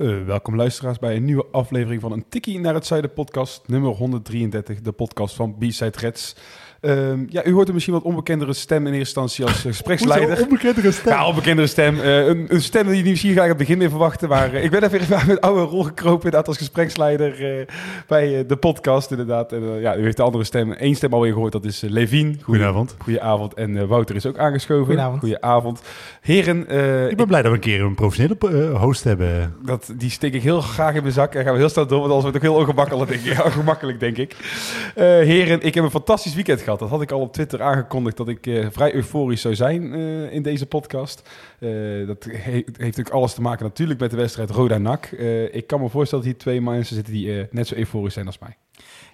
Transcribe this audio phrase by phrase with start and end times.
[0.00, 3.90] Uh, welkom luisteraars bij een nieuwe aflevering van een Tikkie naar het Zuiden podcast, nummer
[3.90, 6.36] 133, de podcast van B-Side Reds.
[6.82, 10.28] Um, ja, u hoort een misschien wat onbekendere stem in eerste instantie als gespreksleider.
[10.28, 11.12] Hoezo onbekendere stem?
[11.12, 11.96] Ja, onbekendere stem.
[11.96, 14.28] Uh, een, een, stem die je misschien gelijk aan het begin mee verwachten.
[14.28, 17.66] Maar uh, ik ben even met oude rol gekropen inderdaad als gespreksleider uh,
[18.06, 19.52] bij de podcast inderdaad.
[19.52, 21.52] En ja, u heeft de andere stem, één stem alweer gehoord.
[21.52, 22.40] Dat is Levien.
[22.42, 22.96] Goedenavond.
[22.98, 23.54] Goedenavond.
[23.54, 24.84] En Wouter is ook aangeschoven.
[24.84, 25.20] Goedenavond.
[25.20, 25.82] Goedenavond.
[26.20, 26.60] Heren.
[27.10, 29.54] ik ben blij dat we een keer een professionele host hebben.
[29.64, 31.34] Dat, die steek ik heel graag in mijn zak.
[31.34, 33.44] En gaan we heel snel door, want anders wordt het ook heel ongemakkelijk, denk ik.
[33.44, 34.36] ongemakkelijk, denk ik.
[34.94, 36.69] heren, ik heb een fantastisch weekend gehad.
[36.78, 40.32] Dat had ik al op Twitter aangekondigd dat ik uh, vrij euforisch zou zijn uh,
[40.32, 41.28] in deze podcast.
[41.58, 45.06] Uh, dat he heeft ook alles te maken natuurlijk met de wedstrijd Roda-NAC.
[45.50, 48.38] ik kan me voorstellen dat hier twee mensen zitten die net zo euforisch zijn als
[48.38, 48.56] mij.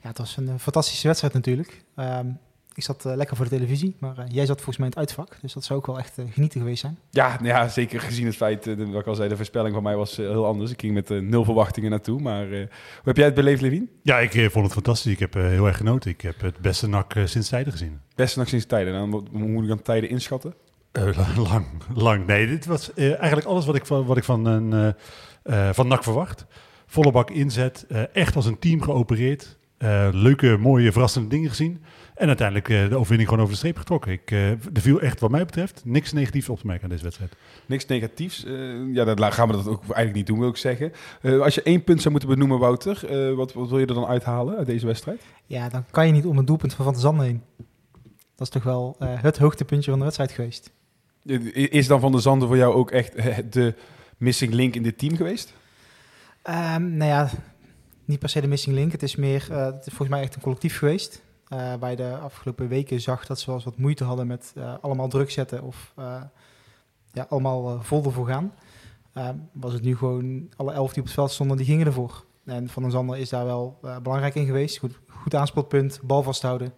[0.03, 1.85] Ja, het was een fantastische wedstrijd natuurlijk.
[1.97, 2.39] Um,
[2.77, 5.01] ik zat uh, lekker voor de televisie, maar uh, jij zat volgens mij in het
[5.01, 5.39] uitvak.
[5.41, 6.99] Dus dat zou ook wel echt uh, genieten geweest zijn.
[7.11, 9.97] Ja, nou ja zeker gezien het feit, dat ik al zei, de voorspelling van mij
[9.97, 10.71] was heel anders.
[10.71, 12.21] Ik ging met nul verwachtingen naartoe.
[12.21, 12.69] Maar hoe
[13.05, 13.91] heb jij het beleefd, Levin?
[14.03, 15.13] Ja, ik vond het fantastisch.
[15.13, 16.11] Ik heb heel erg genoten.
[16.11, 18.01] Ik heb het beste nak sinds tijden gezien.
[18.15, 18.95] Beste nak sinds tijden.
[18.95, 20.55] En dan, hoe moet ik dan tijden inschatten?
[21.51, 22.27] lang, lang.
[22.27, 24.95] Nee, dit was eigenlijk alles wat ik van, wat ik van, een,
[25.75, 26.47] van NAC verwacht.
[26.87, 29.59] Volle bak inzet, echt als een team geopereerd.
[30.13, 31.83] leuke, mooie, verrassende dingen gezien.
[32.17, 34.13] En uiteindelijk uh, de overwinning gewoon over de streep getrokken.
[34.13, 37.03] Ik, uh, er viel echt, wat mij betreft, niks negatiefs op te merken aan deze
[37.03, 37.37] wedstrijd.
[37.67, 38.45] Niks negatiefs?
[38.45, 40.93] Uh, ja, dan gaan we dat ook eigenlijk niet doen, wil ik zeggen.
[41.23, 44.57] als je één punt zou moeten benoemen, Wouter, wat, wat, wil je er dan uithalen
[44.57, 45.23] uit deze wedstrijd?
[45.47, 47.43] Ja, dan kan je niet om een doelpunt van Van der Zanden heen.
[48.35, 50.71] Dat is toch wel het hoogtepuntje van de wedstrijd geweest.
[51.53, 53.13] Is dan Van der Zanden voor jou ook echt
[53.53, 53.75] de
[54.17, 55.55] missing link in dit team geweest?
[56.45, 57.31] Um, nou ja,
[58.05, 58.93] niet per se de missing link.
[58.93, 61.25] Het is meer, het is volgens mij echt een collectief geweest.
[61.49, 64.75] Waar je de afgelopen weken zag dat ze wel eens wat moeite hadden met uh,
[64.81, 66.23] allemaal druk zetten of uh,
[67.13, 68.53] ja, allemaal vol ervoor gaan.
[69.53, 72.25] was het nu gewoon alle elf die op het veld stonden, die gingen ervoor.
[72.45, 74.79] En Van den Zander is daar wel belangrijk in geweest.
[74.79, 76.73] Goed, goed aanspeelpunt, bal vasthouden.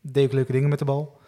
[0.00, 1.20] deed leuke dingen met de bal.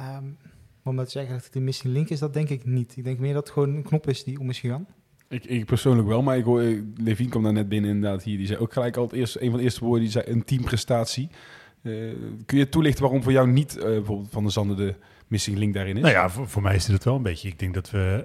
[0.00, 0.38] Um,
[0.86, 2.96] maar om te zeggen dat het een missing link is, dat denk ik niet.
[2.96, 4.86] Ik denk meer dat het gewoon een knop is die om is gegaan.
[5.28, 6.62] Ik, ik, persoonlijk wel, maar ik hoor,
[6.96, 8.36] Levine kwam daar net binnen inderdaad hier.
[8.36, 10.44] Die zei ook gelijk al het eerste, een van de eerste woorden, die zei een
[10.44, 11.28] teamprestatie.
[11.82, 12.12] Uh,
[12.46, 14.94] kun je toelichten waarom voor jou niet uh, bijvoorbeeld Van de Zanden de
[15.26, 16.02] missing link daarin is?
[16.02, 17.48] Nou ja, voor, mij is het wel een beetje.
[17.48, 18.24] Ik denk dat we,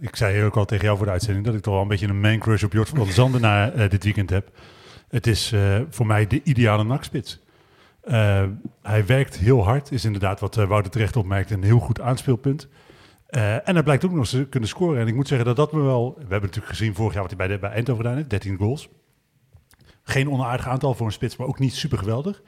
[0.00, 2.08] ik zei ook al tegen jou voor de uitzending, dat ik toch wel een beetje
[2.08, 4.50] een man crush op Jort van de Zanden na dit weekend heb.
[5.08, 5.54] Het is
[5.90, 7.40] voor mij de ideale nakspits.
[8.82, 12.68] hij werkt heel hard, is inderdaad wat Wouter terecht opmerkt, een heel goed aanspeelpunt.
[13.36, 15.00] Uh, en hij blijkt ook nog eens kunnen scoren.
[15.00, 16.12] En ik moet zeggen dat dat me wel...
[16.14, 18.30] We hebben natuurlijk gezien vorig jaar wat hij bij, de, bij Eindhoven gedaan heeft.
[18.30, 18.88] 13 goals.
[20.02, 22.42] Geen onaardig aantal voor een spits, maar ook niet super geweldig.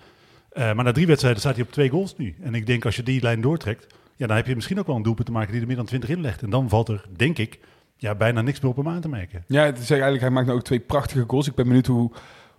[0.52, 2.36] Uh, maar na drie wedstrijden staat hij op twee goals nu.
[2.42, 3.94] En ik denk als je die lijn doortrekt...
[4.16, 5.84] Ja, dan heb je misschien ook wel een doelpunt te maken die er meer dan
[5.86, 6.42] 20 in legt.
[6.42, 7.60] En dan valt er, denk ik,
[7.96, 9.44] ja, bijna niks meer op hem aan te merken.
[9.46, 11.46] Ja, het is eigenlijk, hij maakt nou ook twee prachtige goals.
[11.46, 12.10] Ik ben benieuwd hoe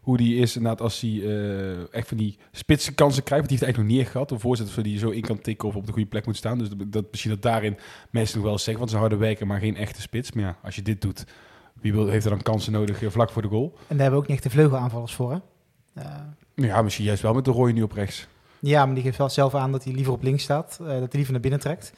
[0.06, 3.48] hoe die is inderdaad als hij uh, echt van die spitse kansen krijgt.
[3.48, 4.32] Want die heeft eigenlijk nog niet gehad.
[4.32, 6.58] Een voorzitter die je zo in kan tikken of op de goede plek moet staan.
[6.58, 7.78] Dus dat, dat misschien dat daarin
[8.10, 8.78] mensen nog wel zeggen.
[8.78, 10.32] Want ze harde werken, maar geen echte spits.
[10.32, 11.26] Maar ja, als je dit doet,
[11.82, 13.74] wie wil, heeft er dan kansen nodig uh, vlak voor de goal?
[13.76, 15.38] En daar hebben we ook niet echt de vleugelaanvallers voor, hè?
[15.98, 18.28] Uh, ja, misschien juist wel met de rooi nu op rechts.
[18.60, 20.78] Ja, maar die geeft wel zelf aan dat hij liever op links staat.
[20.78, 21.94] dat hij liever naar binnen trekt.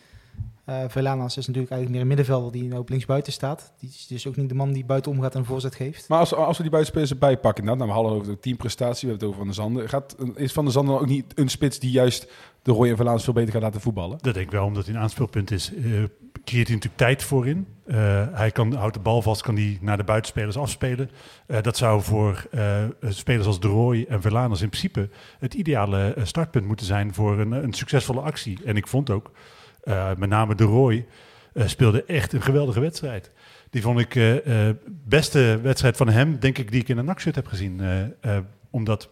[0.70, 3.74] Uh, Velanas is natuurlijk eigenlijk meer een middenvelder die nou op linksbuiten staat.
[3.80, 6.08] Die is dus ook niet de man die buiten omgaat en een voorzet geeft.
[6.08, 9.08] Maar als, als we die buitenspelers erbij pakken, nou, nou we hadden over de teamprestatie,
[9.08, 9.90] we hebben het over Van der Zanden.
[9.90, 13.24] Gaat, is Van der Zanden ook niet een spits die juist de Roy en Velanas
[13.24, 14.18] veel beter gaat laten voetballen?
[14.22, 15.74] Dat denk ik wel, omdat hij een aanspeelpunt is.
[15.74, 16.04] Uh,
[16.44, 17.68] creëert hij natuurlijk tijd voorin.
[17.86, 17.96] Uh,
[18.32, 21.10] hij kan, houdt de bal vast, kan die naar de buitenspelers afspelen.
[21.48, 25.10] Uh, dat zou voor uh, spelers als De Roy en Velanas in principe
[25.40, 28.60] het ideale startpunt moeten zijn voor een, een succesvolle actie.
[28.66, 29.32] En ik vond ook
[29.88, 31.06] uh, met name De Roy,
[31.54, 33.32] uh, speelde echt een geweldige wedstrijd.
[33.70, 37.36] Die vond ik uh, beste wedstrijd van hem, denk ik, die ik in een nakshirt
[37.36, 37.82] heb gezien.
[38.70, 39.10] omdat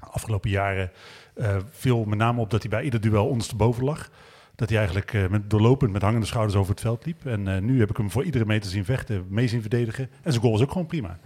[0.00, 0.90] afgelopen jaren
[1.70, 4.10] viel met name op dat hij bij ieder duel ondersteboven lag.
[4.54, 7.26] Dat hij eigenlijk met, doorlopend met hangende schouders over het veld liep.
[7.26, 10.08] En nu heb ik hem voor iedere meter zien vechten, mee zien verdedigen.
[10.22, 11.18] En zijn goal was ook gewoon prima.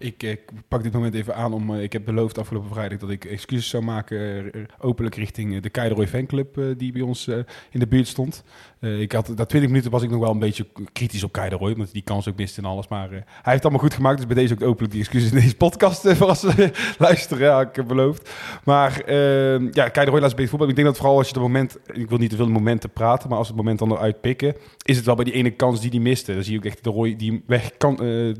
[0.00, 0.36] Ik eh,
[0.68, 1.74] pak dit moment even aan om.
[1.74, 4.52] eh, ik heb beloofd afgelopen vrijdag dat ik excuses zou maken.
[4.52, 6.58] eh, openlijk richting eh, de Keideroy fanclub.
[6.76, 7.28] die bij ons
[7.70, 8.44] in de buurt stond.
[8.80, 11.74] Ik had, na 20 minuten was ik nog wel een beetje kritisch op Keideroy.
[11.76, 12.88] Hij die kans ook miste en alles.
[12.88, 14.16] Maar hij heeft het allemaal goed gemaakt.
[14.16, 16.08] Dus bij deze ook openlijk die excuses in deze podcast.
[16.12, 17.46] voor als ze luisteren.
[17.46, 18.30] Ja, ik heb beloofd.
[18.64, 20.68] Maar eh, ja, Keideroy laat beter voetbal.
[20.68, 21.78] Ik denk dat vooral als je het moment.
[21.92, 23.28] Ik wil niet te veel momenten praten.
[23.28, 24.54] Maar als het moment dan eruit pikken.
[24.82, 26.34] Is het wel bij die ene kans die hij miste.
[26.34, 27.96] Dan zie je ook echt de Roy die weg kan.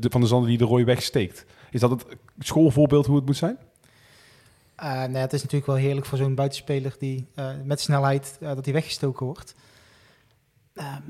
[0.09, 1.45] van de Zanden die de Roy wegsteekt.
[1.71, 2.05] Is dat het
[2.39, 3.57] schoolvoorbeeld hoe het moet zijn?
[4.75, 8.55] Eh, ja, het is natuurlijk wel heerlijk voor zo'n buitenspeler die eh, met snelheid eh,
[8.55, 9.55] dat hij weggestoken wordt.
[10.73, 11.01] Ehm,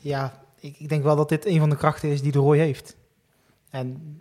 [0.00, 2.58] ja, ik, ik denk wel dat dit een van de krachten is die de Roy
[2.58, 2.96] heeft.
[3.70, 4.20] En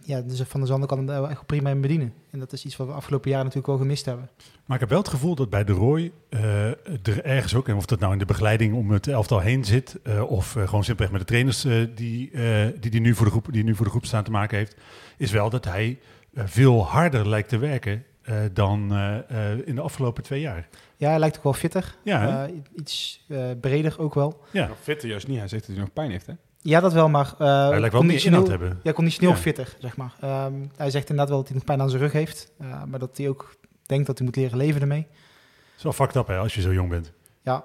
[0.00, 2.12] ja, dus Van der Zanden kan hem echt prima in bedienen.
[2.30, 4.28] En dat is iets wat we afgelopen jaren natuurlijk wel gemist hebben.
[4.64, 6.66] Maar ik heb wel het gevoel dat bij de Roy eh,
[7.02, 9.98] er ergens ook, en of dat nou in de begeleiding om het elftal heen zit,
[10.02, 13.24] eh, of eh, gewoon simpelweg met de trainers eh, die, eh, die, die, nu voor
[13.24, 14.76] de groep, die nu voor de groep staan te maken heeft,
[15.16, 15.98] is wel dat hij
[16.34, 20.68] veel harder lijkt te werken eh, dan eh, eh, in de afgelopen twee jaar.
[20.96, 21.94] Ja, hij lijkt ook wel fitter.
[22.02, 24.40] Ja, iets eh, breder ook wel.
[24.50, 24.64] Ja.
[24.64, 25.38] Nou, fitter juist niet.
[25.38, 26.32] Hij zegt dat hij nog pijn heeft, hè?
[26.66, 27.34] Ja, dat wel, maar...
[27.38, 28.80] eh, hij lijkt wel meer conditioneel- inhoud te hebben.
[28.82, 29.36] Ja, conditioneel Ja.
[29.36, 30.14] fitter, zeg maar.
[30.20, 32.52] Ehm, hij zegt inderdaad wel dat hij nog pijn aan zijn rug heeft.
[32.58, 35.06] eh, maar dat hij ook denkt dat hij moet leren leven ermee.
[35.10, 37.12] Het is wel fucked up hè, als je zo jong bent.
[37.42, 37.64] Ja,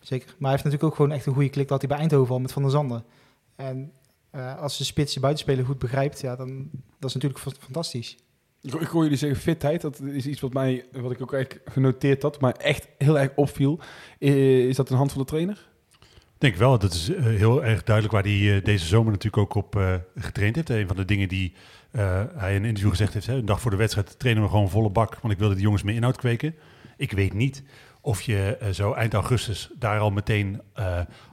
[0.00, 0.26] zeker.
[0.28, 2.40] Maar hij heeft natuurlijk ook gewoon echt een goede klik dat hij bij Eindhoven al
[2.40, 3.04] met Van der Zanden.
[3.56, 3.92] En
[4.30, 6.68] eh, als de spits de buitenspeler goed begrijpt, ja, dan
[6.98, 8.16] dat is natuurlijk fa- fantastisch.
[8.62, 9.80] Ik, ik hoor jullie zeggen fitheid.
[9.80, 13.30] Dat is iets wat, mij, wat ik ook eigenlijk genoteerd had, maar echt heel erg
[13.34, 13.80] opviel.
[14.18, 15.70] Is dat een hand van de trainer?
[16.42, 19.42] Ik denk wel, dat is eh, heel erg duidelijk waar hij eh, deze zomer natuurlijk
[19.42, 20.70] ook op eh, getraind heeft.
[20.70, 21.54] Een van de dingen die
[22.36, 24.70] hij in een interview gezegd heeft, hè, een dag voor de wedstrijd trainen we gewoon
[24.70, 26.54] volle bak, want ik wilde de jongens meer inhoud kweken.
[26.96, 27.62] Ik weet niet
[28.00, 30.60] of je zo eind augustus daar al meteen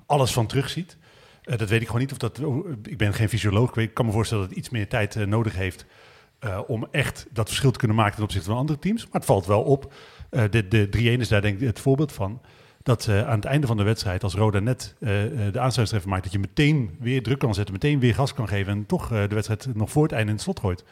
[0.05, 0.97] alles van terugziet.
[1.43, 2.11] Eh, dat weet ik gewoon niet.
[2.11, 3.75] Of dat, oh, ik ben geen fysioloog.
[3.75, 5.85] Ik kan me voorstellen dat het iets meer tijd nodig heeft
[6.67, 9.03] om echt dat verschil te kunnen maken ten opzichte van andere teams.
[9.03, 9.93] Maar het valt wel op.
[10.29, 12.41] De de 3-1 is daar denk ik het voorbeeld van.
[12.89, 16.09] Dat eh, aan het einde van de wedstrijd, als Roda net eh, eh, de aansluitingstreffer
[16.09, 19.07] maakt, dat je meteen weer druk kan zetten, meteen weer gas kan geven en toch
[19.07, 20.83] de wedstrijd nog voor het einde in het slot gooit.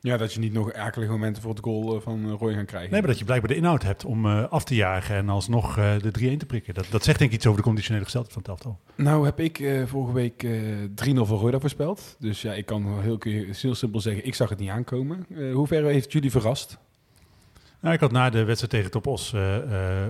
[0.00, 2.90] Ja, dat je niet nog akelige momenten voor het goal van Roy gaan krijgen.
[2.90, 5.92] Nee, maar dat je blijkbaar de inhoud hebt om af te jagen en alsnog eh,
[5.98, 6.74] de 3-1 te prikken.
[6.74, 8.78] Dat, dat zegt denk ik iets over de conditionele gesteldheid van het elftal.
[9.04, 12.16] Nou heb ik vorige week eh 3-0 voor Roda voorspeld.
[12.18, 15.26] Dus ja, ik kan heel, heel simpel zeggen, ik zag het niet aankomen.
[15.52, 16.78] Hoe ver heeft jullie verrast?
[17.82, 20.08] Nou, ik had na de wedstrijd tegen Top Os, eh,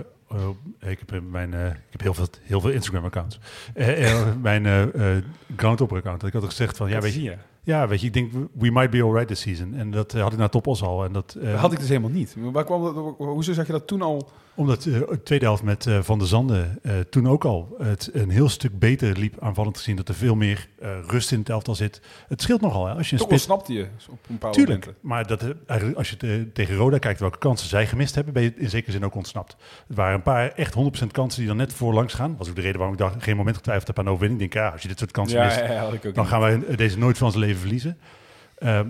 [0.79, 3.39] ik, heb in mijn, eh, ik heb heel veel, heel veel Instagram-accounts,
[3.73, 5.23] Eh, eh, mijn eh eh,
[5.55, 6.23] Groundhopper-account.
[6.23, 9.03] Ik had gezegd van, ja, weet je, ja, weet je, ik denk, we might be
[9.03, 9.73] alright this season.
[9.75, 11.03] En dat eh, had ik na Top Os al.
[11.05, 12.35] En dat, eh, Dat had ik dus helemaal niet.
[12.35, 14.29] Maar Waar kwam dat, hoezo zag je dat toen al?
[14.55, 18.09] Omdat eh, de tweede helft met eh, Van der Zanden eh, toen ook al het
[18.13, 19.95] een heel stuk beter liep aanvallend gezien.
[19.95, 20.67] Dat er veel meer
[21.07, 22.01] rust in het elftal zit.
[22.27, 25.07] Het scheelt nogal hè, als je een Toch ontsnapte je op een paar Tuurlijk, momenten.
[25.09, 28.43] maar dat, eigenlijk als je te- tegen Roda kijkt welke kansen zij gemist hebben, ben
[28.43, 29.55] je in zekere zin ook ontsnapt.
[29.89, 30.73] Er waren een paar echt
[31.03, 32.29] 100% kansen die dan net voorlangs gaan.
[32.29, 34.41] Dat was ook de reden waarom ik dacht, geen moment getwijfeld heb aan overwinning.
[34.41, 35.59] Ik denk, ja, als je dit soort kansen Ja, mist,
[36.03, 37.97] ja, dan gaan wij deze nooit van ons leven verliezen.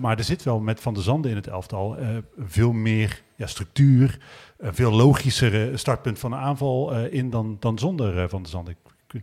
[0.00, 1.96] Maar er zit wel met Van der Zanden in het elftal
[2.38, 4.18] veel meer ja, structuur,
[4.64, 8.50] een veel logischere startpunt van de aanval eh, in dan, dan zonder eh, Van der
[8.50, 8.72] Zanden.
[8.74, 9.22] Ik- ik-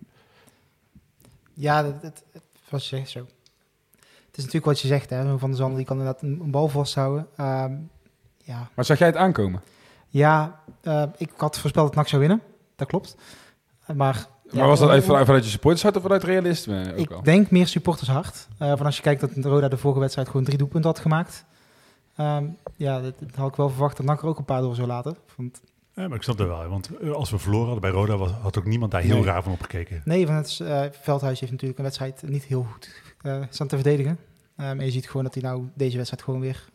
[1.54, 3.20] Ja, dat, dat, dat was je zegt zo.
[3.20, 5.38] Het is natuurlijk wat je zegt, hè.
[5.38, 7.28] Van der Zanden die kan inderdaad een, een bal vasthouden.
[7.36, 7.74] Ehm,
[8.44, 9.62] ja, Maar zag jij het aankomen?
[10.10, 12.42] ja eh, ik had voorspeld dat NAC zou winnen.
[12.76, 13.16] Dat klopt.
[13.96, 14.16] Maar,
[14.52, 17.12] ja, maar was dat uit, om- vanuit, vanuit je supportershart of vanuit realisme ook Ik
[17.12, 17.24] al?
[17.24, 18.48] denk meer supportershart.
[18.58, 21.46] Eh van als je kijkt dat Roda de vorige wedstrijd gewoon drie doelpunten had gemaakt.
[22.16, 24.76] Ehm, ja, dat, dat had ik wel verwacht dat NAC er ook een paar door
[24.76, 25.18] zou laten.
[25.36, 25.62] Want,
[25.96, 28.32] Ja, maar ik snap dat wel, want eh, als we verloren hadden bij Roda, was,
[28.32, 29.24] had ook niemand daar heel Nee.
[29.26, 30.02] raar van opgekeken.
[30.06, 33.76] nee, van het eh, Veldhuis heeft natuurlijk een wedstrijd niet heel goed eh, staan te
[33.76, 34.18] verdedigen.
[34.56, 36.66] Ehm, en je ziet gewoon dat hij nou deze wedstrijd gewoon weer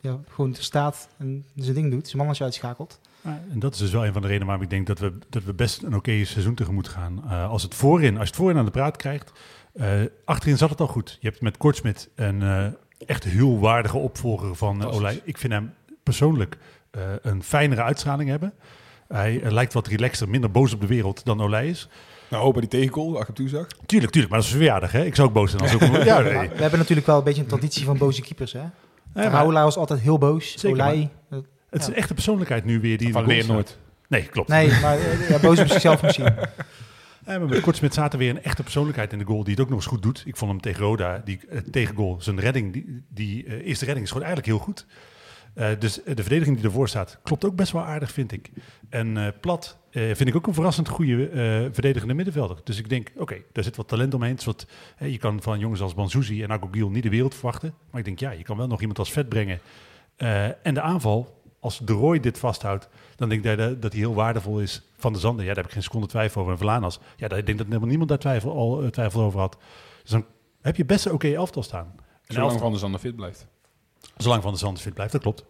[0.00, 2.04] ja, gewoon staat en zijn ding doet.
[2.06, 3.00] Zijn mannetje uitschakelt.
[3.22, 5.44] En dat is dus wel een van de redenen waarom ik denk dat we, dat
[5.44, 7.24] we best een oké seizoen tegemoet gaan.
[7.24, 9.32] Als, het voorin, als je het voorin aan de praat krijgt,
[10.24, 11.18] achterin zat het al goed.
[11.20, 12.66] Je hebt met Kortsmit eh,
[13.06, 14.94] echt heel waardige opvolger van uh.
[14.94, 15.20] Olij.
[15.24, 16.56] Ik vind hem persoonlijk
[16.90, 18.52] eh, een fijnere uitstraling hebben.
[19.08, 21.88] Hij eh, lijkt wat relaxter, minder boos op de wereld dan Olij is.
[22.28, 23.66] Nou, hoop bij die tegengoal, als ik hem toezag.
[23.86, 24.92] Tuurlijk, tuurlijk, maar dat is verjaardag.
[24.92, 25.04] Hè?
[25.04, 25.80] Ik zou ook boos zijn als ook.
[26.04, 26.48] ja, nee.
[26.48, 28.52] We hebben natuurlijk wel een beetje een traditie van boze keepers.
[28.52, 28.58] Hè?
[28.58, 28.70] Ja,
[29.14, 30.52] maar Raoula was altijd heel boos.
[30.52, 31.92] Zeker, Olij, het is ja.
[31.92, 33.78] een echte persoonlijkheid nu weer die Van leer nooit.
[34.08, 34.48] Nee, klopt.
[34.48, 34.98] Nee, maar
[35.28, 36.34] ja, boos op zichzelf misschien.
[37.26, 39.68] Ja, maar met Kortsmit zaten weer een echte persoonlijkheid in de goal die het ook
[39.68, 40.22] nog eens goed doet.
[40.26, 44.06] Ik vond hem tegen Roda, die uh, tegengoal, zijn redding, die, die uh, eerste redding
[44.06, 44.86] is gewoon eigenlijk heel goed.
[45.78, 48.50] Dus de verdediging die ervoor staat klopt ook best wel aardig, vind ik.
[48.88, 51.38] En Plat eh, vind ik ook een verrassend goede eh,
[51.72, 52.56] verdedigende middenvelder.
[52.64, 54.38] Dus ik denk, oké, daar zit wat talent omheen.
[54.44, 54.66] Wat,
[54.98, 57.74] je kan van jongens als Banzuzi en Agogil niet de wereld verwachten.
[57.90, 59.60] Maar ik denk, ja, je kan wel nog iemand als vet brengen.
[60.16, 64.14] Eh, en de aanval, als De Roy dit vasthoudt, dan denk ik dat hij heel
[64.14, 65.44] waardevol is van de Zanden.
[65.44, 66.52] Ja, daar heb ik geen seconde twijfel over.
[66.52, 69.40] En Vlanas, ja, daar, ik denk dat helemaal niemand daar twijfel, al, eh, twijfel over
[69.40, 69.56] had.
[70.02, 70.24] Dus dan
[70.60, 71.92] heb je best een oké elftal staan.
[71.96, 72.02] Een
[72.34, 73.46] Zolang elftal, Van der Zanden fit blijft.
[74.16, 75.44] zolang Van de Zanden fit blijft, dat klopt.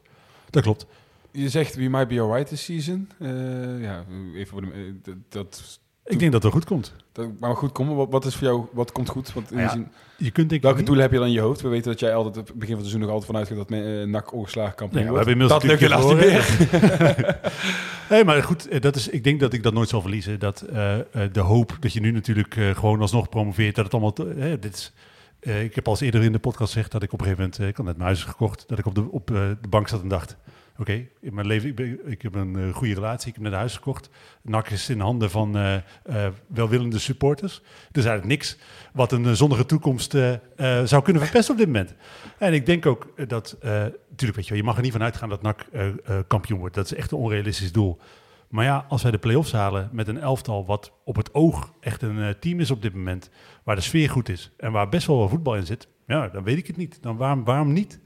[0.50, 0.86] Dat klopt.
[1.30, 3.10] Je zegt, we might be alright this season.
[3.18, 4.94] Eh, ja, even voor de...
[5.04, 6.92] eh, dat, Ik denk dat het goed komt.
[7.12, 7.96] dat maar goed komen.
[7.96, 9.32] Wat, wat is voor jou, wat komt goed?
[9.32, 11.40] Want in Ja, die zin, Je kunt denk welke doelen heb je dan in je
[11.40, 11.60] hoofd?
[11.60, 13.56] We weten dat jij altijd op het begin van het seizoen nog altijd vanuit gaat
[13.56, 15.26] dat men, eh, NAC ongeslagen kampioen Nee, we wordt.
[15.26, 17.38] hebben inmiddels dat lukt helaas niet meer.
[18.10, 20.38] Nee, maar goed, eh, dat is, ik denk dat ik dat nooit zal verliezen.
[20.38, 20.98] Dat eh,
[21.32, 24.14] de hoop dat je nu natuurlijk eh, gewoon alsnog promoveert, dat het allemaal...
[24.60, 24.92] dit is,
[25.40, 27.70] ik heb al eens eerder in de podcast gezegd dat ik op een gegeven moment...
[27.70, 30.08] ik had net mijn huis gekocht, dat ik op de, op, de bank zat en
[30.08, 30.36] dacht...
[30.78, 33.74] Oké, in mijn leven, ik, heb een eh, goede relatie, ik heb net een huis
[33.74, 34.10] gekocht.
[34.42, 35.82] NAC is in handen van eh, eh,
[36.46, 37.56] welwillende supporters.
[37.92, 38.58] Er is eigenlijk niks
[38.92, 40.10] wat een zonnige toekomst
[40.84, 41.94] zou kunnen verpesten op dit moment.
[42.38, 45.42] En ik denk ook dat, natuurlijk weet je je mag er niet van uitgaan dat
[45.42, 45.66] NAC
[46.26, 46.74] kampioen wordt.
[46.74, 47.98] Dat is echt een onrealistisch doel.
[48.48, 52.02] Maar ja, als wij de play-offs halen met een elftal wat op het oog echt
[52.02, 53.30] een team is op dit moment,
[53.64, 56.44] waar de sfeer goed is en waar best wel wat voetbal in zit, ja, dan
[56.44, 56.98] weet ik het niet.
[57.02, 58.00] Dan waarom, waarom niet?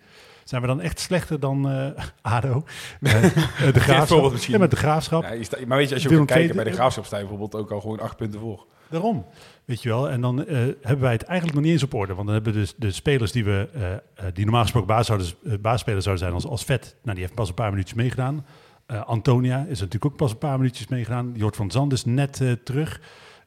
[0.50, 1.87] Zijn we dan echt slechter dan eh,
[2.35, 2.64] ADO?
[3.00, 4.33] Eh, eh, de graafschap.
[4.33, 4.54] misschien.
[4.54, 5.23] Ja, met de graafschap.
[5.23, 7.54] Ja, sta- maar weet je, als je ook II- bij de Graafschap sta je bijvoorbeeld
[7.62, 8.66] ook al gewoon acht punten voor.
[8.88, 9.26] Daarom,
[9.64, 10.11] weet je wel.
[10.11, 12.14] En dan eh, hebben wij het eigenlijk nog niet eens op orde.
[12.14, 14.00] Want dan hebben we dus de spelers die, we, eh, eh,
[14.35, 16.95] die normaal gesproken baas zouden, eh, baasspeler zouden zijn als, als Vet.
[17.02, 18.47] Nou, die heeft pas een paar minuutjes meegedaan.
[18.87, 21.33] Eh, Antonia is natuurlijk ook pas een paar minuutjes meegedaan.
[21.37, 23.00] Jort van Zand is net eh, terug.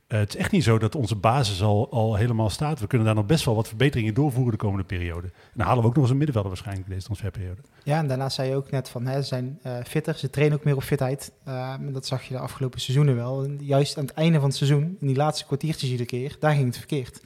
[0.08, 2.80] Eh, het is echt niet zo dat onze basis al, al helemaal staat.
[2.80, 5.28] We kunnen daar nog best wel wat verbeteringen doorvoeren de komende periode.
[5.28, 7.62] En dan halen we ook nog eens een middenvelder waarschijnlijk deze transferperiode.
[7.84, 10.58] Ja, en daarnaast zei je ook net van, hè, ze zijn eh, fitter, ze trainen
[10.58, 11.32] ook meer op fitheid.
[11.44, 13.50] Eh, dat zag je de afgelopen seizoenen wel.
[13.60, 16.66] Juist aan het einde van het seizoen, in die laatste kwartiertjes iedere keer, daar ging
[16.66, 17.22] het verkeerd.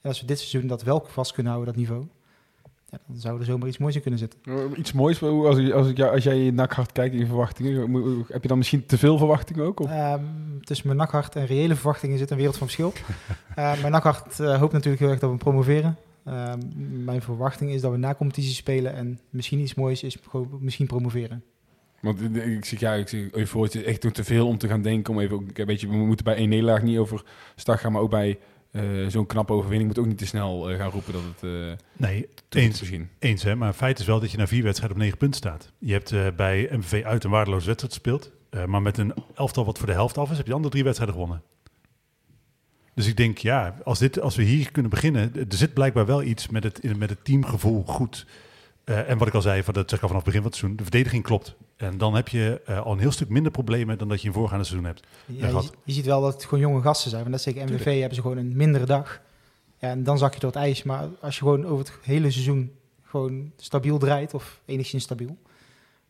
[0.00, 2.06] En als we dit seizoen dat wel vast kunnen houden, dat niveau,
[2.90, 4.38] ja, dan zou er zomaar iets moois in kunnen zitten.
[4.44, 7.26] Eh, Iets moois, als, ik- als, ik, als jij in NAC hard kijkt in je
[7.26, 9.80] verwachtingen, heb je dan misschien te veel verwachtingen ook?
[9.80, 9.90] Of?
[9.90, 10.22] Ehm,
[10.60, 12.92] tussen mijn nakhart en reële verwachtingen zit een wereld van verschil.
[13.54, 15.96] Eh, mijn nakhart eh, hoopt natuurlijk heel erg dat we promoveren.
[16.24, 16.58] Ehm,
[17.04, 20.16] mijn verwachting is dat we na competitie spelen en misschien iets moois is
[20.60, 21.42] misschien promoveren.
[22.00, 24.68] Want ik zeg ja, ik zeg euforisch, het is echt nog te veel om te
[24.68, 25.12] gaan denken.
[25.14, 27.22] Om even, ook- een beetje, we moeten bij één nederlaag niet over
[27.56, 28.38] start gaan, maar ook bij
[28.70, 31.86] eh, zo'n knappe overwinning moet ook niet te snel eh, gaan roepen dat het eh
[31.96, 32.80] Nee, eens.
[32.80, 33.08] misschien.
[33.18, 33.54] Eens, hè?
[33.54, 35.72] maar feit is wel dat je na vier wedstrijden op negen punten staat.
[35.78, 38.30] Je hebt bij MVV uit een waardeloze wedstrijd gespeeld.
[38.66, 40.84] maar met een elftal wat voor de helft af is, heb je de andere drie
[40.84, 41.42] wedstrijden gewonnen.
[42.94, 45.32] Dus ik denk, ja, als, dit, als we hier kunnen beginnen...
[45.34, 48.26] Er zit blijkbaar wel iets met het, met het teamgevoel goed.
[48.84, 50.58] En wat ik al zei, van, dat zeg ik al vanaf het begin van het
[50.58, 50.76] seizoen...
[50.76, 51.56] de verdediging klopt.
[51.80, 53.98] En dan heb je eh, al een heel stuk minder problemen...
[53.98, 55.06] dan dat je in voorgaande seizoen hebt.
[55.26, 57.22] Ja, je, ziet wel dat het gewoon jonge gasten zijn.
[57.22, 59.20] Want net zeker MVV hebben ze gewoon een mindere dag.
[59.78, 60.82] Ja, en dan zak je door het ijs.
[60.82, 62.72] Maar als je gewoon over het hele seizoen
[63.02, 65.38] gewoon stabiel draait, of enigszins stabiel,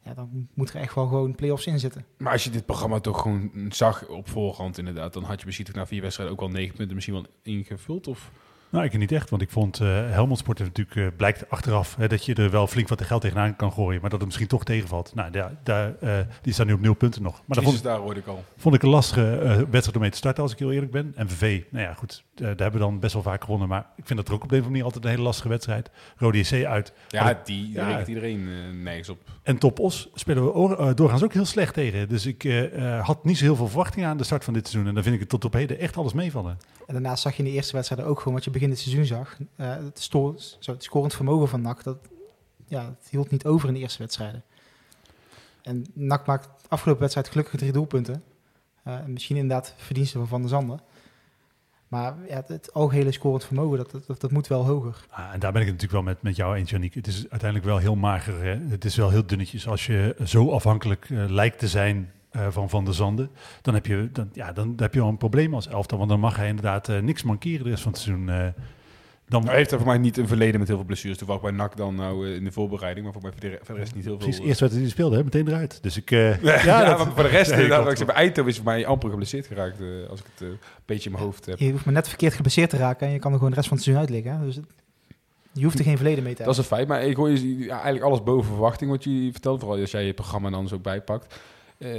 [0.04, 2.04] ja, dan moet er echt wel gewoon play-offs in zitten.
[2.16, 5.66] Maar als je dit programma toch gewoon zag op voorhand inderdaad, dan had je misschien
[5.66, 8.06] toch na vier wedstrijden ook wel negen punten misschien wel ingevuld?
[8.06, 8.30] Of?
[8.70, 12.08] Nou, ik niet echt, want ik vond eh Helmond Sport natuurlijk eh, blijkt achteraf hè,
[12.08, 14.64] dat je er wel flink wat geld tegenaan kan gooien, maar dat het misschien toch
[14.64, 15.14] tegenvalt.
[15.14, 17.42] Nou, daar, daar, eh, die staan nu op nul punten nog.
[17.46, 18.44] Maar dat vond, daar hoorde ik al.
[18.56, 19.20] vond ik een lastige
[19.70, 21.14] wedstrijd om mee te starten, als ik heel eerlijk ben.
[21.16, 24.18] MVV, nou ja, goed, daar hebben we dan best wel vaak gewonnen, maar ik vind
[24.18, 25.90] dat er ook op de een of andere manier altijd een hele lastige wedstrijd.
[26.16, 26.92] Rode JC uit.
[27.08, 27.86] Ja, ik- die Ja.
[27.86, 28.48] rekent iedereen
[28.82, 29.18] nergens op.
[29.42, 32.08] En Top Os spelen we oor- doorgaans ook heel slecht tegen.
[32.08, 32.70] Dus ik
[33.02, 34.88] had niet zo heel veel verwachtingen aan de start van dit seizoen.
[34.88, 36.58] En dan vind ik het tot op heden echt alles meevallen.
[36.90, 39.04] En daarnaast zag je in de eerste wedstrijden ook gewoon wat je begin het seizoen
[39.04, 39.38] zag.
[39.56, 41.98] Eh, het, zo, het scorend vermogen van NAC, dat,
[42.66, 44.42] ja, het hield niet over in de eerste wedstrijden.
[45.62, 48.22] En NAC maakt afgelopen wedstrijd gelukkig drie doelpunten.
[48.82, 50.80] Eh, en misschien inderdaad verdiensten van Van der Zanden.
[51.88, 55.06] Maar ja, het, het algehele scorend vermogen, dat, dat, dat moet wel hoger.
[55.10, 56.94] Ah, en daar ben ik het natuurlijk wel met, met jou eens, Janiek.
[56.94, 58.42] Het is uiteindelijk wel heel mager.
[58.42, 58.56] Hè?
[58.68, 59.68] Het is wel heel dunnetjes.
[59.68, 63.30] Als je zo afhankelijk eh, lijkt te zijn eh, van Van der Zanden,
[63.62, 65.98] dan heb, je, dan, ja, dan, heb je wel een probleem als elftal.
[65.98, 68.28] Want dan mag hij inderdaad eh, niks mankeren de rest van het seizoen.
[68.28, 68.46] eh.
[69.28, 71.18] dan, Hij heeft er voor mij niet een verleden met heel veel blessures.
[71.18, 74.04] Toevallig bij NAC dan nou in de voorbereiding, maar voor mij verder verder is niet
[74.04, 74.26] heel veel.
[74.28, 75.24] precies, eerst werd hij speelde, hè?
[75.24, 75.82] meteen eruit.
[75.82, 76.10] Dus ik...
[76.10, 78.64] eh, Ja, ja, dat- want voor de rest, nou, ik zeg, bij Eindhoven is voor
[78.64, 81.58] mij amper geblesseerd geraakt, eh, als ik het een beetje in mijn hoofd heb.
[81.58, 83.68] Je hoeft maar net verkeerd geblesseerd te raken en je kan er gewoon de rest
[83.68, 84.38] van het seizoen uit liggen.
[84.40, 84.46] hè.
[84.46, 84.64] Dus het-
[85.52, 86.78] je hoeft er geen verleden mee te Dat is hebben.
[86.78, 89.60] een feit, maar ik hoor je ja, eigenlijk alles boven verwachting wat je vertelt.
[89.60, 91.34] Vooral als jij je programma dan zo bijpakt.
[91.80, 91.90] Eh,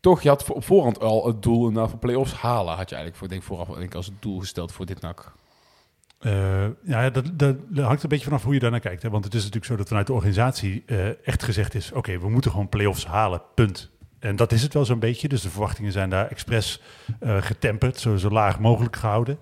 [0.00, 2.74] toch, je had op voorhand al het doel inderdaad voor play-offs halen.
[2.76, 5.32] Had je eigenlijk voor, denk vooraf denk als het doel gesteld voor dit NAC.
[6.18, 9.02] Eh, ja, dat, dat, hangt een beetje vanaf hoe je daarnaar kijkt.
[9.02, 9.10] Hè?
[9.10, 11.92] Want het is natuurlijk zo dat vanuit de organisatie eh, echt gezegd is...
[11.92, 13.90] oké, we moeten gewoon play-offs halen, punt.
[14.20, 15.28] En dat is het wel zo'n beetje.
[15.28, 16.80] Dus de verwachtingen zijn daar expres
[17.20, 19.38] eh, getemperd, zo, zo laag mogelijk gehouden.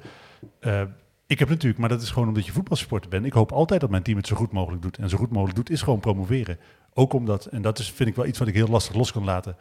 [0.60, 0.82] Eh,
[1.26, 3.24] ik heb natuurlijk, maar dat is gewoon omdat je voetbalsupporter bent.
[3.24, 4.98] Ik hoop altijd dat mijn team het zo goed mogelijk doet.
[4.98, 6.58] En zo goed mogelijk doet is gewoon promoveren.
[6.98, 9.24] Ook omdat, en dat is, vind ik wel iets wat ik heel lastig los kan
[9.24, 9.56] laten.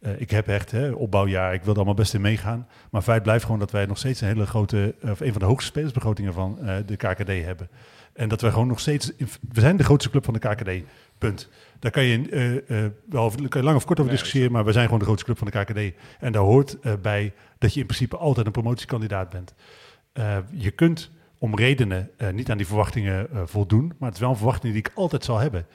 [0.00, 2.68] Eh, ik heb echt hè, opbouwjaar, ik wil er allemaal best in meegaan.
[2.90, 5.46] Maar feit blijft gewoon dat wij nog steeds een hele grote, of een van de
[5.46, 7.68] hoogste spelersbegrotingen van de KKD hebben.
[8.12, 9.12] En dat wij gewoon nog steeds,
[9.52, 10.70] we zijn de grootste club van de KKD,
[11.18, 11.48] punt.
[11.78, 14.84] Daar kan je, uh, wel kan je lang of kort over discussiëren, maar we zijn
[14.84, 15.96] gewoon de grootste club van de KKD.
[16.20, 19.54] En daar hoort bij dat je in principe altijd een promotiekandidaat bent.
[20.52, 24.72] je kunt om redenen niet aan die verwachtingen voldoen, maar het is wel een verwachting
[24.72, 25.66] die ik altijd zal hebben.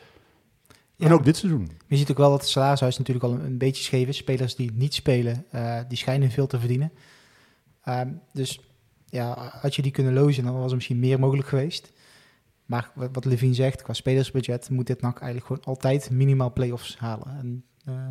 [0.96, 1.06] Ja.
[1.06, 1.72] En ook dit seizoen.
[1.88, 4.18] Je ziet ook wel dat het salarishuis natuurlijk al een, een beetje scheef is.
[4.18, 5.46] Spelers die niet spelen,
[5.88, 6.92] die schijnen veel te verdienen.
[7.84, 8.60] Ehm, dus
[9.06, 11.94] ja, had je die kunnen lozen, dan was er misschien meer mogelijk geweest.
[12.66, 16.98] Maar wat, wat Levine zegt, qua spelersbudget moet dit NAC eigenlijk gewoon altijd minimaal play-offs
[16.98, 17.28] halen.
[17.28, 18.08] En uh,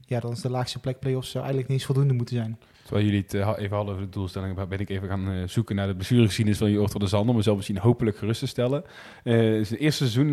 [0.00, 2.58] ja, dan is de laagste plek play-offs zou eigenlijk niet eens voldoende moeten zijn.
[2.82, 5.76] Terwijl jullie het uh, even hadden over de doelstelling, ben ik even gaan uh, zoeken
[5.76, 8.84] naar de blessureggeschiedenis van Jorgt van de Zand, om mezelf misschien hopelijk gerust te stellen.
[9.24, 10.30] Uh, het eerste seizoen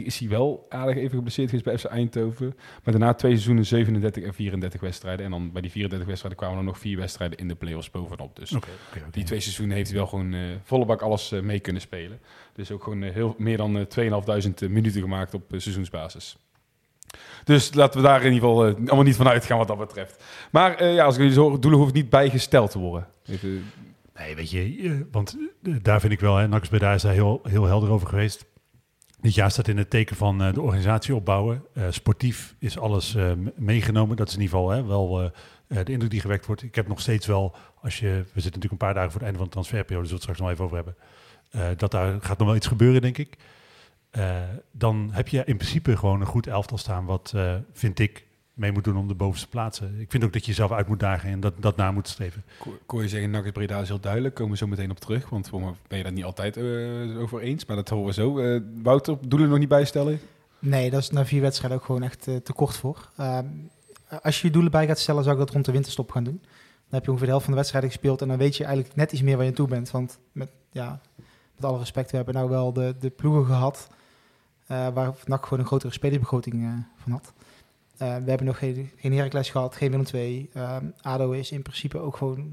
[0.00, 2.54] 2019-2020 is hij wel aardig even geblesseerd geweest bij FC Eindhoven.
[2.84, 5.24] Maar daarna twee seizoenen 37 en 34 wedstrijden.
[5.24, 8.36] En dan bij die 34 wedstrijden kwamen er nog vier wedstrijden in de play-offs bovenop.
[8.36, 9.10] Dus okay, okay, okay.
[9.10, 12.20] die twee seizoenen heeft hij wel gewoon volle bak alles mee kunnen spelen.
[12.52, 16.36] Dus ook gewoon heel, meer dan 2.500 minuten gemaakt op seizoensbasis.
[17.44, 20.24] Dus laten we daar in ieder geval uh, allemaal niet van uitgaan wat dat betreft.
[20.50, 23.06] Maar uh, ja, als ik jullie zo doelen hoeft niet bijgesteld te worden.
[24.14, 27.40] Nee, weet je, want uh, daar vind ik wel, hè, Nax daar is daar heel,
[27.48, 28.44] heel helder over geweest.
[29.20, 31.64] Dit jaar staat in het teken van de organisatie opbouwen.
[31.90, 33.16] sportief is alles
[33.56, 34.16] meegenomen.
[34.16, 35.30] Dat is in ieder geval hè, wel
[35.66, 36.62] de indruk die gewekt wordt.
[36.62, 39.22] Ik heb nog steeds wel, als je, we zitten natuurlijk een paar dagen voor het
[39.22, 40.94] einde van de transferperiode, zullen we het straks nog even over
[41.52, 41.78] hebben.
[41.78, 43.36] dat daar gaat nog wel iets gebeuren, denk ik.
[44.18, 44.40] Uh,
[44.70, 48.72] dan heb je in principe gewoon een goed elftal staan, wat uh, vind ik mee
[48.72, 50.00] moet doen om de bovenste plaatsen.
[50.00, 52.44] Ik vind ook dat je jezelf uit moet dagen en dat, dat naar moet streven.
[52.86, 55.48] Kon je zeggen, Nakkes Breda is heel duidelijk, komen we zo meteen op terug, want
[55.48, 58.60] voor me ben je dat niet altijd uh, over eens, maar dat horen we zo.
[58.82, 60.20] Wouter, doelen nog niet bijstellen?
[60.58, 63.10] Nee, dat is na vier wedstrijden ook gewoon echt te kort voor.
[63.16, 63.46] Ehm,
[64.22, 66.40] als je je doelen bij gaat stellen, zou ik dat rond de winterstop gaan doen.
[66.42, 68.96] Dan heb je ongeveer de helft van de wedstrijden gespeeld en dan weet je eigenlijk
[68.96, 69.90] net iets meer waar je toe bent.
[69.90, 71.00] Want met, ja,
[71.56, 73.88] met alle respect, we hebben nou wel de, de ploegen gehad
[74.66, 77.32] waar NAC gewoon een grotere spelersbegroting uh, van had.
[77.92, 80.50] Uh, we hebben nog geen, geen Heracles gehad, geen Willem II.
[81.00, 82.50] ADO is in principe ook gewoon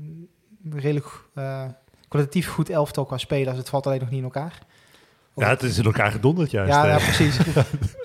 [0.70, 1.08] redelijk
[2.08, 3.58] kwalitatief goed elftal qua spelers.
[3.58, 4.60] Het valt alleen nog niet in elkaar.
[5.34, 6.74] Of ja, het is in elkaar gedonderd juist.
[6.74, 7.40] Ja, ja precies.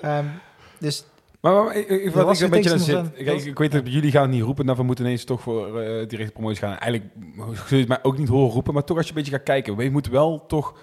[0.01, 0.31] um,
[0.79, 1.05] dus
[1.45, 4.11] maar, maar ik, ik, wat ik een beetje aan zit, kijk, ik weet dat jullie
[4.11, 6.77] gaan niet roepen, nou we moeten ineens toch voor uh, directe promotie gaan.
[6.77, 7.13] Eigenlijk
[7.53, 9.43] zul je het mij ook niet horen roepen, maar toch als je een beetje gaat
[9.43, 10.73] kijken, we moeten wel toch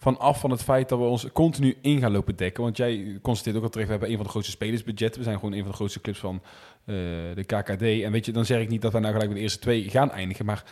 [0.00, 2.62] vanaf van het feit dat we ons continu in gaan lopen dekken.
[2.62, 5.18] Want jij constateert ook al terecht, we hebben een van de grootste spelersbudgetten.
[5.18, 6.34] We zijn gewoon een van de grootste clubs van
[6.84, 6.96] uh,
[7.34, 7.82] de KKD.
[7.82, 9.90] En weet je, dan zeg ik niet dat we nou gelijk met de eerste twee
[9.90, 10.44] gaan eindigen.
[10.44, 10.64] Maar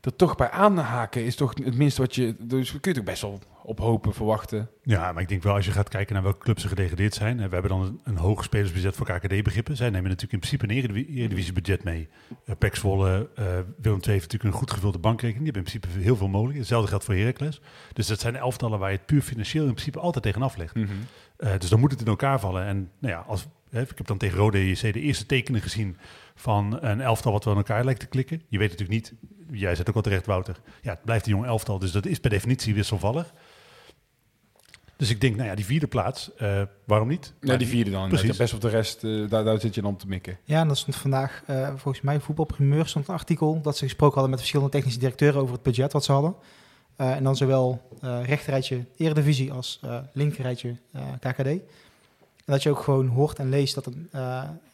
[0.00, 2.36] er toch bij aanhaken is toch het minste wat je...
[2.38, 4.70] Dus kun je toch best wel op hopen, verwachten.
[4.82, 7.36] Ja, maar ik denk wel als je gaat kijken naar welke clubs er gedegradeerd zijn.
[7.36, 9.76] We hebben dan een, een hoog spelersbudget voor KKD-begrippen.
[9.76, 12.08] Zij nemen natuurlijk in principe een Eredivisie-budget mee.
[12.44, 13.44] Uh, Pek Zwolle, uh,
[13.78, 15.44] Willem II heeft natuurlijk een goed gevulde bankrekening.
[15.44, 16.58] Die hebben in principe heel veel mogelijk.
[16.58, 17.60] Hetzelfde geldt voor Heracles.
[17.92, 20.74] Dus dat zijn elftallen waar je het puur financieel in principe altijd tegenaf legt.
[20.74, 21.48] Mm -hmm.
[21.48, 22.64] uh, dus dan moet het in elkaar vallen.
[22.64, 25.96] En nou ja, als, hè, ik heb dan tegen Rode JC de eerste tekenen gezien
[26.34, 28.42] van een elftal wat wel in elkaar lijkt te klikken.
[28.48, 29.14] Je weet natuurlijk niet,
[29.52, 32.20] jij zegt ook al terecht Wouter, ja, het blijft een jong elftal, dus dat is
[32.20, 33.32] per definitie wisselvallig.
[35.00, 37.32] Dus ik denk, nou ja, die vierde plaats, uh, waarom niet?
[37.40, 38.08] Ja, die vierde dan.
[38.08, 38.36] Precies.
[38.36, 40.38] Best op de rest, uh, daar, daar zit je dan om te mikken.
[40.44, 44.14] Ja, en dat stond vandaag, uh, volgens mij voetbalprimeur, stond een artikel dat ze gesproken
[44.14, 46.34] hadden met verschillende technische directeuren over het budget wat ze hadden.
[46.96, 47.82] en dan zowel
[48.22, 49.80] rechterrijtje Eredivisie als
[50.12, 50.76] linkerrijtje
[51.18, 51.46] KKD.
[51.46, 51.62] En
[52.44, 54.08] dat je ook gewoon hoort en leest dat een,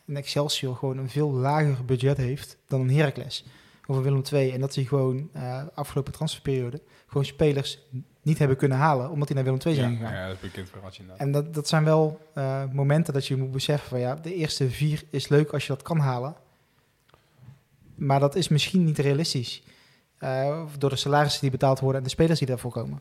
[0.07, 3.45] een Excelsior gewoon een veel lager budget heeft dan een Heracles
[3.87, 4.51] of een Willem II.
[4.51, 5.31] En dat ze gewoon
[5.75, 7.79] afgelopen transferperiode gewoon spelers
[8.23, 10.15] niet hebben kunnen halen, omdat die naar Willem II zijn ja, gegaan.
[10.15, 10.71] Ja, dat is bekend
[11.17, 14.71] En dat, dat zijn wel uh, momenten dat je moet beseffen van ja, de eerste
[14.71, 16.35] vier is leuk als je dat kan halen.
[17.95, 19.63] Maar dat is misschien niet realistisch.
[20.21, 23.01] Uh, door de salarissen die betaald worden en de spelers die daarvoor komen.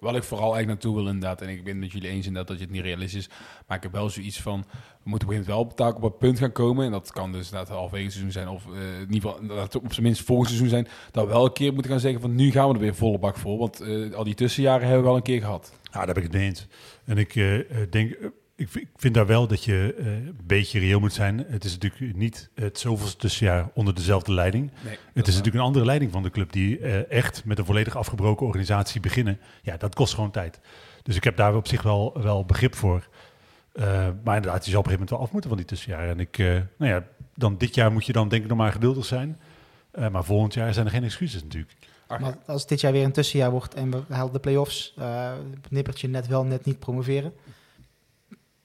[0.00, 2.58] Wat ik vooral eigenlijk naartoe wil inderdaad, en ik ben het jullie eens inderdaad dat
[2.58, 3.34] je het niet realistisch is,
[3.66, 4.64] maar ik heb wel zoiets van,
[5.02, 7.50] we moeten op een wel op op het punt gaan komen, en dat kan dus
[7.50, 10.68] inderdaad halverwege seizoen zijn, of uh, in ieder geval dat op zijn minst volgend seizoen
[10.68, 12.94] zijn, dat we wel een keer moeten gaan zeggen van, nu gaan we er weer
[12.94, 15.72] volle bak voor, want uh, al die tussenjaren hebben we wel een keer gehad.
[15.82, 16.66] Ja, daar ben ik het eens.
[17.04, 18.16] En ik uh, denk,
[18.58, 21.44] ik, ik, vind daar wel dat je uh, een beetje reëel moet zijn.
[21.48, 24.70] Het is natuurlijk niet het zoveelste tussenjaar onder dezelfde leiding.
[24.84, 27.64] Nee, het is natuurlijk een andere leiding van de club die uh, echt met een
[27.64, 29.38] volledig afgebroken organisatie beginnen.
[29.62, 30.60] Ja, dat kost gewoon tijd.
[31.02, 33.08] Dus ik heb daar op zich wel, wel begrip voor.
[33.78, 36.08] Eh, maar inderdaad, je zal op een gegeven moment wel af moeten van die tussenjaren.
[36.08, 38.72] En ik, eh, nou ja, dan dit jaar moet je dan denk ik nog maar
[38.72, 39.38] geduldig zijn.
[39.90, 41.72] Eh, maar volgend jaar zijn er geen excuses natuurlijk.
[42.08, 45.32] Maar als dit jaar weer een tussenjaar wordt en we halen de play-offs, eh
[45.68, 47.32] nippertje net wel, net niet promoveren.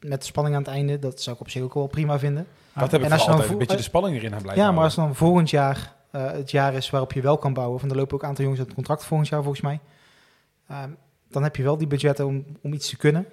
[0.05, 2.47] Met de spanning aan het einde, dat zou ik op zich ook wel prima vinden.
[2.73, 4.41] Dat heb ik En als voor je dan altijd een beetje de spanning erin aan
[4.41, 7.53] blijven Ja, maar als dan volgend jaar eh, het jaar is waarop je wel kan
[7.53, 9.79] bouwen, van er lopen ook een aantal jongens uit het contract volgend jaar volgens mij,
[10.67, 10.89] Ehm,
[11.29, 13.25] dan heb je wel die budgetten om, om iets te kunnen.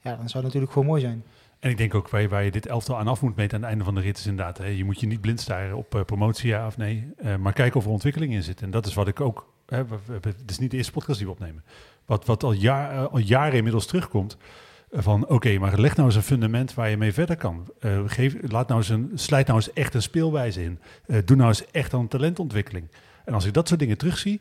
[0.00, 1.24] Ja, dan zou het natuurlijk gewoon mooi zijn.
[1.58, 3.60] En ik denk ook waar je, waar je dit elftal aan af moet meten aan
[3.60, 5.94] het einde van de rit is inderdaad, hè, je moet je niet blind staren op
[5.94, 8.62] eh, promotie, ja of nee, eh, maar kijken of er ontwikkeling in zit.
[8.62, 10.92] En dat is wat ik ook, hè, we, we hebben- het is niet de eerste
[10.92, 11.64] podcast die we opnemen,
[12.06, 14.46] wat, wat al, jaar, eh, al jaren inmiddels terugkomt, eh,
[14.90, 17.72] van oké, maar leg nou eens een fundament waar je mee verder kan.
[17.80, 20.78] Eh, geef, laat nou eens een, slijt nou eens echt een speelwijze in.
[21.06, 22.90] Eh, doe nou eens echt aan talentontwikkeling.
[23.24, 24.40] En als ik dat soort dingen terugzie,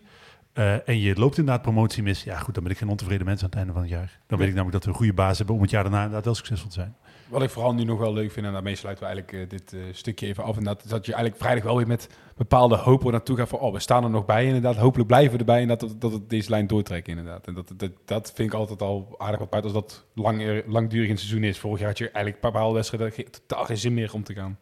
[0.53, 3.41] eh, en je loopt inderdaad promotie mis, ja goed, dan ben ik geen ontevreden mens
[3.41, 4.19] aan het einde van het jaar.
[4.27, 6.25] Dan weet ik namelijk dat we een goede basis hebben om het jaar daarna inderdaad
[6.25, 6.95] wel succesvol te zijn.
[7.27, 9.73] Wat ik vooral nu nog wel leuk vind, en daarmee sluiten we eigenlijk eh, dit
[9.73, 10.57] eh, stukje even af.
[10.57, 13.59] En dat, dat je eigenlijk vrijdag wel weer met bepaalde hoop er naartoe gaat van,
[13.59, 14.75] oh, we staan er nog bij inderdaad.
[14.75, 17.47] Hopelijk blijven we erbij en dat, dat, dat het deze lijn doortrekken inderdaad.
[17.47, 21.05] En dat, dat, dat vind ik altijd al aardig wat buiten als dat lang, langdurig
[21.05, 21.59] in het seizoen is.
[21.59, 24.33] Vorig jaar had je eigenlijk een paar bepaalde wedstrijden totaal geen zin meer om te
[24.33, 24.57] gaan.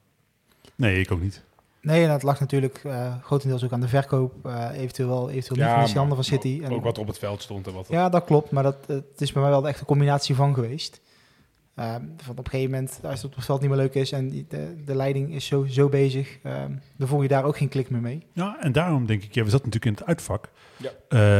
[0.76, 1.44] Nee, ik ook niet.
[1.82, 5.58] Nee, en dat lag natuurlijk eh, grotendeels ook aan de verkoop, eh, eventueel wel, eventueel
[5.58, 6.62] niet Ja, van handen van City.
[6.64, 7.88] Ook En- wat er op het veld stond en wat.
[7.90, 11.02] Ja, dat klopt, maar dat, het is bij mij wel echt een combinatie van geweest.
[11.76, 14.12] Ehm, van op een gegeven moment, als het op het veld niet meer leuk is
[14.12, 17.58] en die- de, de leiding is zo, zo bezig, ehm, dan voel je daar ook
[17.58, 18.26] geen klik meer mee.
[18.34, 20.50] Ja, en daarom denk ik, ja, we zaten natuurlijk in het uitvak.
[20.78, 20.90] Ja.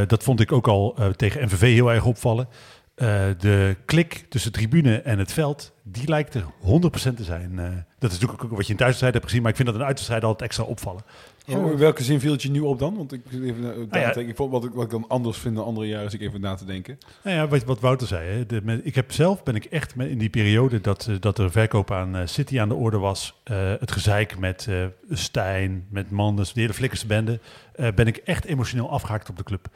[0.02, 2.48] Eh, dat vond ik ook al eh, tegen MVV heel erg opvallen.
[2.96, 7.60] Eh, de klik tussen tribune en het veld, die lijkt er 100% te zijn.
[7.60, 7.66] Eh,
[8.00, 9.84] dat is natuurlijk ook wat je in thuiswedstrijd hebt gezien, maar ik vind dat een
[9.86, 11.02] uitwedstrijd altijd extra opvallen.
[11.48, 12.96] Oh, in welke zin viel het je nu op dan?
[12.98, 14.04] Want ik zit even na- na te ja.
[14.06, 14.28] denken.
[14.28, 16.42] Ik vond wat ik, wat ik dan anders vind dan andere jaren, is ik even
[16.42, 16.98] na te denken.
[17.24, 19.96] Nou ja, wat, wat Wouter zei, hè, de, met- ik heb zelf ben ik echt
[19.96, 22.98] met, in die periode dat, eh, dat er verkoop aan eh, City aan de orde
[22.98, 27.40] was, eh, het gezeik met eh Stijn, met Manders, de hele flikkerste bende,
[27.76, 29.68] eh, ben ik echt emotioneel afgehaakt op de club.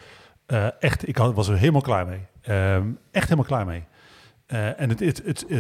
[0.46, 2.20] Eh, echt, ik had, was er helemaal klaar mee.
[2.42, 3.84] Ehm, echt helemaal klaar mee.
[4.50, 5.60] Eh, en het, het, het eh,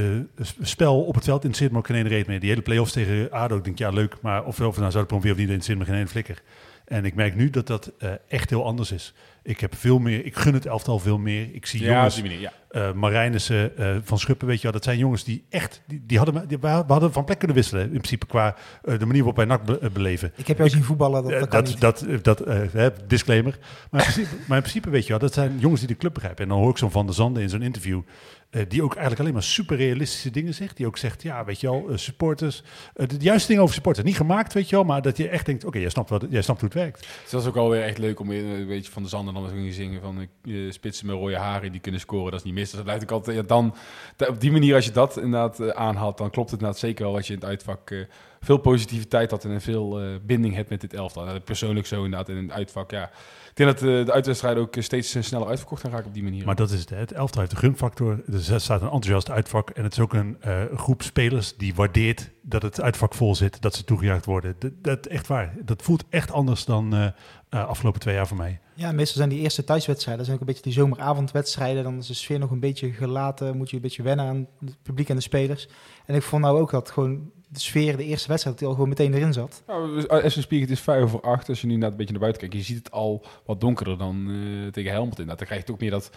[0.61, 2.39] spel op het veld interesseert me ook geen ene reet meer.
[2.39, 5.05] Die hele play-offs tegen ADO, ik denk ja leuk, maar of, of we nou zouden
[5.05, 6.41] promoveren of niet, interesseert me geen ene flikker.
[6.85, 9.13] En ik merk nu dat dat eh, echt heel anders is.
[9.43, 11.49] Ik heb veel meer, ik gun het elftal veel meer.
[11.53, 12.51] Ik zie Ja, jongens, die manier, ja.
[12.69, 16.17] eh Marijnissen, eh, Van Schuppen, weet je wel, dat zijn jongens die echt, die, die
[16.17, 19.45] hadden, die, we hadden van plek kunnen wisselen, in principe, qua de manier waarop wij
[19.45, 20.31] NAC be- beleven.
[20.35, 22.23] Ik heb jou zien voetballen, dat, dat kan dat, niet.
[22.23, 23.57] dat, dat, hè, disclaimer.
[23.91, 26.13] Maar in, principe, maar in principe weet je wel, dat zijn jongens die de club
[26.13, 26.43] begrijpen.
[26.43, 28.01] En dan hoor ik zo'n Van der Zanden in zo'n interview,
[28.49, 30.77] eh, die ook eigenlijk alleen maar super realistische dingen zegt.
[30.77, 34.05] Die ook zegt, ja, weet je wel, eh, supporters, eh, de juiste dingen over supporters.
[34.05, 36.41] Niet gemaakt, weet je wel, maar dat je echt denkt, oké, jij snapt wat, jij
[36.41, 36.99] snapt hoe het werkt.
[37.21, 40.01] Dus dat ook alweer echt leuk om een beetje van de zanden dan te zingen
[40.01, 40.27] van
[40.69, 42.69] spitsen met rode haren die kunnen scoren, dat is niet mis.
[42.69, 43.75] Dus dat lijkt ook altijd, ja, dan,
[44.15, 47.13] da- op die manier als je dat inderdaad aanhaalt, dan klopt het inderdaad zeker wel
[47.13, 48.07] dat je in het uitvak
[48.41, 51.35] veel positiviteit had en veel binding hebt met dit elftal.
[51.35, 53.11] Ik persoonlijk zo inderdaad in het uitvak, ja.
[53.59, 56.13] Ik denk dat eh, de uitwedstrijden ook eh, steeds eh, sneller uitverkocht gaan raken op
[56.13, 56.45] die manier.
[56.45, 56.89] Maar dat is het.
[56.89, 58.21] Het elftal heeft de gunfactor.
[58.31, 59.69] Er staat een enthousiast uitvak.
[59.69, 63.61] En het is ook een eh, groep spelers die waardeert dat het uitvak vol zit.
[63.61, 64.55] Dat ze toegejuicht worden.
[64.59, 65.53] Dat, dat echt waar.
[65.65, 67.07] Dat voelt echt anders dan eh
[67.49, 68.59] eh, afgelopen twee jaar voor mij.
[68.73, 71.83] Ja, meestal zijn die eerste thuiswedstrijden, zijn ook een beetje die zomeravondwedstrijden.
[71.83, 74.77] Dan is de sfeer nog een beetje gelaten, moet je een beetje wennen aan het
[74.83, 75.67] publiek en de spelers.
[76.05, 78.73] En ik vond nou ook dat gewoon de sfeer, de eerste wedstrijd, dat die al
[78.73, 79.63] gewoon meteen erin zat.
[79.67, 81.49] Nou, Essen Spiek, het is vijf over acht.
[81.49, 83.97] Als je nu naar een beetje naar buiten kijkt, je ziet het al wat donkerder
[83.97, 85.37] dan eh, tegen Helmond inderdaad.
[85.37, 86.09] Dan krijg je ook meer dat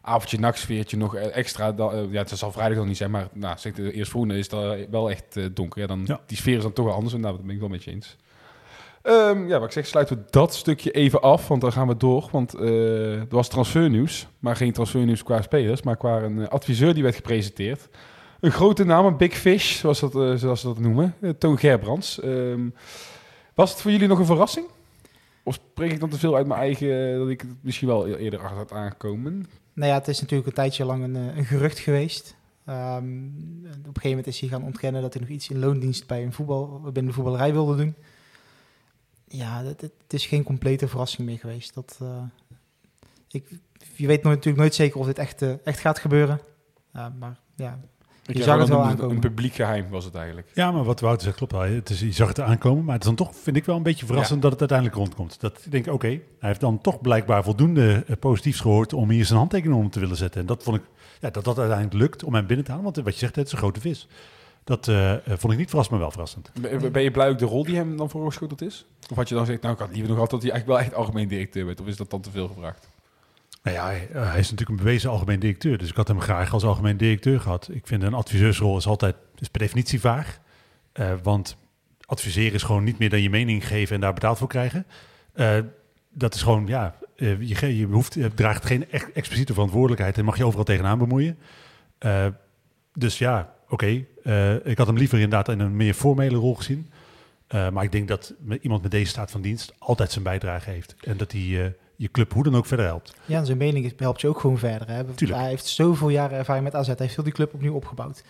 [0.00, 1.72] avondje nachtsfeertje nog eh, extra.
[1.72, 4.26] Dan, eh, ja, het zal vrijdag nog niet zijn, maar nou, zeg de eerst vroeg
[4.26, 5.80] is het wel echt eh, donker.
[5.80, 6.20] Ja, dan, Ja.
[6.26, 7.90] Die sfeer is dan toch wel anders en nou, dat ben ik wel met je
[7.90, 8.16] eens.
[9.06, 11.96] Ehm, ja, wat ik zeg, sluiten we dat stukje even af, want dan gaan we
[11.96, 12.28] door.
[12.30, 16.94] Want eh, er was transfernieuws, maar geen transfernieuws qua spelers, maar qua een eh, adviseur
[16.94, 17.88] die werd gepresenteerd.
[18.46, 21.14] Een grote naam, een big fish, zoals, dat, eh, zoals ze dat noemen.
[21.20, 22.20] Eh, Toon Gerbrands.
[22.20, 22.68] Ehm,
[23.54, 24.66] was het voor jullie nog een verrassing?
[25.42, 28.08] Of spreek ik dan te veel uit mijn eigen, eh, dat ik het misschien wel
[28.08, 29.46] e- eerder achter had aangekomen?
[29.72, 32.36] Nou ja, het is natuurlijk een tijdje lang een, een gerucht geweest.
[32.64, 36.06] Ehm, op een gegeven moment is hij gaan ontkennen dat hij nog iets in loondienst
[36.06, 37.94] bij een voetbal, binnen de voetballerij wilde doen.
[39.28, 41.74] Ja, het, het is geen complete verrassing meer geweest.
[41.74, 42.00] Dat,
[43.28, 43.48] ik,
[43.96, 46.40] je weet natuurlijk nooit zeker of dit echt, echt gaat gebeuren.
[46.92, 47.78] Maar ja,
[48.26, 49.14] Ik Je zag het wel een- aankomen.
[49.14, 50.48] Een publiek geheim was het eigenlijk.
[50.54, 51.60] Ja, maar wat Wouter zegt klopt wel.
[51.60, 52.84] Het is, je zag het aankomen.
[52.84, 55.40] Maar het is dan toch, vind ik wel een beetje verrassend dat het uiteindelijk rondkomt.
[55.40, 59.24] Dat ik denk, oké, hij heeft dan toch blijkbaar voldoende eh, positiefs gehoord om hier
[59.24, 60.40] zijn handtekening om te willen zetten.
[60.40, 60.82] En dat vond ik,
[61.20, 62.84] ja, dat dat uiteindelijk lukt om hem binnen te halen.
[62.92, 64.08] Want wat je zegt, het is een grote vis.
[64.64, 66.50] Dat eh, eh, vond ik niet verrassend, maar wel verrassend.
[66.60, 68.86] Ben ben je blij ook de rol die hem dan voorgeschoteld is?
[69.10, 70.88] Of had je dan gezegd, nou ik had liever nog altijd dat hij eigenlijk wel
[70.90, 71.80] echt algemeen directeur werd?
[71.80, 72.88] Of is dat dan te veel gevraagd?
[73.66, 75.78] Nou ja, hij, eh, hij is natuurlijk een bewezen algemeen directeur.
[75.78, 77.68] Dus ik had hem graag als algemeen directeur gehad.
[77.72, 80.40] Ik vind een adviseursrol is altijd is per definitie vaag.
[80.92, 81.56] Eh, want
[82.04, 84.86] adviseren is gewoon niet meer dan je mening geven en daar betaald voor krijgen.
[85.32, 85.58] Eh,
[86.10, 90.44] dat is gewoon, ja, je, je, hoeft, draagt geen echt expliciete verantwoordelijkheid en mag je
[90.44, 91.38] overal tegenaan bemoeien.
[92.92, 94.04] Dus ja, oké.
[94.64, 96.90] Ik had hem liever inderdaad in een meer formele rol gezien.
[97.48, 100.96] Maar ik denk dat iemand met deze staat van dienst altijd zijn bijdrage heeft.
[101.00, 103.14] En dat hij je club hoe dan ook verder helpt.
[103.24, 104.88] Ja, en zijn mening helpt je ook gewoon verder.
[104.88, 105.04] Hè.
[105.04, 105.40] Tuurlijk.
[105.40, 106.86] Hij heeft zoveel jaren ervaring met AZ.
[106.86, 108.22] Hij heeft heel die club opnieuw opgebouwd.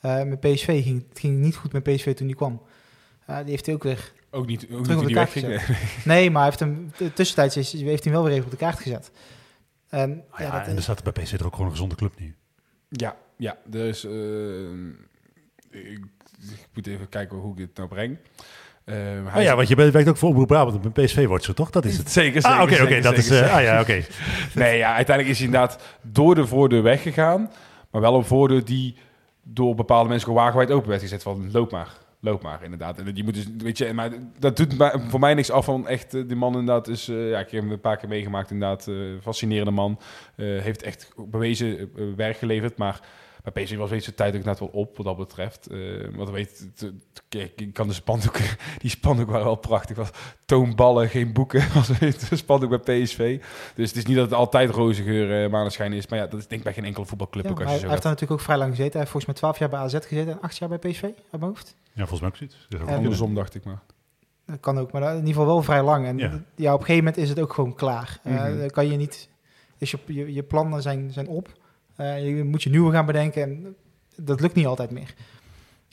[0.00, 2.62] Eh, met PSV ging het ging niet goed met PSV toen hij kwam.
[3.26, 4.12] Eh, die heeft hij ook weer...
[4.30, 6.04] Ook niet, ook Terug niet op de die kaart wegging.
[6.04, 8.50] Nee, maar hij heeft hem de- tussentijds is, heeft hij hem wel weer even op
[8.50, 9.10] de kaart gezet.
[9.88, 11.72] En, Ah ja, ja, dat, en er staat er bij PC er ook gewoon een
[11.72, 12.34] gezonde club nu.
[12.88, 13.56] Ja, ja.
[13.66, 14.72] Dus eh,
[15.70, 15.98] ik,
[16.40, 18.18] ik moet even kijken hoe ik dit nou breng.
[18.84, 21.70] Hij Ah ja, want je werkt ook voor Omroep Brabant PSV wordt zo toch?
[21.70, 22.10] Dat is het.
[22.20, 22.58] Zeker, zeker.
[22.58, 23.30] Ah, oké, dat is.
[23.30, 24.02] eh, ah ja, oké.
[24.54, 27.50] Nee, ja, uiteindelijk is hij inderdaad door de voordeur weggegaan.
[27.90, 28.96] Maar wel een voordeur die
[29.42, 31.22] door bepaalde mensen gewoon wagenwijd open werd gezet.
[31.22, 31.88] Van loop maar,
[32.20, 32.98] loop maar inderdaad.
[32.98, 34.74] En die moet dus, weet je, maar dat doet
[35.08, 37.70] voor mij niks af van echt, eh, die man inderdaad is, ja, ik heb hem
[37.70, 38.88] een paar keer meegemaakt inderdaad.
[39.22, 39.98] fascinerende man.
[40.36, 42.76] Heeft echt bewezen werk geleverd.
[42.76, 43.00] Maar
[43.42, 45.66] bij PSV was weet zijn tijd ook net wel op wat dat betreft.
[45.66, 45.78] Eh
[46.16, 46.68] want weet,
[47.56, 48.44] ik kan de spandoeken,
[48.78, 49.96] die spandoeken waren wel prachtig.
[49.96, 50.10] Was
[50.44, 51.64] toonballen, geen boeken.
[51.74, 53.40] Was het spandoek bij PSV.
[53.74, 56.06] Dus het is niet dat het altijd roze geur, eh maneschijn is.
[56.06, 57.80] Maar ja, dat is denk ik bij geen enkele voetbalclub ja, ook maar als hij,
[57.82, 58.92] je hij zo heeft daar natuurlijk ook vrij lang gezeten.
[58.92, 61.14] Hij heeft volgens mij 12 jaar bij AZ gezeten en 8 jaar bij PSV, uit
[61.30, 61.74] mijn hoofd.
[61.92, 62.66] Ja, volgens mij ook zoiets.
[62.74, 63.80] Ook En- een- Andersom dacht ik maar.
[64.46, 66.06] Dat kan ook, maar in ieder geval wel vrij lang.
[66.06, 66.40] En Ja.
[66.56, 68.18] ja, op een gegeven moment is het ook gewoon klaar.
[68.22, 68.58] Eh, Mhm.
[68.58, 69.28] dan kan je niet...
[69.78, 71.48] Dus je, je, je plannen zijn, zijn op.
[72.02, 73.76] Eh, je moet je nieuwe gaan bedenken en
[74.16, 75.14] dat lukt niet altijd meer.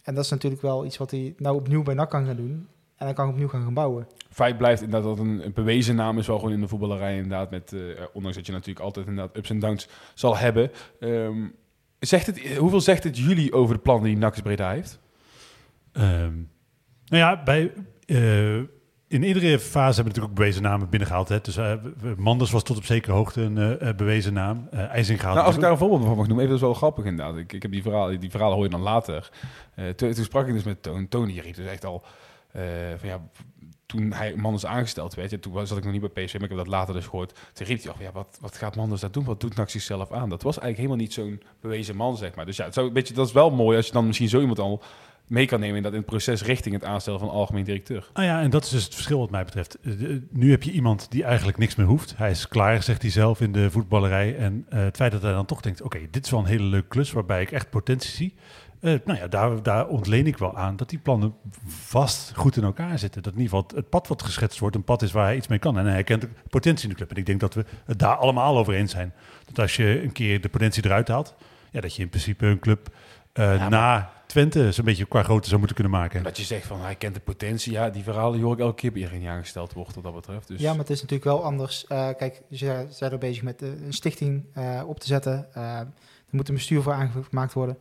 [0.04, 2.68] En dat is natuurlijk wel iets wat hij nou opnieuw bij NAC kan gaan doen.
[2.96, 4.08] En dan kan hij opnieuw gaan, gaan bouwen.
[4.30, 7.50] Feit blijft inderdaad dat een, een bewezen naam is wel gewoon in de voetballerij inderdaad.
[7.50, 7.80] Met, eh,
[8.14, 10.72] ondanks dat je natuurlijk altijd inderdaad ups en downs zal hebben.
[11.00, 11.48] Ehm,
[12.00, 15.00] zegt het, hoeveel zegt het jullie over de plannen die NAC Breda heeft?
[15.92, 16.36] Ehm,
[17.06, 17.74] nou ja, bij,
[18.06, 18.62] eh,
[19.10, 21.30] in iedere fase hebben we natuurlijk ook bewezen namen binnengehaald.
[21.30, 21.40] Hè.
[21.42, 24.68] Dus we- Manders was tot op zekere hoogte een eh, eh, bewezen naam.
[24.72, 25.36] IJzing gehaald.
[25.36, 27.38] Nou, als ik daar een voorbeeld van mag noemen, even dat is wel grappig inderdaad.
[27.38, 29.30] Ik, ik heb die verhalen, die verhalen hoor je dan later.
[29.96, 31.08] Toen, toen sprak ik dus met Toon.
[31.08, 32.04] Tony die riep dus echt al
[32.98, 33.22] van ja,
[33.86, 36.44] toen hij Manders aangesteld werd, ja, toen was- zat ik nog niet bij PSV, maar
[36.44, 37.34] ik heb dat later dus gehoord.
[37.54, 39.24] Toen riep hij al van ja, wat, wat gaat Manders daar doen?
[39.24, 40.30] Wat doet NAC zichzelf aan?
[40.30, 42.46] Dat was eigenlijk helemaal niet zo'n bewezen man, zeg maar.
[42.46, 44.60] Dus ja, het zou, beetje, dat is wel mooi als je dan misschien zo iemand
[44.60, 44.82] al
[45.30, 48.10] mee kan nemen in dat in het proces richting het aanstellen van algemeen directeur.
[48.14, 49.78] Ah ja, en dat is dus het verschil wat mij betreft.
[49.80, 52.14] Eh, de- nu heb je iemand die eigenlijk niks meer hoeft.
[52.18, 54.38] Hij is klaar, zegt hij zelf in de voetballerij.
[54.38, 56.64] En eh, het feit dat hij dan toch denkt, oké, dit is wel een hele
[56.64, 58.36] leuke klus waarbij ik echt potentie zie.
[58.80, 61.34] Eh, nou ja, daar, daar ontleen ik wel aan dat die plannen
[61.68, 63.24] vast goed in elkaar zitten.
[63.24, 65.48] Dat in ieder geval het, pad wat geschetst wordt, een pad is waar hij iets
[65.48, 65.78] mee kan.
[65.78, 67.10] En hij herkent de potentie in de club.
[67.12, 69.14] En ik denk dat we het daar allemaal over eens zijn.
[69.46, 71.36] Dat als je een keer de potentie eruit haalt,
[71.72, 72.90] ja, dat je in principe een club
[73.34, 76.24] eh, maar- na Twente zo'n beetje qua grootte zou moeten kunnen maken.
[76.24, 78.76] Dat je zegt van hij kent de potentie, ja, die verhalen die hoor ik elke
[78.76, 80.48] keer bij iedereen die aangesteld wordt wat dat betreft.
[80.48, 81.88] Dus Ja, maar het is natuurlijk wel anders.
[81.88, 85.48] Eh, kijk, ze zijn er bezig met eh, een stichting eh, op te zetten.
[85.54, 85.88] Eh, er
[86.30, 87.78] moet een bestuur voor aangemaakt worden.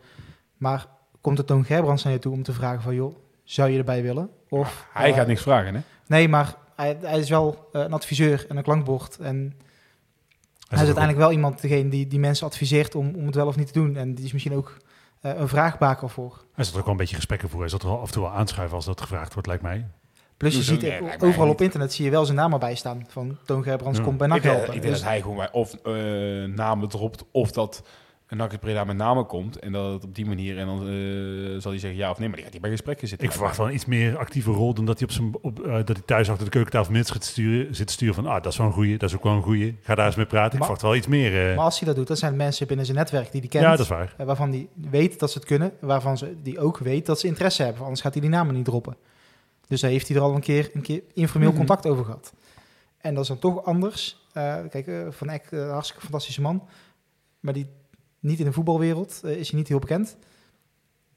[0.57, 0.87] Maar
[1.21, 2.95] komt het Toon Gerbrands naar je toe om te vragen van...
[2.95, 4.31] joh, zou je erbij willen?
[4.49, 5.81] Of, hij gaat niks vragen, hè?
[6.07, 9.19] Nee, maar hij, hij is wel eh, een adviseur en een klankbord.
[9.19, 9.55] En
[10.69, 13.57] hij is uiteindelijk wel iemand degene die, die mensen adviseert om, om het wel of
[13.57, 13.97] niet te doen.
[13.97, 14.77] En die is misschien ook
[15.21, 16.45] een vraagbaker voor.
[16.57, 17.61] Er ook wel een beetje gesprekken voor.
[17.61, 19.87] Hij zat er af en toe wel aanschuiven als dat gevraagd wordt, lijkt mij.
[20.37, 23.07] Plus je ziet Nee, eh, overal op internet zie je wel zijn naam erbij staan.
[23.09, 24.05] Van Toon Gerbrands Ja.
[24.05, 24.75] komt bij NAC ik denk, helpen.
[24.75, 25.93] ik denk Dus- dat hij gewoon bij of eh,
[26.45, 27.83] namen dropt of dat
[28.29, 31.61] een NAC Breda met namen komt en dat het op die manier en dan eh,
[31.61, 33.27] zal hij zeggen ja of nee, maar die gaat hij bij gesprekken zitten.
[33.27, 35.73] Ik verwacht wel een iets meer actieve rol dan dat hij, op zijn, op, eh,
[35.75, 38.53] dat hij thuis achter de keukentafel minstens gaat sturen, zit te sturen van, ah, dat
[38.53, 39.77] is wel een goeie, dat is ook wel een goeie.
[39.83, 40.53] Ga daar eens mee praten.
[40.53, 41.51] Ik Maar- verwacht wel iets meer.
[41.51, 43.65] eh, Maar als hij dat doet, dat zijn mensen binnen zijn netwerk die die kent.
[43.65, 44.15] ja, dat is waar.
[44.17, 45.73] waarvan die weet dat ze het kunnen.
[45.81, 47.83] Waarvan ze die ook weet dat ze interesse hebben.
[47.83, 48.97] Anders gaat hij die namen niet droppen.
[49.69, 51.59] Dus daar heeft hij er al een keer, een keer informeel Mhm.
[51.59, 52.33] contact over gehad.
[52.99, 54.27] En dat is dan toch anders.
[54.33, 56.63] Eh, kijk, Van Eck, hartstikke fantastische man.
[57.41, 57.67] Maar die,
[58.21, 60.17] niet in de voetbalwereld eh, is hij niet heel bekend.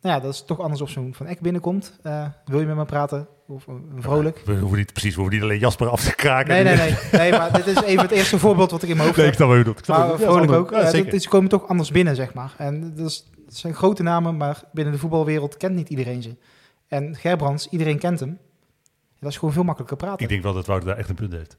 [0.01, 1.99] Nou ja, dat is toch anders of zo'n Van Eck binnenkomt.
[2.03, 3.27] Eh, wil je met me praten?
[3.47, 4.41] Of eh, vrolijk?
[4.45, 6.53] We hoeven niet precies, we hoeven niet alleen Jasper af te kraken.
[6.53, 6.95] Nee, nee, nee.
[7.11, 9.35] nee maar dit is even het eerste voorbeeld wat ik in mijn hoofd Nee, heb.
[9.35, 9.87] ik snap wat je bedoelt.
[9.87, 10.69] Ik Maar je vrolijk ook.
[10.69, 11.11] Ja, dat is ander.
[11.11, 12.53] dat- ze komen toch anders binnen, zeg maar.
[12.57, 16.35] En dat, is, dat zijn grote namen, maar binnen de voetbalwereld kent niet iedereen ze.
[16.87, 18.29] En Gerbrands, iedereen kent hem.
[18.29, 18.39] En
[19.19, 20.19] dat is gewoon veel makkelijker praten.
[20.23, 21.57] Ik denk wel dat Wouter daar echt een punt heeft.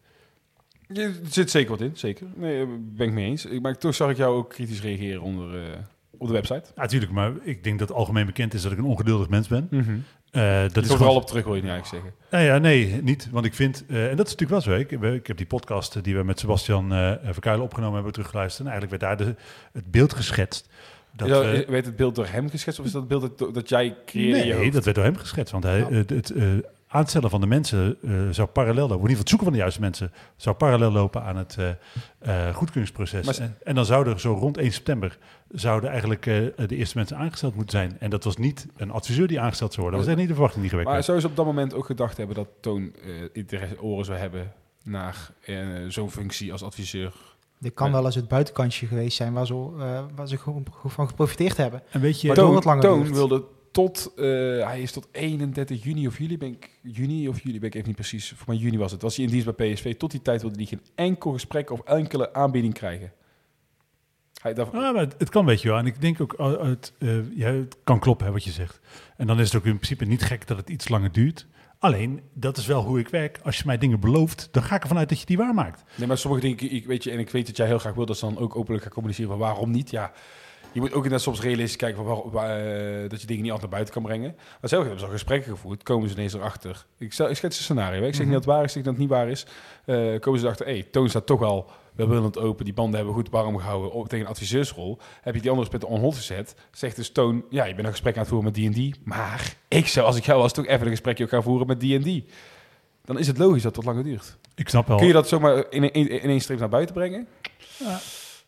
[0.92, 2.26] Je- Er zit zeker wat in, zeker.
[2.34, 3.46] Nee, eh, ben ik mee eens.
[3.46, 5.68] Ik- Maar toch zag ik jou ook kritisch reageren onder, eh,
[6.18, 6.62] op de website.
[6.76, 9.68] Natuurlijk, maar ik denk dat algemeen bekend is dat ik een ongeduldig mens ben.
[10.30, 12.20] Eh, dat Dat is vooral op terug, wil je niet eigenlijk zeggen.
[12.30, 13.28] Nou ja, nee, niet.
[13.30, 15.10] Want ik vind, eh, en dat is natuurlijk wel zo.
[15.14, 18.66] Ik, heb die podcast die we met Sebastian eh Verkuilen opgenomen hebben teruggeluisterd.
[18.66, 19.34] En eigenlijk werd daar de,
[19.72, 20.68] het beeld geschetst.
[21.16, 23.54] Dat, Dat, we- weet het beeld door hem geschetst of is dat het beeld dat,
[23.54, 25.52] dat jij creëerde nee, dat werd door hem geschetst.
[25.52, 25.90] Want hij, Ja.
[25.90, 26.44] het, het eh,
[26.92, 29.04] aanstellen van de mensen eh, zou parallel lopen.
[29.04, 31.68] In ieder geval het zoeken van de juiste mensen zou parallel lopen aan het eh,
[32.48, 33.26] eh, goedkeuringsproces.
[33.26, 35.18] Maar- en, en dan zouden er zo rond 1 september
[35.50, 36.34] zouden eigenlijk eh,
[36.66, 37.96] de eerste mensen aangesteld moeten zijn.
[38.00, 40.00] En dat was niet een adviseur die aangesteld zou worden.
[40.00, 41.86] Dat was echt niet de verwachting die gewekt Maar zou ze op dat moment ook
[41.86, 44.52] gedacht hebben dat Toon eh, interesse oren zou hebben
[44.84, 45.30] naar
[45.88, 47.12] zo'n functie als adviseur?
[47.58, 47.92] Dit kan Ja.
[47.92, 51.82] wel eens het buitenkantje geweest zijn waar ze, eh, waar ze gewoon van geprofiteerd hebben.
[51.90, 54.24] En weet je, Toon, het langer Toon wilde tot, eh,
[54.66, 57.86] hij is tot 31 juni of juli, ben ik, juni of juli, ben ik even
[57.86, 59.96] niet precies, voor mij juni was het, was hij in dienst bij PSV.
[59.96, 63.12] Tot die tijd wilde hij geen enkel gesprek of enkele aanbieding krijgen.
[64.42, 65.78] Hij, Ja, maar het, kan, weet je wel.
[65.78, 68.80] En ik denk ook, het, eh, ja, het kan kloppen, hè, wat je zegt.
[69.16, 71.46] En dan is het ook in principe niet gek dat het iets langer duurt.
[71.78, 73.40] Alleen, dat is wel hoe ik werk.
[73.42, 75.82] Als je mij dingen belooft, dan ga ik ervan uit dat je die waarmaakt.
[75.96, 78.06] Nee, maar sommige dingen, ik weet je, en ik weet dat jij heel graag wil
[78.06, 79.90] dat ze dan ook openlijk gaan communiceren van waarom niet.
[79.90, 80.12] Ja,
[80.72, 83.52] je moet ook inderdaad soms realistisch kijken van waar, waar, eh, dat je dingen niet
[83.52, 84.34] altijd naar buiten kan brengen.
[84.60, 86.86] Maar zelf hebben ze al gesprekken gevoerd, komen ze ineens erachter.
[86.98, 88.06] Ik, stel, ik schets een scenario, hè.
[88.06, 89.46] ik zeg niet dat het waar is, ik zeg dat het niet waar is.
[89.84, 93.14] Eh, komen ze erachter, hé, hey, Toon staat toch al welwillend open, die banden hebben
[93.14, 94.98] we goed warm gehouden op, tegen een adviseursrol.
[95.20, 97.92] Heb je die andere spitten on hold gezet, zegt dus Toon, ja, je bent een
[97.92, 100.52] gesprek aan het voeren met die en die, maar ik zou, als ik jou was,
[100.52, 102.26] toch even een gesprekje ook gaan voeren met die en die.
[103.04, 104.36] Dan is het logisch dat het wat langer duurt.
[104.54, 104.96] Ik snap wel.
[104.96, 107.28] Kun je dat zomaar in, in, in één streep naar buiten brengen?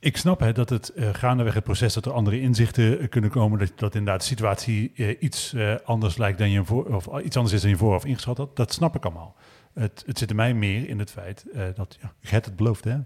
[0.04, 3.30] Ik snap hè, dat het eh, gaandeweg het proces dat er andere inzichten eh, kunnen
[3.30, 3.58] komen.
[3.58, 7.54] Dat, dat inderdaad de situatie eh, iets anders lijkt dan je voor, of iets anders
[7.54, 8.56] is dan je vooraf ingeschat had.
[8.56, 9.34] Dat snap ik allemaal.
[9.74, 12.84] Het, het zit er mij meer in het feit eh, dat, ja, had het beloofd
[12.84, 12.96] hè.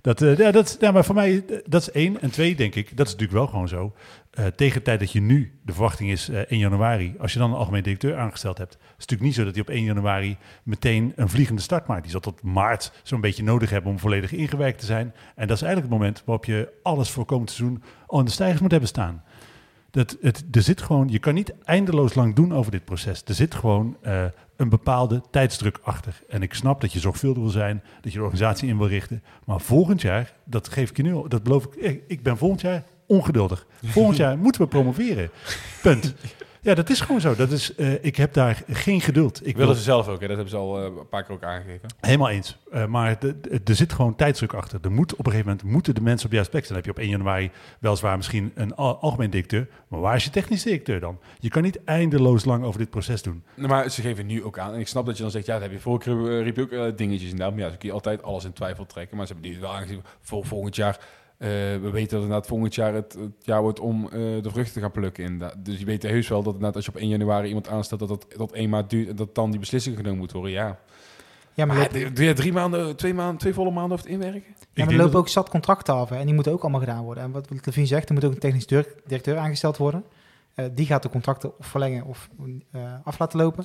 [0.00, 2.20] Dat, eh, ja, dat, ja, maar voor mij, eh, dat is één.
[2.20, 3.94] En twee denk ik, dat is natuurlijk wel gewoon zo.
[4.56, 7.56] Tegen de tijd dat je nu, de verwachting is 1 januari, als je dan een
[7.56, 11.12] algemeen directeur aangesteld hebt, is het natuurlijk niet zo dat hij op 1 januari meteen
[11.16, 12.02] een vliegende start maakt.
[12.02, 15.14] Die zal tot maart zo'n beetje nodig hebben om volledig ingewerkt te zijn.
[15.34, 18.30] En dat is eigenlijk het moment waarop je alles voor komend seizoen al in de
[18.30, 19.22] stijgers moet hebben staan.
[19.96, 23.22] Dat, het, er zit gewoon, je kan niet eindeloos lang doen over dit proces.
[23.24, 24.24] Er zit gewoon eh,
[24.56, 26.22] een bepaalde tijdsdruk achter.
[26.28, 29.22] En ik snap dat je zorgvuldig wil zijn, dat je de organisatie in wil richten.
[29.44, 32.36] Maar volgend jaar, dat geef ik je nu al, dat beloof ik, ik, ik ben
[32.36, 33.66] volgend jaar ongeduldig.
[33.84, 35.30] Volgend jaar moeten we promoveren.
[35.82, 36.14] Punt.
[36.66, 37.34] Ja, dat is gewoon zo.
[37.34, 39.36] Dat is, eh, ik heb daar geen geduld.
[39.38, 40.26] Ik wil willen ze zelf ook, hè?
[40.26, 41.88] dat hebben ze al eh, een paar keer ook aangegeven.
[42.00, 42.58] Helemaal eens.
[42.70, 44.78] Eh, maar de- de- er zit gewoon tijdsdruk achter.
[44.82, 46.78] Er moet op een gegeven moment moeten de mensen op de juiste plek zijn.
[46.78, 47.50] Dan heb je op 1 januari
[47.80, 49.68] weliswaar misschien een al- algemeen directeur.
[49.88, 51.18] Maar waar is je technisch directeur dan?
[51.38, 53.42] Je kan niet eindeloos lang over dit proces doen.
[53.54, 54.74] Nou, maar ze geven nu ook aan.
[54.74, 56.62] En ik snap dat je dan zegt, ja, dat heb je vorige keer riep je
[56.78, 57.54] ook dingetjes inderdaad.
[57.54, 59.16] Maar ja, ze kun je altijd alles in twijfel trekken.
[59.16, 60.98] Maar ze hebben nu wel aangegeven, voor volgend jaar...
[61.38, 64.74] eh, we weten dat inderdaad volgend jaar het, het jaar wordt om eh, de vruchten
[64.74, 65.24] te gaan plukken.
[65.24, 65.64] Inderdaad.
[65.64, 68.00] Dus je weet heus wel dat inderdaad als je op 1 januari iemand aanstelt...
[68.00, 70.50] dat dat tot 1 maand duurt en dat dan die beslissing genomen moet worden.
[70.50, 70.78] Ja,
[71.54, 74.14] Ja, maar, maar lopen, doe je drie maanden, twee, maanden, twee volle maanden over het
[74.14, 74.42] inwerken?
[74.46, 76.80] ja, maar er lopen dat- ook zat contracten af hè, en die moeten ook allemaal
[76.80, 77.24] gedaan worden.
[77.24, 80.04] En wat Levine zegt, er moet ook een technisch dir- directeur aangesteld worden.
[80.54, 82.28] Eh, die gaat de contracten of verlengen of
[82.72, 83.64] eh, af laten lopen.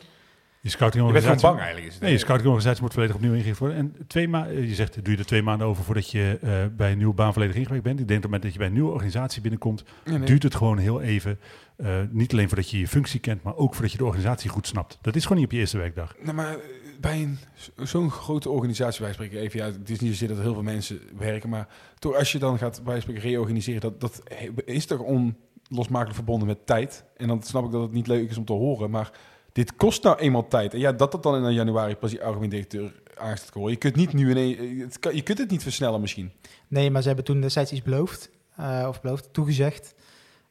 [0.62, 1.48] Je Je bent gewoon scoutingorganisatie...
[1.48, 1.88] bang eigenlijk.
[1.88, 2.04] Is het.
[2.04, 3.78] Nee, je scoutingorganisatie moet volledig opnieuw ingericht worden.
[3.78, 6.92] En twee maanden, je zegt, doe je er twee maanden over voordat je eh, bij
[6.92, 8.00] een nieuwe baan volledig ingewerkt bent.
[8.00, 10.28] Ik denk dat op het moment dat je bij een nieuwe organisatie binnenkomt, Nee, nee.
[10.28, 11.40] duurt het gewoon heel even.
[11.76, 14.68] Eh, niet alleen voordat je je functie kent, maar ook voordat je de organisatie goed
[14.68, 14.98] snapt.
[15.02, 16.16] Dat is gewoon niet op je eerste werkdag.
[16.24, 16.60] Nou, maar eh,
[17.00, 17.28] bij
[17.76, 20.64] zo'n grote organisatie, wij spreken even, ja, het is niet zozeer dat er heel veel
[20.64, 21.68] mensen werken, maar
[22.00, 24.24] toch als je dan gaat bij spreken reorganiseren, dat, dat
[24.66, 27.06] is toch onlosmakelijk verbonden met tijd.
[27.18, 29.12] En dan snap ik dat het niet leuk is om te horen, maar
[29.52, 30.74] dit kost nou eenmaal tijd.
[30.74, 33.72] En ja, dat dat dan in januari pas die algemeen directeur aangesteld worden.
[33.72, 36.32] Je kunt niet nu het kan, je kunt het niet versnellen misschien.
[36.68, 39.94] Nee, maar ze hebben toen destijds iets beloofd, eh, of beloofd, toegezegd.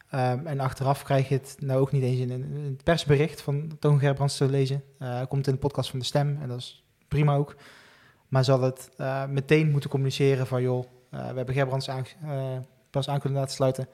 [0.09, 3.77] Ehm, en achteraf krijg je het nou ook niet eens in een, in persbericht van
[3.79, 4.83] Toon Gerbrands te lezen.
[4.97, 7.55] Eh, komt in de podcast van de Stem en dat is prima ook.
[8.27, 11.89] Maar hadden het eh, meteen moeten communiceren van joh, we hebben Gerbrands
[12.89, 13.87] pas aan kunnen laten sluiten.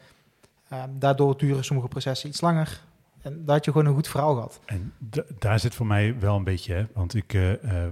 [0.69, 2.81] Ehm, daardoor duren sommige processen iets langer.
[3.21, 4.59] En had je gewoon een goed verhaal gehad.
[4.65, 7.83] En da- daar zit voor mij wel een beetje, hè, want ik, eh, eh,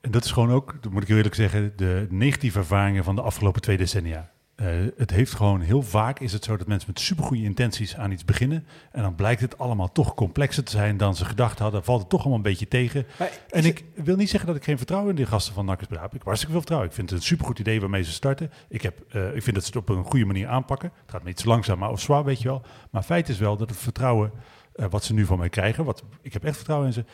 [0.00, 3.22] en dat is gewoon ook, dat moet ik eerlijk zeggen, de negatieve ervaringen van de
[3.22, 4.30] afgelopen twee decennia.
[4.54, 8.10] Eh, het heeft gewoon heel vaak is het zo dat mensen met supergoeie intenties aan
[8.10, 11.84] iets beginnen en dan blijkt het allemaal toch complexer te zijn dan ze gedacht hadden.
[11.84, 13.06] Valt het toch allemaal een beetje tegen.
[13.50, 16.04] En ik wil niet zeggen dat ik geen vertrouwen in de gasten van Nakkers heb.
[16.04, 16.90] Ik heb hartstikke veel vertrouwen.
[16.90, 18.50] Ik vind het een supergoed idee waarmee ze starten.
[18.68, 20.92] Ik, heb, eh, ik vind dat ze het op een goede manier aanpakken.
[21.00, 22.62] Het gaat me iets langzamer of zwaar, weet je wel.
[22.90, 24.32] Maar feit is wel dat het vertrouwen
[24.74, 27.04] eh, wat ze nu van mij krijgen, wat, ik heb echt vertrouwen in ze.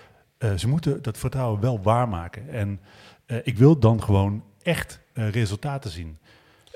[0.58, 2.48] ze moeten dat vertrouwen wel waarmaken.
[2.48, 2.80] En
[3.42, 6.18] ik wil dan gewoon echt resultaten zien.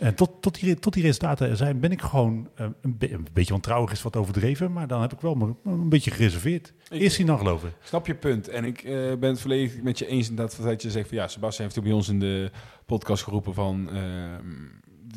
[0.04, 3.12] En tot, tot, die, tot die resultaten er zijn, ben ik gewoon eh, een, be-
[3.12, 6.72] een beetje wantrouwig is wat overdreven, maar dan heb ik wel me- een beetje gereserveerd.
[6.90, 7.72] Ik- Eerst zien dan geloven.
[7.82, 8.48] Snap je punt.
[8.48, 11.28] En ik eh, ben het volledig met je eens inderdaad dat je zegt van ja,
[11.28, 12.50] Sebastian heeft ook bij ons in de
[12.86, 14.52] podcast geroepen van ehm,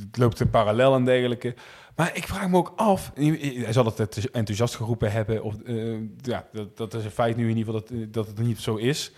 [0.03, 1.55] het loopt een parallel en dergelijke.
[1.95, 6.47] Maar ik vraag me ook af, hij zal het enthousiast geroepen hebben, of eh, ja,
[6.51, 8.75] dat, dat is een feit nu in ieder geval dat, eh, dat het niet zo
[8.75, 9.11] is.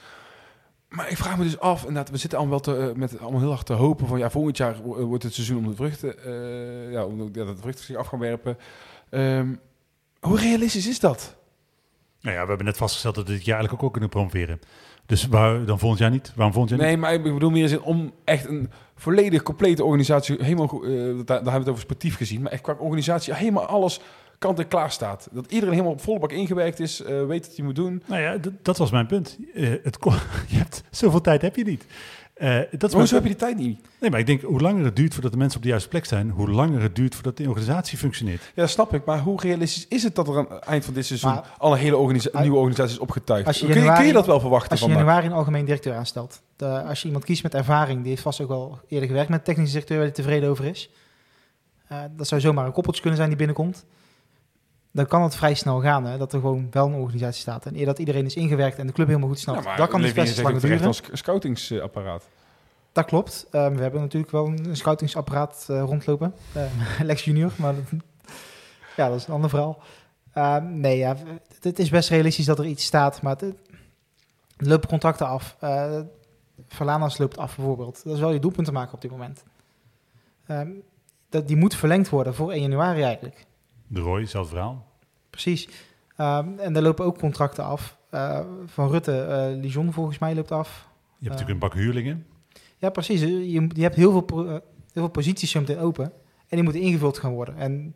[0.89, 3.39] Maar ik vraag me dus af, inderdaad, we zitten allemaal, wel te, eh, met, allemaal
[3.39, 6.23] heel hard te hopen van ja, volgend jaar wo- wordt het seizoen om de vruchten,
[6.23, 8.57] eh, ja, om de, dat de vruchten zich af gaan werpen.
[9.09, 9.55] Ehm,
[10.19, 11.35] hoe realistisch is dat?
[12.21, 14.59] Nou ja, we hebben net vastgesteld dat we dit jaar eigenlijk ook, ook kunnen promoveren.
[15.05, 16.31] Dus waar, dan volgend jaar niet?
[16.35, 20.43] Waarom volgend jaar Nee, maar ik bedoel meer zin om echt een volledig complete organisatie
[20.43, 23.65] helemaal, eh, daar, daar hebben we het over sportief gezien, maar echt qua organisatie helemaal
[23.65, 24.01] alles
[24.39, 25.27] kant en klaar staat.
[25.31, 28.03] Dat iedereen helemaal op volle bak ingewerkt is, eh, weet wat hij moet doen.
[28.05, 29.37] Nou ja, dat was mijn punt.
[29.53, 29.97] Eh, het
[30.47, 31.85] je hebt, zoveel tijd heb je niet.
[32.33, 33.79] Eh, dat is Maar mijn hoezo heb je die tijd niet?
[33.99, 36.05] Nee, maar ik denk, hoe langer het duurt voordat de mensen op de juiste plek
[36.05, 38.51] zijn, hoe langer het duurt voordat de organisatie functioneert.
[38.55, 39.05] Ja, snap ik.
[39.05, 41.71] Maar hoe realistisch is het dat er aan het eind van dit seizoen Maar- al
[41.71, 43.47] een hele organisa- Als- nieuwe organisatie is opgetuigd?
[43.47, 45.25] als je kun, je, kun je januari- dat wel verwachten Als je van in januari
[45.27, 46.41] een algemeen directeur aanstelt.
[46.55, 49.45] De, als je iemand kiest met ervaring, die heeft vast ook wel eerder gewerkt met
[49.45, 50.89] technische directeur waar hij tevreden over is.
[51.87, 53.85] Eh, dat zou zomaar een koppeltje kunnen zijn die binnenkomt.
[54.91, 57.65] Dan kan het vrij snel gaan, hè, dat er gewoon wel een organisatie staat.
[57.65, 60.01] En eer dat iedereen is ingewerkt en de club helemaal goed snapt, Ja, dat kan
[60.01, 60.87] dus best lang duren.
[60.87, 62.27] als scoutingsapparaat.
[62.91, 63.47] Dat klopt.
[63.51, 66.33] Eh, we hebben natuurlijk wel een scoutingsapparaat eh, rondlopen.
[66.53, 66.63] Eh,
[67.09, 67.83] Lex Junior, maar dat,
[68.95, 69.79] ja, dat is een ander verhaal.
[70.33, 71.15] Eh, nee, ja,
[71.61, 73.53] het, is best realistisch dat er iets staat, maar het,
[74.57, 75.55] lopen contracten af.
[75.59, 75.99] Eh
[76.67, 78.03] Verlanas loopt af bijvoorbeeld.
[78.03, 79.43] Dat is wel je doelpunt te maken op dit moment.
[80.45, 80.71] Ehm,
[81.29, 83.45] dat, die moet verlengd worden voor 1 januari eigenlijk.
[83.89, 84.87] De Roy, hetzelfde verhaal.
[85.29, 85.69] Precies.
[86.15, 87.97] Ehm, en er lopen ook contracten af.
[88.09, 90.87] Eh, van Rutte, eh Lijon volgens mij loopt af.
[91.17, 92.25] Je hebt natuurlijk een bak huurlingen.
[92.77, 93.21] Ja, precies.
[93.21, 94.61] Je, je hebt heel veel, eh, heel
[94.93, 96.05] veel posities zo meteen open.
[96.49, 97.57] En die moeten ingevuld gaan worden.
[97.57, 97.95] En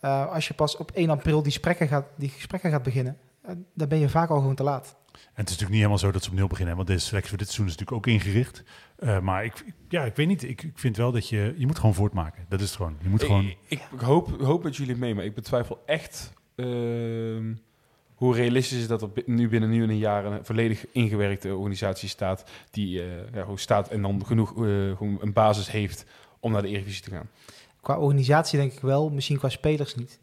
[0.00, 3.50] eh, als je pas op 1 april die gesprekken gaat, die gesprekken gaat beginnen, eh,
[3.74, 4.96] dan ben je vaak al gewoon te laat.
[5.24, 7.28] En het is natuurlijk niet helemaal zo dat ze op nul beginnen, want deze selectie
[7.30, 8.62] voor dit seizoen is natuurlijk ook ingericht.
[8.98, 10.42] Eh, maar ik, ik- ja, ik weet niet.
[10.42, 12.44] Ik, ik vind wel dat je, je moet gewoon voortmaken.
[12.48, 12.96] Dat is het gewoon.
[13.02, 13.44] Je moet gewoon...
[13.46, 13.58] Ik,
[13.92, 17.54] ik hoop, hoop met jullie mee, maar ik betwijfel echt ehm,
[18.14, 22.44] hoe realistisch is dat er nu binnen nu een jaar een volledig ingewerkte organisatie staat
[22.70, 24.56] die eh, ja, gewoon staat en dan genoeg eh,
[24.96, 26.04] gewoon een basis heeft
[26.40, 27.28] om naar de Eredivisie te gaan.
[27.80, 30.18] Qua organisatie denk ik wel, misschien qua spelers niet.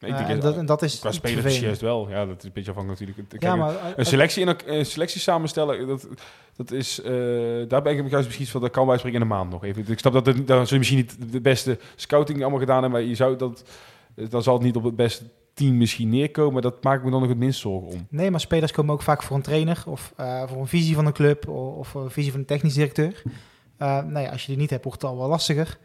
[0.00, 2.08] Nee, en dat- en dat is qua spelers juist wel.
[2.10, 3.28] Ja, dat is een beetje afhankelijk natuurlijk.
[3.30, 6.06] Kijk, Ja, maar eh, Een selectie, in een selectie samenstellen, dat,
[6.56, 7.12] dat is, eh,
[7.68, 9.84] daar ben ik juist misschien van, dat kan wij spreken in een maand nog even.
[9.88, 13.08] Ik snap dat het, dat ze misschien niet de beste scouting allemaal gedaan hebben, maar
[13.08, 13.64] je zou dat,
[14.14, 15.24] dan zal het niet op het beste
[15.54, 18.06] team misschien neerkomen, maar dat maakt me dan nog het minst zorgen om.
[18.10, 21.06] Nee, maar spelers komen ook vaak voor een trainer of eh, voor een visie van
[21.06, 23.22] een club of, of een visie van een technisch directeur.
[23.78, 25.78] Nou ja, als je die niet hebt, wordt het al wel lastiger.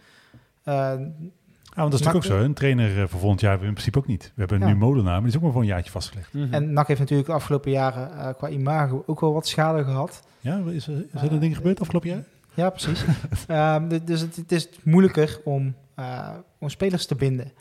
[1.76, 2.46] Eh, Ja, want dat is natuurlijk ook zo.
[2.46, 4.24] Een trainer eh, voor volgend jaar hebben we in principe ook niet.
[4.36, 4.68] We hebben Ja.
[4.68, 6.34] nu Molenaar, maar die is ook maar voor een jaartje vastgelegd.
[6.52, 10.24] En NAC heeft natuurlijk de afgelopen jaren eh, qua imago ook wel wat schade gehad.
[10.40, 12.24] Ja, is, er- is er een ding gebeurd afgelopen jaar?
[12.54, 13.06] Ja, precies.
[13.48, 17.52] Ehm, dus het, het is moeilijker om, eh, om spelers te binden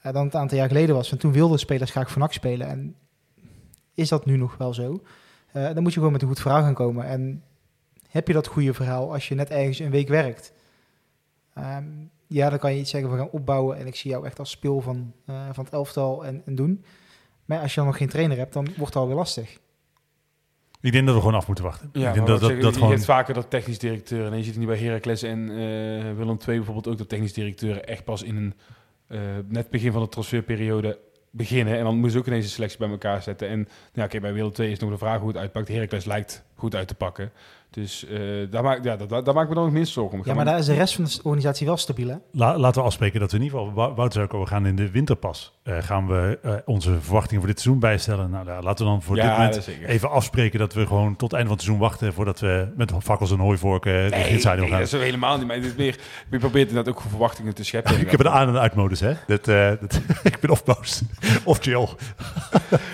[0.00, 1.08] eh, dan het een aantal jaar geleden was.
[1.10, 2.66] Want toen wilden spelers graag voor NAC spelen.
[2.68, 2.94] En
[3.94, 5.02] is dat nu nog wel zo?
[5.52, 7.04] Eh, dan moet je gewoon met een goed verhaal gaan komen.
[7.06, 7.42] En
[8.08, 10.52] heb je dat goede verhaal als je net ergens een week werkt?
[11.54, 11.84] Ehm,
[12.32, 13.76] ja, dan kan je iets zeggen, we gaan opbouwen.
[13.76, 16.84] En ik zie jou echt als speel van, eh, van het elftal en, en doen.
[17.44, 19.58] Maar als je dan nog geen trainer hebt, dan wordt het alweer lastig.
[20.80, 21.90] Ik denk dat we gewoon af moeten wachten.
[21.92, 22.90] Ja, ik denk dat, dat, dat je gewoon...
[22.90, 25.56] hebt vaker dat technisch directeur, en je ziet het nu bij Heracles en eh,
[26.16, 28.54] Willem II bijvoorbeeld ook, dat technisch directeuren echt pas in een
[29.06, 30.98] eh, net begin van de transferperiode
[31.30, 31.76] beginnen.
[31.76, 33.48] En dan moeten ze ook ineens een selectie bij elkaar zetten.
[33.48, 35.68] En ja, oké, bij Willem II is nog de vraag hoe het uitpakt.
[35.68, 37.30] Heracles lijkt goed uit te pakken.
[37.70, 40.24] Dus eh, daar, maak, ja, daar, daar maak ik me dan het minst zorgen om.
[40.24, 42.14] Ja, maar daar is de rest van de organisatie wel stabiel, hè?
[42.32, 44.66] La- laten we afspreken dat we in ieder geval, Wou- Wouter zei ook we gaan
[44.66, 48.30] in de winterpas, eh, gaan we eh, onze verwachtingen voor dit seizoen bijstellen.
[48.30, 51.16] Nou, daar- laten we dan voor ja, dit moment dat even afspreken dat we gewoon
[51.16, 54.30] tot het einde van het seizoen wachten voordat we met fakkels en hooivorken uh, Nee,
[54.30, 54.70] nee, gaan.
[54.70, 55.46] dat is helemaal niet.
[55.46, 55.98] Maar is meer,
[56.30, 58.00] je probeert inderdaad ook verwachtingen te scheppen.
[58.00, 59.12] Ik heb een aan- en uitmodus, hè?
[59.26, 61.02] Dat, eh, dat, ik ben of boos
[61.44, 61.88] of chill.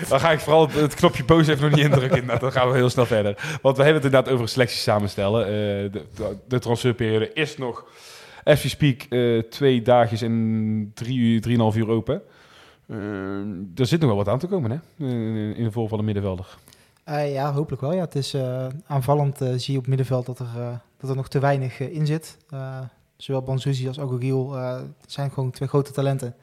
[0.09, 2.39] Dan ga ik vooral het, knopje boos even nog niet indrukken.
[2.39, 3.56] Dan gaan we heel snel verder.
[3.61, 5.45] Want we hebben het inderdaad over een selectie samenstellen.
[5.45, 5.51] Eh,
[5.91, 7.85] de, de, de transferperiode is nog,
[8.43, 12.21] as we speak, eh, twee dagjes en drie uur, drieënhalf uur open.
[12.87, 12.97] Eh,
[13.75, 15.05] er zit nog wel wat aan te komen, hè?
[15.53, 16.57] In de vol van de middenvelder.
[17.05, 17.93] Ja, hopelijk wel.
[17.93, 18.01] Ja.
[18.01, 18.35] Het is
[18.87, 22.37] aanvallend zie je op middenveld dat er, dat er nog te weinig in zit.
[23.17, 26.35] Zowel Banzuzi als Agogil eh zijn gewoon twee grote talenten.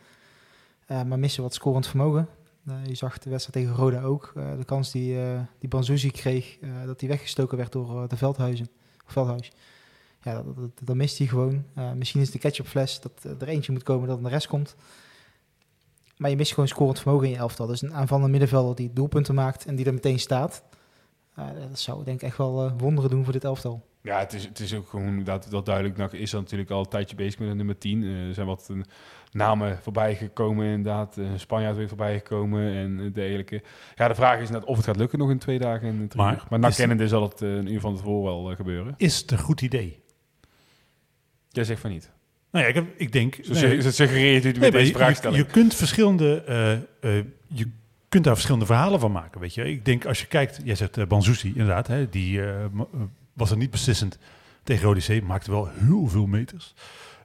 [0.87, 2.29] Maar missen wat scorend vermogen.
[2.67, 4.33] Eh, je zag de wedstrijd tegen Roda ook.
[4.37, 8.69] Eh, de kans die, eh die Banzuzi kreeg, dat die weggestoken werd door de Veldhuizen.
[9.07, 9.53] Veldhuis.
[10.23, 11.65] ja, dat, dat, mist hij gewoon.
[11.97, 14.77] Misschien is de ketchupfles dat er eentje moet komen dat de rest komt.
[16.17, 17.67] Maar je mist gewoon scorend vermogen in je elftal.
[17.67, 20.63] Dus een aanvallende middenvelder die doelpunten maakt en die er meteen staat.
[21.35, 23.83] dat zou denk ik echt wel wonderen doen voor dit elftal.
[24.07, 25.97] Ja, het is, het is ook gewoon dat, dat duidelijk.
[25.97, 28.03] NAC is er natuurlijk al een tijdje bezig met de nummer 10.
[28.03, 28.77] Eh, er zijn wat eh,
[29.33, 31.17] namen voorbij gekomen inderdaad.
[31.17, 33.63] Een Spanjaard weer voorbij gekomen en dergelijke.
[33.95, 36.23] Ja, de vraag is net of het gaat lukken nog in twee dagen en drie
[36.23, 36.59] Maar uur.
[36.61, 38.95] Maar is- kennende zal het een uur van tevoren wel gebeuren.
[38.97, 40.03] Is het een goed idee?
[41.49, 42.11] Jij zegt van niet.
[42.51, 43.39] Nou ja, ik, heb- ik denk...
[43.43, 45.39] Zo nee, nee, suggereert u met Nee, deze je- vraagstelling.
[45.41, 46.43] Je, je kunt verschillende,
[47.49, 47.69] je
[48.09, 49.41] kunt daar verschillende verhalen van maken.
[49.41, 52.41] Weet je, ik denk als je kijkt, jij zegt uh, Banzuzi inderdaad, hè, die
[53.35, 54.19] was er niet beslissend
[54.63, 56.75] tegen Rode C, maakte wel heel veel meters.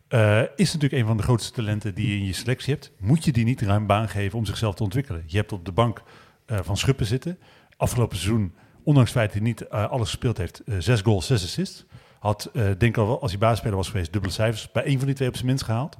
[0.10, 2.91] Eh, is natuurlijk een van de grootste talenten die je in je selectie hebt.
[2.97, 5.24] Moet je die niet ruim baan geven om zichzelf te ontwikkelen?
[5.26, 6.01] Je hebt op de bank
[6.45, 7.38] eh, van Schuppen zitten.
[7.78, 8.53] Afgelopen seizoen,
[8.84, 11.86] ondanks het feit dat hij niet eh, alles gespeeld heeft, zes goals, zes assists.
[12.20, 14.72] Had, denk al wel, als hij basisspeler was geweest, dubbele cijfers.
[14.72, 15.97] Bij één van die twee op zijn minst gehaald.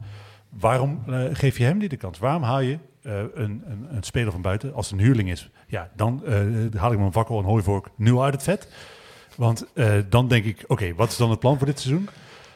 [0.49, 1.03] Waarom
[1.34, 2.20] geef je hem niet de kans?
[2.20, 5.49] Waarom haal je een, een, een speler van buiten, als een huurling is?
[5.68, 6.24] Ja, dan
[6.76, 8.68] haal ik mijn wakkel en hooivork nu uit het vet.
[9.40, 12.10] Want eh, dan denk ik, oké, wat is dan het plan voor dit seizoen?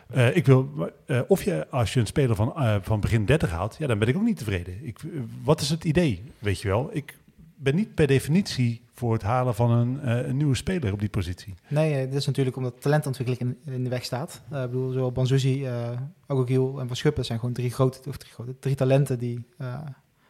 [0.10, 0.70] Eh, ik wil,
[1.06, 4.08] eh, of je, als je een speler van, van begin 30 haalt, ja, dan ben
[4.08, 4.86] ik ook niet tevreden.
[4.86, 5.00] Ik,
[5.44, 6.24] wat is het idee?
[6.40, 7.18] Weet je wel, ik
[7.56, 11.54] ben niet per definitie voor het halen van een, een nieuwe speler op die positie.
[11.68, 14.42] Nee, dit is natuurlijk omdat talentontwikkeling in, de weg staat.
[14.46, 15.90] Ik bedoel, zowel Banzuzi, uh,
[16.28, 19.46] Ogogiel en Van Schuppen zijn gewoon drie grote, of drie, grote, drie talenten die,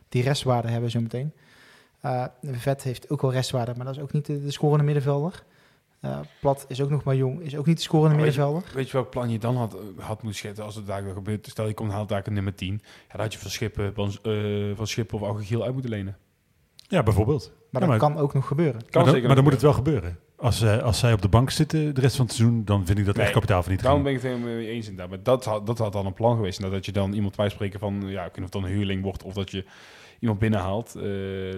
[0.10, 1.34] die restwaarde hebben zometeen.
[2.06, 5.44] Uh, Vet heeft ook wel restwaarde, maar dat is ook niet de, de scorende middenvelder.
[6.06, 8.62] Uh, Plat is ook nog maar jong, is ook niet de scorende Maar middenvelder.
[8.62, 11.04] Weet je, weet je welk plan je dan had, had moeten schetsen als het daar
[11.04, 11.48] weer gebeurt?
[11.48, 12.82] Stel je komt haalt daar een nummer 10.
[12.84, 16.18] Ja, dan had je van Schippen, van, uh, van Schippen of Algegiel uit moeten lenen.
[16.88, 17.48] Ja, bijvoorbeeld.
[17.48, 18.82] Maar ja, dat maar, kan ook nog gebeuren.
[18.90, 20.20] Kan maar dan, maar dan moet het wel gebeuren.
[20.36, 23.00] Als, uh, als zij op de bank zitten de rest van het seizoen, dan vind
[23.00, 23.96] ik dat nee, echt kapitaal vernietiging.
[23.96, 25.10] Daarom ben ik het helemaal mee eens inderdaad.
[25.10, 26.60] Maar dat had, dat had dan een plan geweest.
[26.60, 29.34] Nou, dat je dan iemand bijspreken van, ja, of het dan een huurling wordt of
[29.34, 29.66] dat je
[30.24, 30.94] iemand binnenhaalt.
[30.96, 31.04] Uh,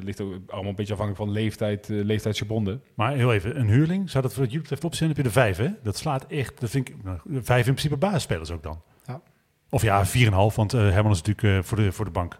[0.03, 2.81] ligt ook allemaal een beetje afhankelijk van leeftijd, uh, leeftijdsgebonden.
[2.95, 5.07] Maar heel even, een huurling, zou dat voor het Jupe betreft opzien?
[5.07, 5.69] heb je de vijf, hè?
[5.83, 8.81] Dat slaat echt, dat vind ik, nou, vijf in principe basisspelers ook dan.
[9.05, 9.21] Ja.
[9.69, 12.11] Of ja, vier en een half, want uh, Herman is natuurlijk voor, de, voor de
[12.11, 12.37] bank.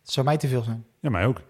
[0.00, 0.84] Het zou mij te veel zijn.
[1.00, 1.42] Ja, mij ook.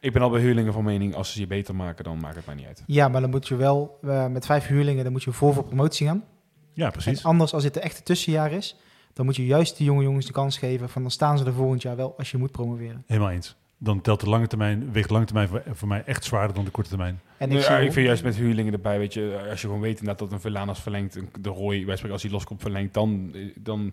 [0.00, 2.46] Ik ben al bij huurlingen van mening, als ze je beter maken, dan maakt het
[2.46, 2.82] mij niet uit.
[2.86, 5.64] Ja, maar dan moet je wel, uh, met vijf huurlingen, dan moet je voor voor
[5.64, 6.24] promotie gaan.
[6.72, 7.18] Ja, precies.
[7.18, 8.76] En anders, als dit de echte tussenjaar is,
[9.12, 11.52] dan moet je juist die jonge jongens de kans geven van dan staan ze er
[11.52, 13.04] volgend jaar wel als je moet promoveren.
[13.06, 13.56] Helemaal eens.
[13.78, 16.64] Dan telt de lange termijn, weegt de lange termijn voor, voor mij echt zwaarder dan
[16.64, 17.20] de korte termijn.
[17.36, 19.98] En ik, ja, ik vind juist met huurlingen erbij, weet je, als je gewoon weet
[19.98, 23.92] inderdaad dat een Verlanas verlengt, de Roy, wij spreken als hij loskomt verlengt, dan, dan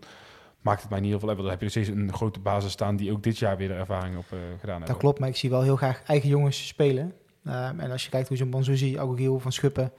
[0.62, 1.38] maakt het mij niet heel veel uit.
[1.38, 4.18] Dan heb je steeds een grote basis staan die ook dit jaar weer de ervaring
[4.18, 4.88] op uh, gedaan heeft.
[4.88, 7.14] Dat klopt, maar ik zie wel heel graag eigen jongens spelen.
[7.44, 9.92] Um, en als je kijkt hoe zo'n Banzuzi, Agogiel van Schuppen,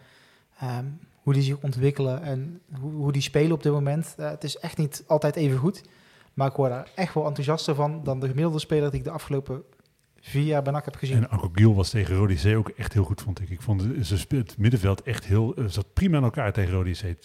[0.62, 4.14] um, hoe die zich ontwikkelen en hoe, hoe die spelen op dit moment.
[4.21, 5.83] Uh, het is echt niet altijd even goed.
[6.35, 9.11] Maar ik word daar echt wel enthousiaster van dan de gemiddelde speler die ik de
[9.11, 9.62] afgelopen
[10.21, 11.16] vier jaar bij NAC heb gezien.
[11.16, 13.51] En Agogiel was tegen Rodi C ook echt heel goed, vond ik.
[13.51, 15.55] Ik vond ze het middenveld echt heel...
[15.66, 17.16] zat prima in elkaar tegen Rodi C.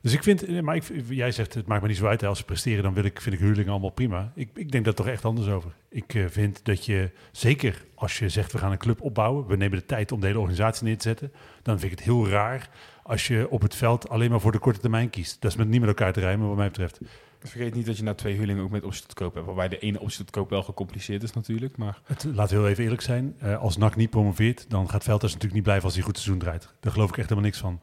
[0.00, 2.24] Dus ik vind, maar ik, jij zegt het maakt me niet zo uit.
[2.24, 4.32] Als ze presteren, dan wil ik, vind ik huurlingen allemaal prima.
[4.34, 5.72] Ik, ik denk daar toch echt anders over.
[5.88, 9.56] Ik uh, vind dat je, zeker als je zegt we gaan een club opbouwen, we
[9.56, 11.32] nemen de tijd om de hele organisatie neer te zetten,
[11.62, 12.70] dan vind ik het heel raar
[13.02, 15.40] als je op het veld alleen maar voor de korte termijn kiest.
[15.40, 17.00] Dat is met niet met elkaar te rijmen, wat mij betreft.
[17.38, 19.46] Vergeet niet dat je na twee huurlingen ook met optie tot koop hebt.
[19.46, 21.76] Waarbij de ene optie tot koop wel gecompliceerd is natuurlijk.
[21.76, 22.00] Maar...
[22.04, 23.36] Het, laten we heel even eerlijk zijn.
[23.42, 26.38] Uh, als NAC niet promoveert, dan gaat Velders natuurlijk niet blijven als hij goed seizoen
[26.38, 26.74] draait.
[26.80, 27.80] Daar geloof ik echt helemaal niks van.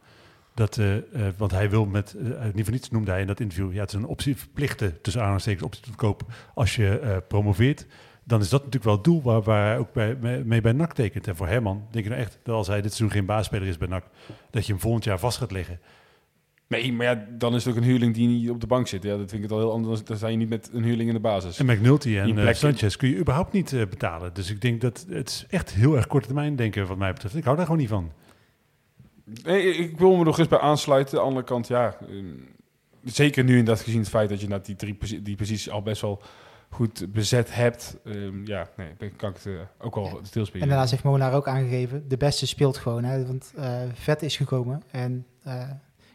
[0.55, 0.95] Dat, uh,
[1.37, 3.89] want hij wil met, uh, niet voor niets noemde hij in dat interview, ja, het
[3.89, 6.23] is een optie verplichte, tussen aanhalingstekens, optie tot koop.
[6.53, 7.85] Als je promoveert,
[8.23, 10.71] dan is dat natuurlijk wel het doel waar, waar hij ook bij, mee, mee bij
[10.71, 11.27] NAC tekent.
[11.27, 13.77] En voor Herman denk ik nou echt, dat als hij dit seizoen geen baasspeler is
[13.77, 14.05] bij NAC,
[14.49, 15.79] dat je hem volgend jaar vast gaat leggen.
[16.67, 19.03] Nee, maar ja, dan is het ook een huurling die niet op de bank zit.
[19.03, 20.03] Ja, dat vind ik het al heel anders.
[20.03, 21.59] Dan sta je niet met een huurling in de basis.
[21.59, 24.33] En McNulty en uh, Sanchez kun je überhaupt niet uh, betalen.
[24.33, 27.35] Dus ik denk dat het is echt heel erg korte termijn denken wat mij betreft.
[27.35, 28.11] Ik hou daar gewoon niet van.
[29.43, 31.17] Nee, ik wil me nog eens bij aansluiten.
[31.17, 32.55] Aan de andere kant, ja, um,
[33.03, 35.81] zeker nu in dat gezien het feit dat je dat die drie die posities al
[35.81, 36.21] best wel
[36.69, 37.97] goed bezet hebt.
[38.03, 40.61] Um, ja, nee, kan ik het uh, ook al stilspelen.
[40.61, 43.03] En daarnaast heeft Molenaar ook aangegeven, de beste speelt gewoon.
[43.03, 45.69] Hè, want uh, Vet is gekomen en uh,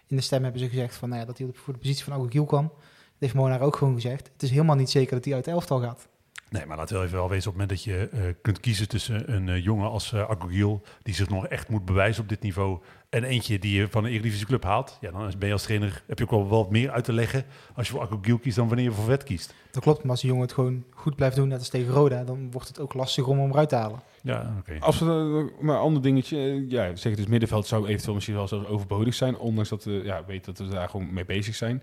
[0.06, 2.12] in de stem hebben ze gezegd van, nou ja, dat hij voor de positie van
[2.12, 2.68] Agogiel kwam.
[2.68, 4.30] Dat heeft Molenaar ook gewoon gezegd.
[4.32, 6.08] Het is helemaal niet zeker dat hij uit de elftal gaat.
[6.51, 8.88] Nee, maar laten we even wel wezen op het moment dat je eh, kunt kiezen
[8.88, 12.40] tussen een eh, jongen als uh, Agogil, die zich nog echt moet bewijzen op dit
[12.40, 12.78] niveau,
[13.09, 14.98] en eentje die je van een Eredivisie club haalt.
[15.01, 17.44] Ja, dan ben je als trainer, heb je ook wel wat meer uit te leggen
[17.74, 19.55] als je voor Agogil kiest dan wanneer je voor Vet kiest.
[19.70, 22.24] Dat klopt, maar als die jongen het gewoon goed blijft doen, net als tegen Roda,
[22.24, 24.01] dan wordt het ook lastig om hem eruit te halen.
[24.22, 24.76] Ja, oké.
[24.80, 28.36] Als we uh, maar een ander dingetje, uh, ja, zeg dus middenveld zou eventueel misschien
[28.36, 31.55] wel zelfs overbodig zijn, ondanks dat we ja, weten dat we daar gewoon mee bezig
[31.55, 31.82] zijn.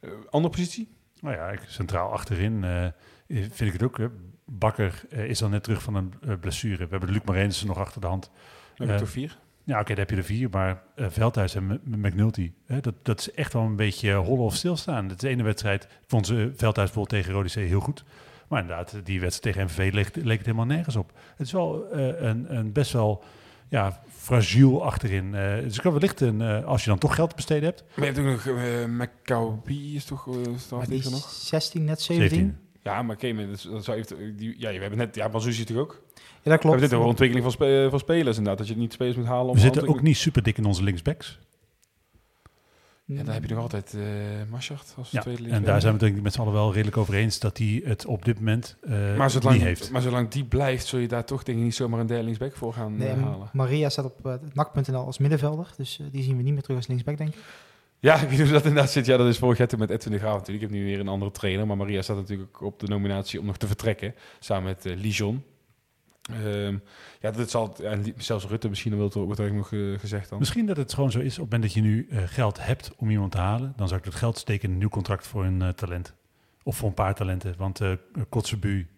[0.00, 0.88] Uh, andere positie?
[1.20, 2.64] Nou ja, ik, centraal achterin
[3.28, 3.98] vind ik het ook.
[3.98, 4.06] Hè.
[4.44, 6.76] Bakker is dan net terug van een blessure.
[6.76, 8.30] We hebben de Luc Marijnissen nog achter de hand.
[8.76, 9.38] Dan heb je toch vier?
[9.66, 10.50] Ja, oké, okay, dan heb je er vier.
[10.50, 14.54] Maar uh, Veldhuis en McNulty, hè, dat, dat is echt wel een beetje hollen of
[14.54, 15.08] stilstaan.
[15.08, 18.04] Dat is de ene wedstrijd, vond ze Veldhuis bijvoorbeeld tegen Rode C heel goed.
[18.48, 21.12] Maar inderdaad, die wedstrijd tegen MVV leek, leek het helemaal nergens op.
[21.36, 23.24] Het is wel uh, een, een best wel
[23.68, 25.26] ja, fragiel achterin.
[25.34, 27.84] Uh, dus ik kan wellicht, een, uh, als je dan toch geld te besteden hebt.
[27.96, 30.34] Maar je hebt ook nog uh, McCowby is toch uh,
[30.88, 31.30] die nog?
[31.30, 32.28] 16, net 17.
[32.28, 32.65] 17.
[32.86, 35.76] Ja, maar okay, dat, dat zou even, die, ja, we hebben net, ja, Banzuzi toch
[35.76, 36.02] ook?
[36.14, 36.62] Ja, dat klopt.
[36.62, 39.26] We hebben dit een ontwikkeling van, spe, van spelers inderdaad, dat je niet spelers moet
[39.26, 39.48] halen.
[39.48, 41.38] Om we zitten ook niet super dik in onze linksbacks.
[43.04, 44.02] Ja, dan heb je nog altijd uh,
[44.50, 47.14] Maschart als ja, tweede En daar zijn we het met z'n allen wel redelijk over
[47.14, 49.90] eens dat hij het op dit moment uh, maar zolang, niet heeft.
[49.90, 52.56] Maar zolang die blijft, zul je daar toch denk ik niet zomaar een derde linksback
[52.56, 53.50] voor gaan nee, uh, halen.
[53.52, 56.86] Maria staat op uh, nak.nl als middenvelder, dus die zien we niet meer terug als
[56.86, 57.40] linksback, denk ik.
[57.98, 59.06] Ja, ik hoe dat inderdaad zit.
[59.06, 60.64] Ja, dat is vorig jaar toen met Edwin de Graaf natuurlijk.
[60.64, 63.46] Ik heb nu weer een andere trainer, maar Maria staat natuurlijk op de nominatie om
[63.46, 65.44] nog te vertrekken, samen met Lijon.
[66.44, 66.82] Um,
[67.20, 67.76] ja, dat zal,
[68.16, 70.38] zelfs Rutte misschien wil wordt er nog uh, gezegd dan.
[70.38, 72.92] Misschien dat het gewoon zo is, op het moment dat je nu uh, geld hebt
[72.96, 75.44] om iemand te halen, dan zou ik dat geld steken in een nieuw contract voor
[75.44, 76.14] een uh, talent.
[76.62, 77.54] Of voor een paar talenten.
[77.58, 77.92] Want uh,
[78.28, 78.88] Kotzebu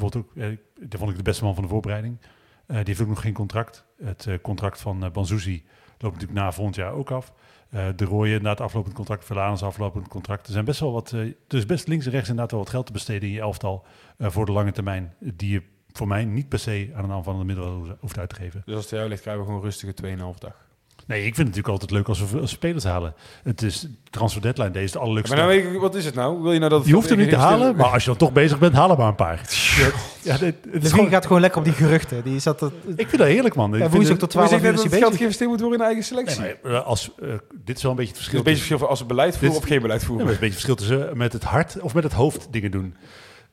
[0.00, 2.18] ook, daar vond ik de beste man van de voorbereiding.
[2.66, 3.84] die heeft ook nog geen contract.
[4.02, 5.64] Het contract van Banzuzi
[5.98, 7.32] loopt natuurlijk na volgend jaar ook af.
[7.70, 10.46] De Rooie na het aflopend contract, Verlanens aflopend contract.
[10.46, 12.86] Er zijn best wel wat, er is best links en rechts inderdaad wel wat geld
[12.86, 13.84] te besteden in je elftal
[14.18, 15.14] voor de lange termijn.
[15.18, 15.62] Die je
[15.92, 18.62] voor mij niet per se aan een aanvallende middel hoeft uit te geven.
[18.64, 20.65] Dus als het jou ligt, krijgen we gewoon rustige 2,5 dag.
[21.06, 23.14] Nee, ik vind het natuurlijk altijd leuk als we als spelers halen.
[23.42, 25.36] Het is transfer deadline, deze is de allerleukste.
[25.36, 26.42] Maar nou, wat is het nou?
[26.42, 28.32] Wil je nou dat je hoeft hem niet te halen, maar als je dan toch
[28.32, 29.40] bezig bent, haal er maar een paar.
[30.22, 31.08] ja, dit, het is gewoon...
[31.08, 32.22] gaat gewoon lekker op die geruchten.
[32.22, 33.78] Die zat dat, ik vind dat heerlijk, man.
[33.78, 36.40] Ja, woensdag tot 12 uur is hij geld geïnvesteerd moet worden in eigen selectie.
[36.40, 37.28] Nee, maar als, uh,
[37.64, 38.22] dit is wel een beetje het verschil.
[38.22, 40.26] Het is een beetje verschil van als we beleid voeren of geen beleid voeren.
[40.26, 42.94] Ja, een beetje verschil tussen met het hart of met het hoofd dingen doen.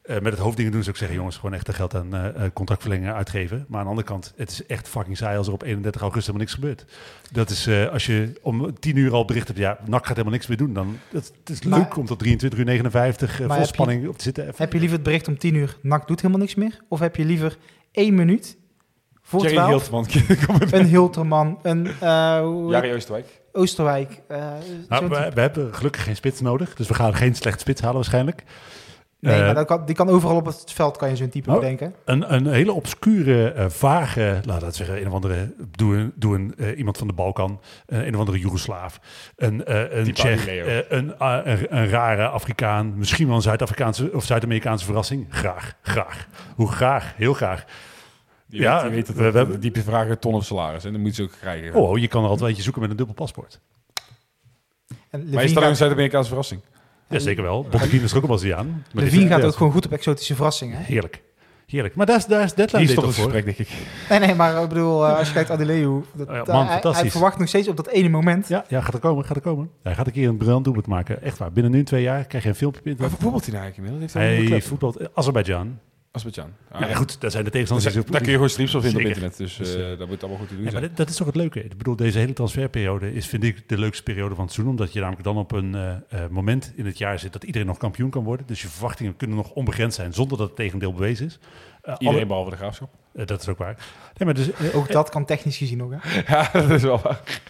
[0.03, 2.31] Uh, met het hoofddingen doen zou ik zeggen, jongens, gewoon echt de geld aan uh,
[2.53, 3.65] contractverlengingen uitgeven.
[3.67, 6.33] Maar aan de andere kant, het is echt fucking saai als er op 31 augustus
[6.33, 6.85] helemaal niks gebeurt.
[7.31, 10.31] Dat is uh, als je om 10 uur al bericht hebt, ja, NAC gaat helemaal
[10.31, 10.73] niks meer doen.
[10.73, 14.23] Dan het, het is maar, leuk om tot 23 uur 59 vol spanning op te
[14.23, 14.43] zitten.
[14.43, 14.55] Even.
[14.57, 16.79] Heb je liever het bericht om 10 uur, NAC doet helemaal niks meer?
[16.87, 17.57] Of heb je liever
[17.91, 18.57] één minuut
[19.21, 20.07] voor Jerry 12, Hilterman.
[20.79, 21.89] een Hilterman, een...
[22.69, 23.41] Jari Oosterwijk.
[23.51, 24.21] Oosterwijk.
[24.87, 27.95] nou, we, we hebben gelukkig geen spits nodig, dus we gaan geen slecht spits halen
[27.95, 28.43] waarschijnlijk.
[29.23, 31.49] Nee, uh, maar dat kan, die kan overal op het veld, kan je zo'n type
[31.49, 31.93] oh, bedenken.
[32.05, 36.35] Een, een hele obscure, uh, vage, laat dat zeggen, een of andere, doe een, doe
[36.35, 38.99] een uh, iemand van de Balkan, een of andere Joegoslaaf,
[39.35, 39.63] een,
[39.99, 45.25] een Tsjech, een, een, een, rare Afrikaan, misschien wel een Zuid-Afrikaanse of Zuid-Amerikaanse verrassing.
[45.29, 46.27] Graag, graag.
[46.55, 47.65] Hoe graag, heel graag.
[48.47, 50.91] Je ja, weet, je weet het, we, we hebben diepe vragen ton of salaris en
[50.91, 51.73] dan moet je ze ook krijgen.
[51.73, 53.59] Oh, je kan er altijd eentje zoeken met een dubbel paspoort.
[55.09, 56.61] En maar is dat een Zuid-Amerikaanse verrassing?
[57.13, 57.67] Ja, zeker wel.
[57.69, 58.85] Botteguin is ook een Braziliaan.
[58.91, 60.77] Levine gaat ook gewoon goed op exotische verrassingen.
[60.77, 61.21] Heerlijk.
[61.65, 61.95] Heerlijk.
[61.95, 63.23] Maar daar is, daar is deadline Die toch voor.
[63.23, 63.69] Gesprek, denk ik.
[64.09, 66.79] Nee, nee, maar ik bedoel, uh, als je kijkt Adeleu, dat, oh ja, man, hij,
[66.81, 68.47] hij, verwacht nog steeds op dat ene moment.
[68.47, 69.69] Ja, ja gaat er komen, gaat er komen.
[69.83, 71.21] Hij gaat een keer een briljant doelpunt maken.
[71.21, 71.51] Echt waar.
[71.51, 72.95] Binnen nu twee jaar krijg je een filmpje.
[72.97, 74.13] Wat voetbalt hij nou eigenlijk inmiddels?
[74.13, 75.79] Hij, hij voetbalt Azerbeidzjan.
[76.15, 76.53] Azerbeidzjan.
[76.71, 77.93] Ah, ja, ja, goed, daar zijn de tegenstanders.
[77.93, 79.37] Dus, daar kun je gewoon streams op vinden op internet.
[79.37, 80.83] Dus, dus uh, dat moet allemaal goed te doen ja, zijn.
[80.83, 81.63] Maar dat is toch het leuke.
[81.63, 84.75] Ik bedoel, deze hele transferperiode is, vind ik, de leukste periode van het seizoen.
[84.75, 87.67] Omdat je namelijk dan op een uh, uh, moment in het jaar zit dat iedereen
[87.67, 88.47] nog kampioen kan worden.
[88.47, 91.39] Dus je verwachtingen kunnen nog onbegrensd zijn zonder dat het tegendeel bewezen is.
[91.83, 92.89] iedereen alle, behalve de graafschap.
[93.13, 93.75] dat is ook waar.
[94.17, 96.21] Nee, maar dus, ook dat kan technisch gezien nog, hè?
[96.33, 97.41] ja, dat is wel waar.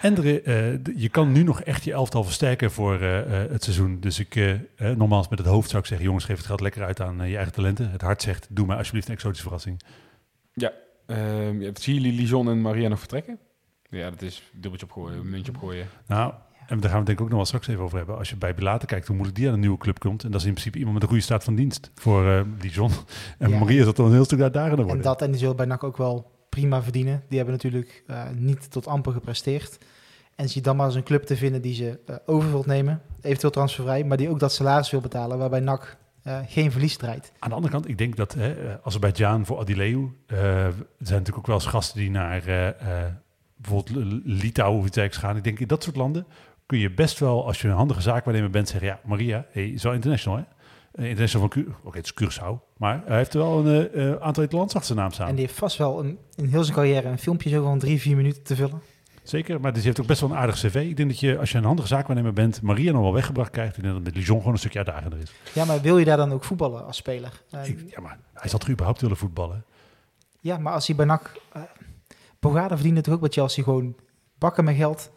[0.00, 3.64] En er, uh, je kan nu nog echt je elftal versterken voor uh, uh, het
[3.64, 4.00] seizoen.
[4.00, 4.58] Dus ik,
[4.96, 6.06] nogmaals met het hoofd zou ik zeggen...
[6.06, 7.90] jongens, geef het geld lekker uit aan je eigen talenten.
[7.90, 9.82] Het hart zegt, doe maar alsjeblieft een exotische verrassing.
[10.52, 10.72] Ja,
[11.06, 13.38] uh, zie jullie Lijon en Maria nog vertrekken?
[13.90, 15.86] Ja, dat is dubbeltje opgooien, een muntje opgooien.
[16.06, 16.32] Nou,
[16.66, 18.18] en daar gaan we denk ik ook nog wel straks even over hebben.
[18.18, 20.24] Als je bij Bilater kijkt hoe moeilijk die aan een nieuwe club komt.
[20.24, 22.90] En dat is in principe iemand met een goede staat van dienst voor uh, Lijon.
[23.38, 23.58] En ja.
[23.58, 25.04] Maria zal toch een heel stuk uitdagender worden.
[25.04, 27.22] En dat en die zullen bij NAC ook wel prima verdienen.
[27.28, 29.78] Die hebben natuurlijk uh, niet tot amper gepresteerd.
[30.34, 33.02] En zie dan maar eens een club te vinden die ze uh, over wilt nemen,
[33.20, 37.32] eventueel transfervrij, maar die ook dat salaris wil betalen, waarbij NAC uh, geen verlies strijdt.
[37.38, 41.46] Aan de andere kant, ik denk dat hè, Azerbeidzjan voor Adileu, er zijn natuurlijk ook
[41.46, 42.42] wel eens gasten die naar
[43.56, 45.36] bijvoorbeeld Litouwen of iets gaan.
[45.36, 46.26] Ik denk in dat soort landen
[46.66, 49.92] kun je best wel, als je een handige zaakwaarnemer bent, zeggen, ja, Maria, hey, wel
[49.92, 50.44] international hè?
[50.94, 51.82] Uh, international van Curaçao.
[51.82, 52.76] Oké, het is Curaçao.
[52.76, 55.28] Maar hij heeft wel een uh, aantal land achter zijn naam staan.
[55.28, 58.00] En die heeft vast wel een, in heel zijn carrière een filmpje zo van drie,
[58.00, 58.82] vier minuten te vullen.
[59.22, 60.74] Zeker, maar die heeft ook best wel een aardig cv.
[60.74, 63.82] Ik denk dat je, als je een handige zaakwaarnemer bent, Maria nog wel weggebracht krijgt.
[63.82, 65.32] Denk dat met Lijon gewoon een stukje uitdagender is.
[65.52, 67.42] Ja, maar wil je daar dan ook voetballen als speler?
[67.64, 69.64] Ik, ja, maar hij zal toch überhaupt willen voetballen?
[70.40, 71.40] Ja, maar als hij bij NAC...
[71.56, 71.62] Uh,
[72.38, 73.96] Bogada verdiende toch ook bij Chelsea gewoon
[74.38, 75.10] bakken met geld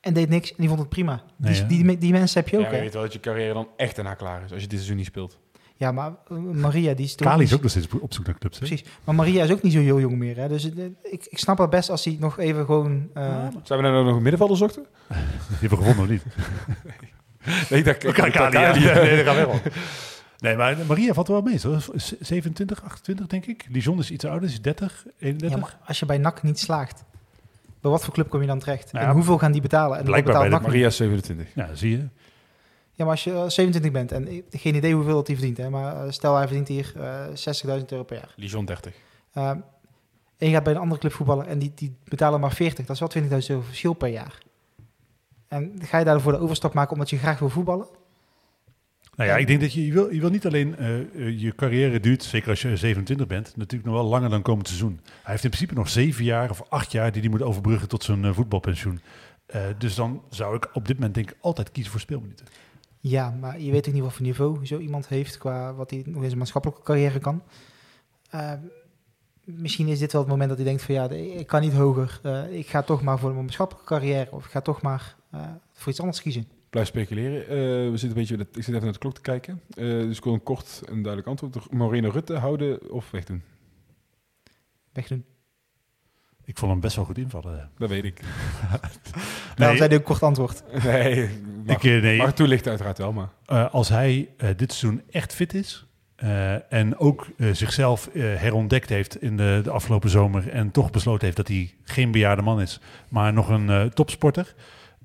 [0.00, 1.22] en deed niks en die vond het prima.
[1.36, 3.68] die, die, die, mensen heb je ook, ja, je weet wel dat je carrière dan
[3.76, 5.38] echt erna klaar is als je dit seizoen niet speelt.
[5.80, 7.28] Ja, maar uh, Maria die is toch...
[7.28, 8.58] Kali is ook nog steeds op zoek naar clubs.
[8.58, 8.84] Precies.
[9.04, 10.36] Maar Maria is ook niet zo heel jong meer.
[10.36, 10.48] Hè?
[10.48, 12.92] Dus uh, ik, ik snap het best als hij nog even gewoon...
[12.92, 13.22] Uh...
[13.22, 14.82] Ja, Zijn we nou nog een middenvelder zochten?
[15.08, 15.16] die
[15.58, 16.22] hebben we gevonden of niet?
[17.70, 18.84] nee, dat kan Kali.
[18.84, 19.60] Nee, dat gaat wel.
[20.38, 21.58] Nee, maar Maria valt wel mee.
[21.58, 21.78] Zo.
[22.20, 23.66] 27, 28 denk ik.
[23.68, 25.58] Lijon is iets ouder, is 30, 31.
[25.58, 27.04] Ja, maar als je bij NAC niet slaagt,
[27.80, 28.92] bij wat voor club kom je dan terecht?
[28.92, 29.98] Nou, en hoeveel gaan die betalen?
[29.98, 31.54] En blijkbaar bij de Maria 27.
[31.54, 32.08] Ja, zie je.
[32.92, 36.04] Ja, maar als je 27 bent en geen idee hoeveel dat hij verdient, hè, maar
[36.04, 38.32] eh, stel hij verdient hier uh, eh, 60.000 euro per jaar.
[38.36, 38.94] Lijon 30.
[39.34, 39.62] Uh, en
[40.36, 43.14] je gaat bij een andere club voetballen en die, die betalen maar 40, dat is
[43.14, 44.38] wel 20.000 euro verschil per jaar.
[45.48, 47.86] En ga je daarvoor de overstap maken omdat je graag wil voetballen?
[49.20, 52.00] Nou ja, ik denk dat je, je, wil, je wil niet alleen uh, je carrière
[52.00, 55.00] duurt, zeker als je 27 bent, natuurlijk nog wel langer dan komend seizoen.
[55.04, 58.02] Hij heeft in principe nog zeven jaar of acht jaar die hij moet overbruggen tot
[58.02, 59.00] zijn uh, voetbalpensioen.
[59.54, 62.46] Uh, dus dan zou ik op dit moment denk ik altijd kiezen voor speelminuten.
[63.00, 66.02] Ja, maar je weet ook niet wat voor niveau zo iemand heeft qua wat hij
[66.06, 67.42] nog in zijn maatschappelijke carrière kan.
[69.44, 72.20] misschien is dit wel het moment dat hij denkt van ja, ik kan niet hoger.
[72.50, 75.16] ik ga toch maar voor mijn maatschappelijke carrière of ik ga toch maar
[75.72, 77.42] voor iets anders kiezen blijf speculeren.
[77.42, 77.48] Uh,
[77.90, 79.60] we zitten een beetje, ik zit even naar de klok te kijken.
[79.74, 81.72] Uh, dus ik wil een kort en duidelijk antwoord.
[81.72, 83.42] Moreno Rutte houden of wegdoen?
[84.92, 85.24] Wegdoen.
[86.44, 87.70] Ik vond hem best wel goed invallen.
[87.78, 88.20] Dat weet ik.
[89.56, 90.62] nou, zei hij ook kort antwoord.
[90.84, 91.28] Nee,
[91.64, 92.16] mag, ik, nee.
[92.16, 93.28] mag toelichten uiteraard wel, maar...
[93.46, 95.86] Uh, als hij dit seizoen echt fit is...
[96.68, 100.48] en ook zichzelf herontdekt heeft in de, de, afgelopen zomer...
[100.48, 102.80] en toch besloten heeft dat hij geen bejaarde man is...
[103.08, 104.54] maar nog een topsporter...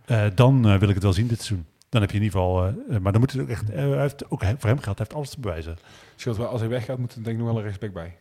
[0.07, 1.65] Uh, dan uh, wil ik het wel zien dit seizoen.
[1.89, 4.29] Dan heb je in ieder geval, uh, maar dan moet het ook echt, hij heeft
[4.29, 5.77] ook voor hem geld, hij heeft alles te bewijzen.
[6.15, 8.17] Scheelt wel, als hij weggaat, moet er denk ik nog wel een respect bij.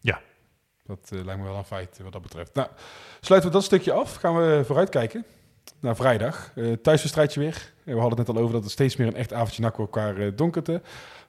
[0.00, 0.20] Ja.
[0.86, 2.54] Dat lijkt me wel een feit wat dat betreft.
[2.54, 2.68] Nou,
[3.20, 4.14] sluiten we dat stukje af.
[4.14, 5.24] Gaan we vooruitkijken
[5.80, 6.52] naar vrijdag.
[6.82, 7.72] thuiswedstrijdje weer.
[7.84, 10.34] we hadden het net al over dat het steeds meer een echt avondje nak elkaar
[10.34, 10.80] donkerte.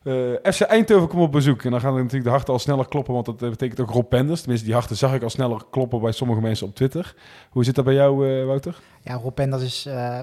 [0.03, 1.63] Uh, FC Eindhoven komt op bezoek.
[1.63, 4.39] En dan gaan natuurlijk de harten al sneller kloppen, want dat betekent ook Rob Penders.
[4.39, 7.15] Tenminste, die harten zag ik al sneller kloppen bij sommige mensen op Twitter.
[7.49, 8.79] Hoe zit dat bij jou, uh, Wouter?
[9.01, 10.19] Ja, Rob Penders is uh,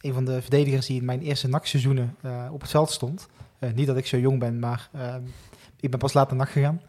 [0.00, 2.16] een van de verdedigers die in mijn eerste nachtseizoenen
[2.50, 3.28] op het veld stond.
[3.74, 4.90] niet dat ik zo jong ben, maar
[5.80, 6.80] ik ben pas laat naar gegaan.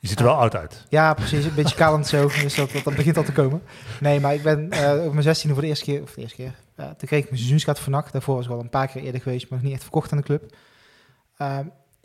[0.00, 0.86] Je ziet er wel oud uit.
[0.88, 1.44] Ja, precies.
[1.44, 2.30] Een beetje kalend zo.
[2.42, 3.62] Dus dat, dat, begint al te komen.
[4.00, 4.64] Nee, maar ik ben
[5.06, 7.24] op mijn 16e voor de eerste keer, of de eerste keer, uh, toen kreeg ik
[7.24, 8.12] mijn seizoenskaart van NAC.
[8.12, 10.18] Daarvoor was ik al een paar keer eerder geweest, maar nog niet echt verkocht aan
[10.18, 10.56] de club.
[11.38, 11.58] Uh,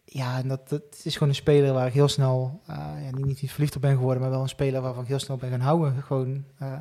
[0.05, 3.51] ja, dat, dat is gewoon een speler waar ik heel snel, uh, ja, niet, niet
[3.51, 6.03] verliefd op ben geworden, maar wel een speler waarvan ik heel snel ben gaan houden.
[6.03, 6.73] Gewoon uh,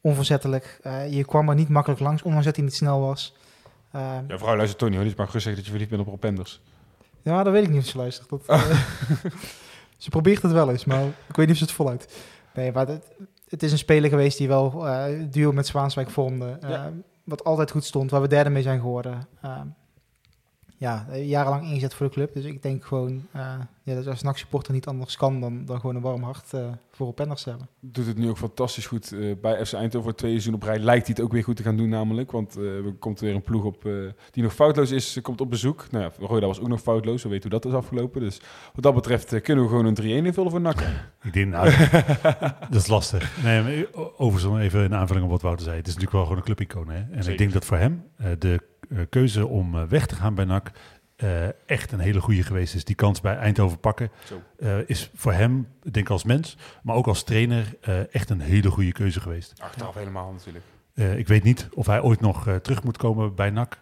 [0.00, 0.80] onverzettelijk.
[1.10, 3.36] je kwam er niet makkelijk langs, ondanks dat hij niet snel was.
[3.92, 5.06] ja, vrouw luistert toch niet hoor.
[5.06, 6.60] Niet maar gerust zeggen dat je verliefd bent op Propenders.
[7.22, 8.28] Ja, dat weet ik niet of ze luistert.
[8.28, 8.42] Dat,
[10.00, 12.24] ze probeert het wel eens, maar ik weet niet of ze het voluit.
[12.54, 13.04] Nee, maar het,
[13.48, 16.58] het is een speler geweest die wel uh, duo met Zwaanswijk vormde.
[16.64, 16.84] Uh,
[17.24, 19.28] Wat altijd goed stond, waar we derde mee zijn geworden.
[19.44, 19.60] Uh,
[20.80, 22.34] ja, jarenlang ingezet voor de club.
[22.34, 23.52] Dus ik denk gewoon uh,
[23.82, 26.68] ja, dat als een supporter niet anders kan dan, dan gewoon een warm hart uh,
[26.90, 27.68] voor op Penders hebben.
[27.80, 30.02] Doet het nu ook fantastisch goed uh, bij FC Eindhoven.
[30.02, 32.30] Voor twee seizoenen op rij lijkt hij het ook weer goed te gaan doen namelijk.
[32.30, 33.82] Want er komt weer een ploeg op
[34.30, 35.86] die nog foutloos is, komt op bezoek.
[35.90, 38.20] Nou ja, Roda was ook nog foutloos, we weten hoe dat is afgelopen.
[38.20, 38.40] Dus
[38.74, 40.80] wat dat betreft kunnen we gewoon een 3-1 invullen voor NAC.
[41.22, 41.70] Ik denk, nou,
[42.70, 43.42] dat is lastig.
[43.42, 45.76] Nee, overigens even een aanvulling op wat Wouter zei.
[45.76, 46.88] Het is natuurlijk wel gewoon een clubicoon.
[46.88, 46.98] Hè?
[46.98, 47.32] En Zeker.
[47.32, 48.04] ik denk dat voor hem
[48.38, 48.69] de
[49.08, 50.70] keuze om uh, weg te gaan bij NAC
[51.16, 52.84] uh, echt een hele goede geweest is.
[52.84, 54.10] Die kans bij Eindhoven pakken
[54.86, 57.76] is voor hem, denk ik als mens, maar ook als trainer,
[58.10, 59.60] echt een hele goede keuze geweest.
[59.60, 60.64] Achteraf helemaal natuurlijk.
[61.18, 63.78] ik weet niet of hij ooit nog terug moet komen bij NAC.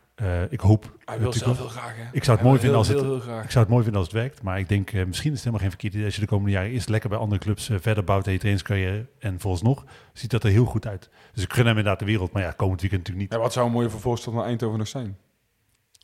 [0.49, 0.97] Ik hoop.
[1.05, 1.97] Hij wil zelf heel graag.
[1.97, 2.03] Hè?
[2.13, 2.99] Ik zou het mooi vinden als het.
[3.45, 4.43] ik zou het mooi vinden als het werkt.
[4.43, 6.71] Maar ik denk misschien is het helemaal geen verkeerd idee als je de komende jaren
[6.71, 9.07] eerst lekker bij andere clubs verder bouwt in je trainingscarrière.
[9.19, 11.11] En nog ziet dat er heel goed uit.
[11.33, 12.33] Dus ik gun hem inderdaad de wereld.
[12.33, 13.39] Maar ja, komend weekend natuurlijk niet.
[13.39, 15.17] Ja, wat zou een mooie vervolgstap naar Eindhoven nog zijn?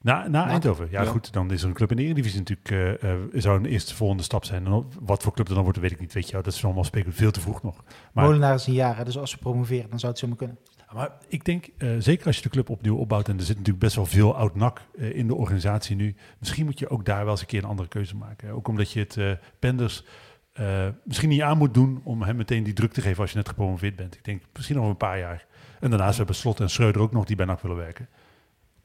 [0.04, 0.88] Na, na Eindhoven.
[0.90, 1.32] Ja, goed.
[1.32, 2.70] Dan is er een club in de Eredivisie natuurlijk.
[3.02, 4.66] Uh, uh, zou een eerste volgende stap zijn.
[4.66, 6.12] En wat voor club er dan wordt, weet ik niet.
[6.12, 7.84] Weet je, dat is allemaal spelen veel te vroeg nog.
[8.12, 10.58] Maar, Molenaar is een jaar, dus als ze promoveren, dan zou het zomaar kunnen.
[10.94, 13.28] Maar ik denk, uh, zeker als je de club opnieuw opbouwt...
[13.28, 16.14] en er zit natuurlijk best wel veel oud-nak in de organisatie nu...
[16.38, 18.50] misschien moet je ook daar wel eens een keer een andere keuze maken.
[18.50, 20.04] Ook omdat je het Penders
[21.04, 22.00] misschien niet aan moet doen...
[22.04, 24.14] om hem meteen die druk te geven als je net gepromoveerd bent.
[24.14, 25.46] Ik denk misschien nog een paar jaar.
[25.80, 28.08] En daarnaast hebben Slot en Schreuder ook nog die bij NAC willen werken.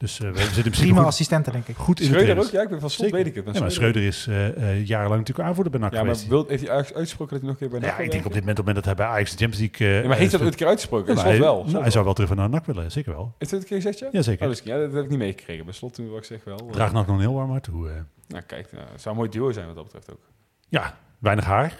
[0.00, 1.76] Dus eh, we zitten principe Prima goed, assistenten, denk ik.
[1.76, 2.50] goed in de Schreuder ook?
[2.50, 3.24] Ja, ik ben van slot, Zeker.
[3.24, 3.54] weet ik het.
[3.54, 6.28] Ja, maar Schreuder is eh, eh, jarenlang natuurlijk aanvoerder bij NAC Ja, maar geweest.
[6.28, 8.26] wil, heeft hij uit- uitgesproken dat hij nog een keer bij NAC ja, ik denk
[8.26, 10.02] op dit moment, op het moment dat hij bij Ajax de Champions League...
[10.02, 11.16] Ja, maar heeft hij dat ooit een keer uitgesproken?
[11.16, 11.64] ja, wel.
[11.66, 13.34] nou, hij zou wel terug naar NAC willen, zeker wel.
[13.38, 14.08] Heeft hij het een keer gezegd, ja?
[14.18, 14.44] Jazeker.
[14.44, 15.64] Oh, dus, ja, dat heb ik niet meegekregen.
[15.64, 16.68] Bij slot toen wat ik zeg wel.
[16.70, 17.88] Draag NAC nog een heel warm hart toe.
[17.88, 17.94] eh.
[18.28, 20.20] Nou, kijk, nou, het zou een mooi duo zijn wat dat betreft ook.
[20.68, 21.78] ja, weinig haar.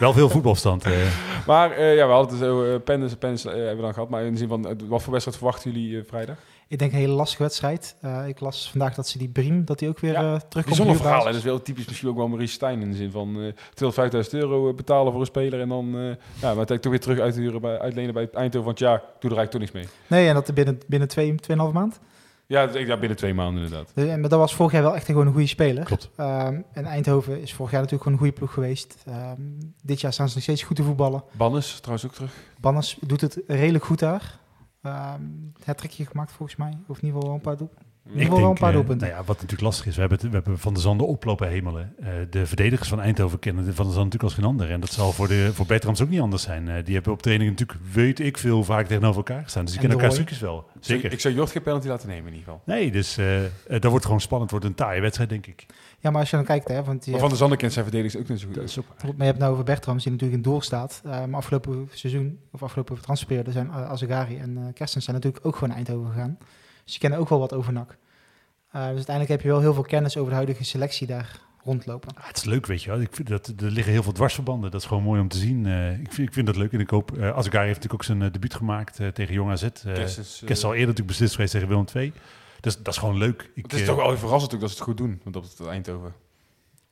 [0.00, 0.84] wel veel voetbalstand.
[0.84, 0.92] eh.
[1.46, 4.08] Maar eh, ja, we hadden het zo, uh, Penders, Penders eh, hebben we dan gehad.
[4.08, 6.36] Maar in de zin van, wat voor wedstrijd verwachten jullie vrijdag?
[6.70, 7.96] Ik denk een hele lastige wedstrijd.
[8.00, 10.64] Eh, ik las vandaag dat ze die Briem, dat hij ook weer Ja, eh terugkomt.
[10.66, 11.18] Bijzonder verhaal.
[11.18, 11.24] hè.
[11.26, 12.80] Dat is wel typisch misschien ook wel Maurice Stijn.
[12.82, 15.60] In de zin van eh 250.000 euro betalen voor een speler.
[15.60, 16.10] En dan eh,
[16.40, 18.66] ja, maar toch weer terug uithuren bij, uitlenen bij Eindhoven.
[18.66, 18.90] Want ja,
[19.20, 19.86] doe er eigenlijk toch niks mee.
[20.06, 22.00] Nee, en dat binnen, binnen twee, tweeënhalve maand.
[22.46, 23.90] Ja, ja, binnen twee maanden inderdaad.
[23.94, 25.84] Dus, en- maar dat was vorig jaar wel echt gewoon een goede speler.
[25.84, 26.10] Klopt.
[26.16, 28.96] Ehm, en Eindhoven is vorig jaar natuurlijk gewoon een goede ploeg geweest.
[29.06, 29.40] Ehm,
[29.82, 31.22] dit jaar staan ze nog steeds goed te voetballen.
[31.32, 32.32] Bannes trouwens ook terug.
[32.60, 34.38] Bannes doet het redelijk goed daar.
[34.82, 35.20] Ehm
[35.64, 36.78] het trekje gemaakt volgens mij.
[36.86, 37.70] Of in ieder geval wel een paar doel.
[38.14, 39.06] Ik geval wel een paar eh, doelpunten.
[39.08, 41.48] nou ja, wat natuurlijk lastig is, we hebben, het- we hebben Van de Zanden oplopen
[41.48, 41.94] hemelen.
[42.00, 44.70] Eh, de verdedigers van Eindhoven kennen Van de Zanden natuurlijk als geen ander.
[44.70, 46.68] En dat zal voor, de, voor Bertrams ook niet anders zijn.
[46.68, 49.64] Eh, die hebben op training natuurlijk, weet ik veel, vaak tegenover elkaar gestaan.
[49.64, 50.66] Dus die En kennen elkaar stukjes wel.
[50.80, 51.12] Zeker.
[51.12, 52.62] Ik zou Jort geen penalty laten nemen in ieder geval.
[52.74, 54.50] Nee, dus eh eh, dat wordt gewoon spannend.
[54.50, 55.66] Het wordt een taaie wedstrijd, denk ik.
[56.00, 57.84] Ja, maar als je dan kijkt, hè, want je, Maar Van de Zanden kent zijn
[57.84, 58.54] verdedigers ook niet zo goed.
[58.54, 59.06] Dat is ook waar.
[59.06, 61.00] maar je hebt nou over Bertrams, die natuurlijk in doel staat.
[61.04, 65.46] Eh, maar afgelopen seizoen, of afgelopen transferperiode, zijn uh, Azegari en eh Kerstens zijn natuurlijk
[65.46, 66.38] ook gewoon naar Eindhoven gegaan.
[66.84, 67.88] Dus die kennen ook wel wat over NAC.
[67.90, 72.16] Eh, dus uiteindelijk heb je wel heel veel kennis over de huidige selectie daar rondlopen.
[72.16, 73.00] Ah, het is leuk, weet je wel.
[73.00, 74.70] Ik vind dat, er liggen heel veel dwarsverbanden.
[74.70, 75.66] Dat is gewoon mooi om te zien.
[75.66, 76.72] Eh, ik, vind, ik vind dat leuk.
[76.72, 77.18] En ik hoop...
[77.18, 79.62] eh Azegari heeft natuurlijk ook zijn eh, debuut gemaakt eh, tegen Jong AZ.
[79.62, 82.12] Eh Kerstens, eh, Kerst al eerder natuurlijk beslist geweest tegen Willem II.
[82.60, 83.50] Dus dat is gewoon leuk.
[83.54, 85.20] Ik, Het is eh, toch wel verrassend dat ze het goed doen.
[85.24, 86.14] Want op het Eindhoven.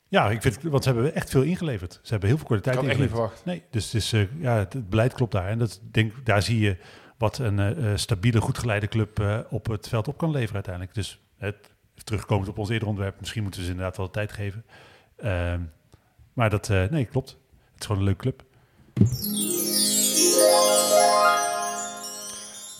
[0.09, 1.93] Ja, ik vind, want ze hebben echt veel ingeleverd.
[2.03, 3.31] Ze hebben heel veel Ik kwaliteit had echt niet ingeleverd.
[3.31, 3.45] verwacht.
[3.45, 5.49] Nee, dus het, is, eh, ja, het, het beleid klopt daar.
[5.49, 6.77] En dat, denk, daar zie je
[7.19, 10.95] wat een eh, stabiele, goed geleide club op het veld op kan leveren uiteindelijk.
[10.95, 14.65] Dus het, terugkomend op ons eerder onderwerp, misschien moeten we ze inderdaad wel tijd geven.
[15.17, 15.61] Ehm,
[16.33, 17.29] maar dat, nee, klopt.
[17.73, 18.43] Het is gewoon een leuke club.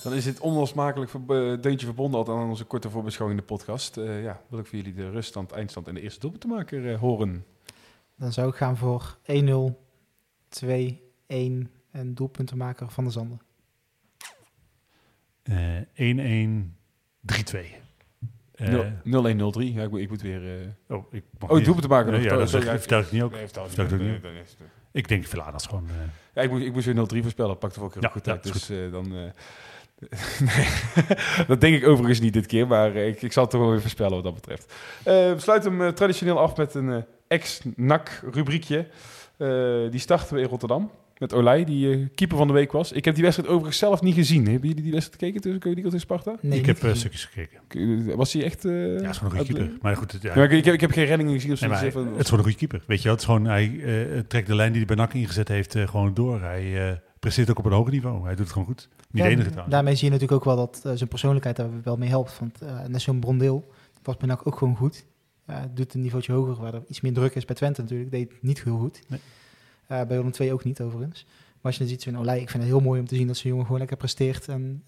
[0.03, 1.21] Dan is dit onlosmakelijk eh,
[1.61, 3.97] deuntje verbonden altijd aan onze korte voorbeschouwing in de podcast.
[3.97, 7.45] Eh, ja, wil ik voor jullie de ruststand, eindstand en de eerste doelpuntenmaker eh, horen.
[8.17, 9.33] Dan zou ik gaan voor 1-0,
[10.49, 10.67] 2-1
[11.91, 13.41] en doelpuntenmaker van de Zanden.
[15.43, 15.81] Eh
[16.63, 16.77] 1-1,
[17.21, 17.59] 3-2.
[18.55, 18.75] Eh,
[19.05, 19.73] 0-1-0-3.
[19.75, 20.61] Ja, ik, moet- ik moet weer...
[20.61, 22.11] eh oh, ik mag Oh, niet- doelpuntenmaker.
[22.13, 22.31] Nee, nog.
[22.31, 23.31] ja, dat vertel ik niet ook.
[23.33, 24.23] Nee, vertel ik Vertel ik ook niet.
[24.23, 24.43] Nee.
[24.93, 25.89] Ik denk Velanas gewoon...
[25.89, 25.95] eh,
[26.35, 27.59] Ja, ik moest, ik moest weer 0-3 voorspellen.
[27.59, 28.43] Pakte ook heel Ja, goed uit.
[28.53, 29.33] Dus eh, dan...
[30.41, 30.67] nee,
[31.47, 32.67] dat denk ik overigens niet dit keer.
[32.67, 34.73] Maar eh, ik, ik zal het toch wel weer voorspellen wat dat betreft.
[34.99, 38.87] Eh, we sluiten hem eh, traditioneel af met een ex-NAC rubriekje.
[39.37, 39.49] Eh,
[39.91, 40.91] die starten we in Rotterdam.
[41.19, 42.93] Met Olij, die keeper van de week was.
[42.93, 44.47] Ik heb die wedstrijd overigens zelf niet gezien.
[44.47, 46.35] Hebben jullie die wedstrijd gekeken tussen Eagles en Sparta?
[46.41, 48.17] Nee, ik heb stukjes gekeken.
[48.17, 48.65] Was hij echt...
[48.65, 49.79] eh, Ja, is gewoon een goede keeper.
[49.83, 51.59] Maar goed, het, ja, Ja, maar ik, ik, heb, ik heb geen reddingen gezien of
[51.59, 51.67] zo.
[51.67, 52.83] Nee, maar het is gewoon een goede keeper.
[52.87, 55.15] Weet je wel, het is gewoon, hij eh, trekt de lijn die hij bij NAC
[55.15, 56.41] ingezet heeft eh, gewoon door.
[56.41, 58.21] Hij eh, presteert ook op een hoger niveau.
[58.23, 58.89] Hij doet het gewoon goed.
[58.91, 59.75] Niet de Ja, enige trouwens.
[59.75, 62.39] Daarmee zie je natuurlijk ook wel dat eh, zijn persoonlijkheid daar wel mee helpt.
[62.39, 63.71] Want eh net zo'n Brondeel
[64.03, 65.07] was bij NAC ook gewoon goed.
[65.45, 68.11] Eh, doet een niveautje hoger, waar er iets meer druk is bij Twente natuurlijk.
[68.11, 69.01] Deed het niet heel goed.
[69.09, 69.21] Nee.
[69.87, 71.25] Bij Willem II ook niet overigens.
[71.27, 73.27] Maar als je dan ziet zo'n Olij, ik vind het heel mooi om te zien
[73.27, 74.49] dat zo'n jongen gewoon lekker presteert.
[74.49, 74.85] En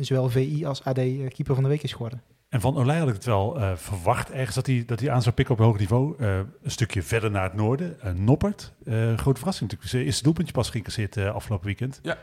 [0.00, 2.22] zowel VI als AD keeper van de week is geworden.
[2.50, 5.22] En van Olij had ik het wel eh, verwacht ergens dat hij, dat hij aan
[5.22, 6.14] zou pikken op een hoog niveau.
[6.18, 8.00] Eh, een stukje verder naar het noorden.
[8.00, 8.72] Eh, Noppert.
[8.84, 9.90] Eh, grote verrassing natuurlijk.
[9.90, 12.00] Zijn eerste doelpuntje pas geïncasseerd afgelopen weekend.
[12.02, 12.16] En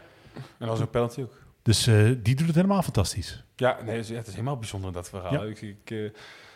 [0.60, 1.34] dat was ook penalty ook.
[1.62, 3.44] Dus eh, die doet het helemaal fantastisch.
[3.56, 5.34] Ja, nee, het is, ja, het is helemaal bijzonder dat verhaal.
[5.34, 5.44] Ja.
[5.44, 5.98] Ik, ik, eh,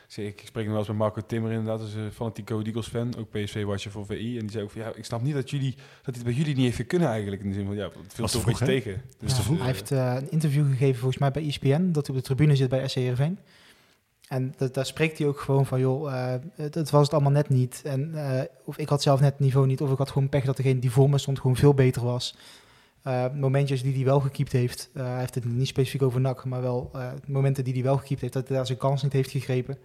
[0.07, 3.15] zeg, ik spreek nog wel eens met Marco Timmer inderdaad, dus een fanatieke Eagles fan,
[3.17, 4.34] ook PSV-watcher voor VI.
[4.36, 6.55] En die zei ook van, ja, ik snap niet dat jullie, dat dit bij jullie
[6.55, 7.41] niet heeft gekund eigenlijk.
[7.41, 8.82] In de zin van, ja, het viel Was te toch een vroeg, beetje hè?
[8.82, 8.91] tegen.
[9.19, 12.07] Ja, Dus, hij eh, heeft eh, een interview gegeven volgens mij bij E ESPN, dat
[12.07, 13.39] hij op de tribune zit bij SC Heerenveen.
[14.32, 17.32] En dat, daar spreekt hij ook gewoon van, joh, eh, het, het was het allemaal
[17.32, 17.82] net niet.
[17.86, 20.43] En, eh, of ik had zelf net het niveau niet, of ik had gewoon pech
[20.43, 22.36] dat degene die voor me stond gewoon veel beter was.
[23.01, 26.45] Eh, momentjes die hij wel gekiept heeft, eh, hij heeft het niet specifiek over NAC,
[26.45, 29.13] maar wel eh, momenten die hij wel gekiept heeft, dat hij daar zijn kans niet
[29.13, 29.77] heeft gegrepen.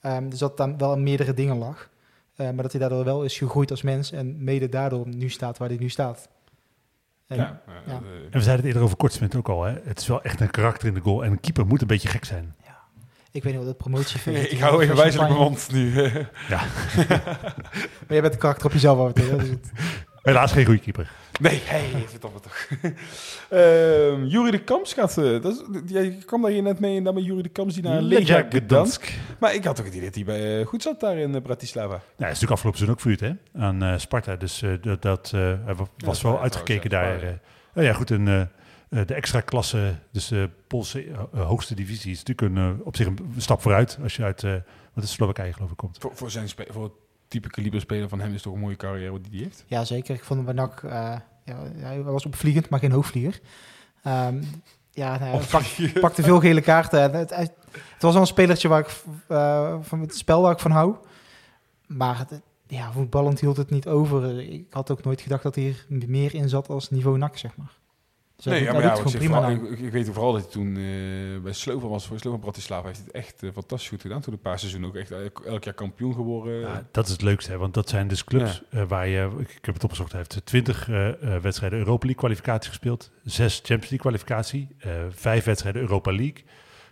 [0.00, 1.88] Ehm, dus dat dan wel aan meerdere dingen lag.
[2.36, 5.58] Eh, maar dat hij daardoor wel is gegroeid als mens en mede daardoor nu staat
[5.58, 6.28] waar hij nu staat.
[7.26, 7.92] En, ja, ja.
[7.92, 9.62] En we zeiden het eerder over Kortsmit ook al.
[9.62, 9.72] Hè?
[9.84, 11.24] Het is wel echt een karakter in de goal.
[11.24, 12.54] En een keeper moet een beetje gek zijn.
[13.34, 15.92] Ik weet niet wat het promotiefeest ik hou even wijzelijk mijn mond nu.
[18.06, 19.48] Maar jij bent de karakter op jezelf af en toe, dus
[20.22, 21.10] Helaas geen goede keeper.
[21.40, 22.68] nee, hey, verdomme toch.
[23.50, 27.04] Ehm Jury de Kamps gaat, eh, dat is, jij kwam daar hier net mee en
[27.04, 29.12] dan met Jury de Kamps die naar Legia Gdansk.
[29.38, 31.42] Maar ik had toch het idee dat hij bij, eh, goed zat daar in eh,
[31.42, 31.88] Bratislava.
[31.88, 33.20] Nou, hij is natuurlijk afgelopen seizoen ook verhuurd
[33.52, 33.60] hè?
[33.60, 34.36] aan eh, Sparta.
[34.36, 35.52] Dus eh, dat, dat, eh,
[36.04, 37.24] was Ja, wel ja, uitgekeken daar.
[37.24, 37.32] ja, eh.
[37.74, 38.10] nou ja, goed.
[38.10, 38.42] En, Eh,
[39.04, 43.06] de extra klasse, dus de Poolse eh, hoogste divisie, is natuurlijk een, eh, op zich
[43.06, 44.54] een stap vooruit als je uit, eh
[44.92, 45.96] wat is Slowakije geloof ik, komt.
[46.00, 46.92] Voor, voor, zijn voor het
[47.28, 49.64] type kaliber speler van hem is het toch een mooie carrière die hij heeft.
[49.66, 50.14] Ja, zeker.
[50.14, 50.90] Ik vond hem bij NAC, eh,
[51.44, 53.40] ja, hij was opvliegend, maar geen hoogvlieger.
[54.02, 54.42] Ehm,
[54.90, 57.00] ja, nou, hij pak- pakte veel gele kaarten.
[57.00, 60.52] En Het, het, het was al een spelertje waar ik, eh, van het spel waar
[60.52, 60.96] ik van hou.
[61.86, 64.40] Maar het, ja, voetballend hield het niet over.
[64.52, 67.56] Ik had ook nooit gedacht dat hij er meer in zat als niveau NAC, zeg
[67.56, 67.72] maar.
[68.36, 69.48] Dus Nee, ja, maar ja, ik, vooral- prima.
[69.48, 72.06] ik, ik weet vooral dat hij toen eh, bij Slovan was.
[72.06, 74.20] Voor Slovan Bratislava heeft hij het echt eh, fantastisch goed gedaan.
[74.20, 76.60] Toen een paar seizoenen ook echt elk, jaar kampioen geworden.
[76.60, 79.50] Ja, dat is het leukste, hè, want dat zijn dus clubs eh, waar je, ik,
[79.50, 83.54] ik heb het opgezocht, hij heeft 20 eh, eh, wedstrijden Europa League kwalificatie gespeeld, zes
[83.56, 86.44] Champions League kwalificatie, eh, vijf wedstrijden Europa League.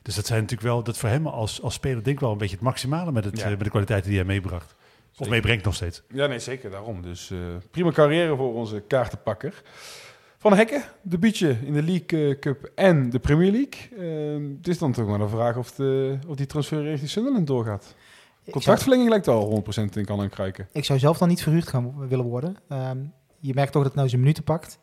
[0.03, 2.39] Dus dat zijn natuurlijk wel, dat voor hem als, als speler denk ik wel een
[2.39, 3.49] beetje het maximale met, het, Ja.
[3.49, 4.75] met de kwaliteiten die hij meebracht.
[4.75, 5.33] Of Zeker.
[5.33, 6.03] meebrengt nog steeds.
[6.09, 7.03] Ja, nee, zeker daarom.
[7.03, 7.39] Dus eh,
[7.71, 9.63] prima carrière voor onze kaartenpakker.
[10.43, 13.99] Van Hekken, debuutje in de League eh, Cup en de Premier League.
[13.99, 17.47] Ehm, het is dan toch maar de vraag of, de, of die transfer richting Sunderland
[17.47, 17.95] doorgaat.
[18.51, 20.69] Contractverlenging lijkt al 100% in kan en kruiken.
[20.73, 22.57] ik zou zelf dan niet verhuurd gaan willen worden.
[22.69, 22.99] Ehm,
[23.39, 24.79] je merkt toch dat het nou zijn minuten pakt.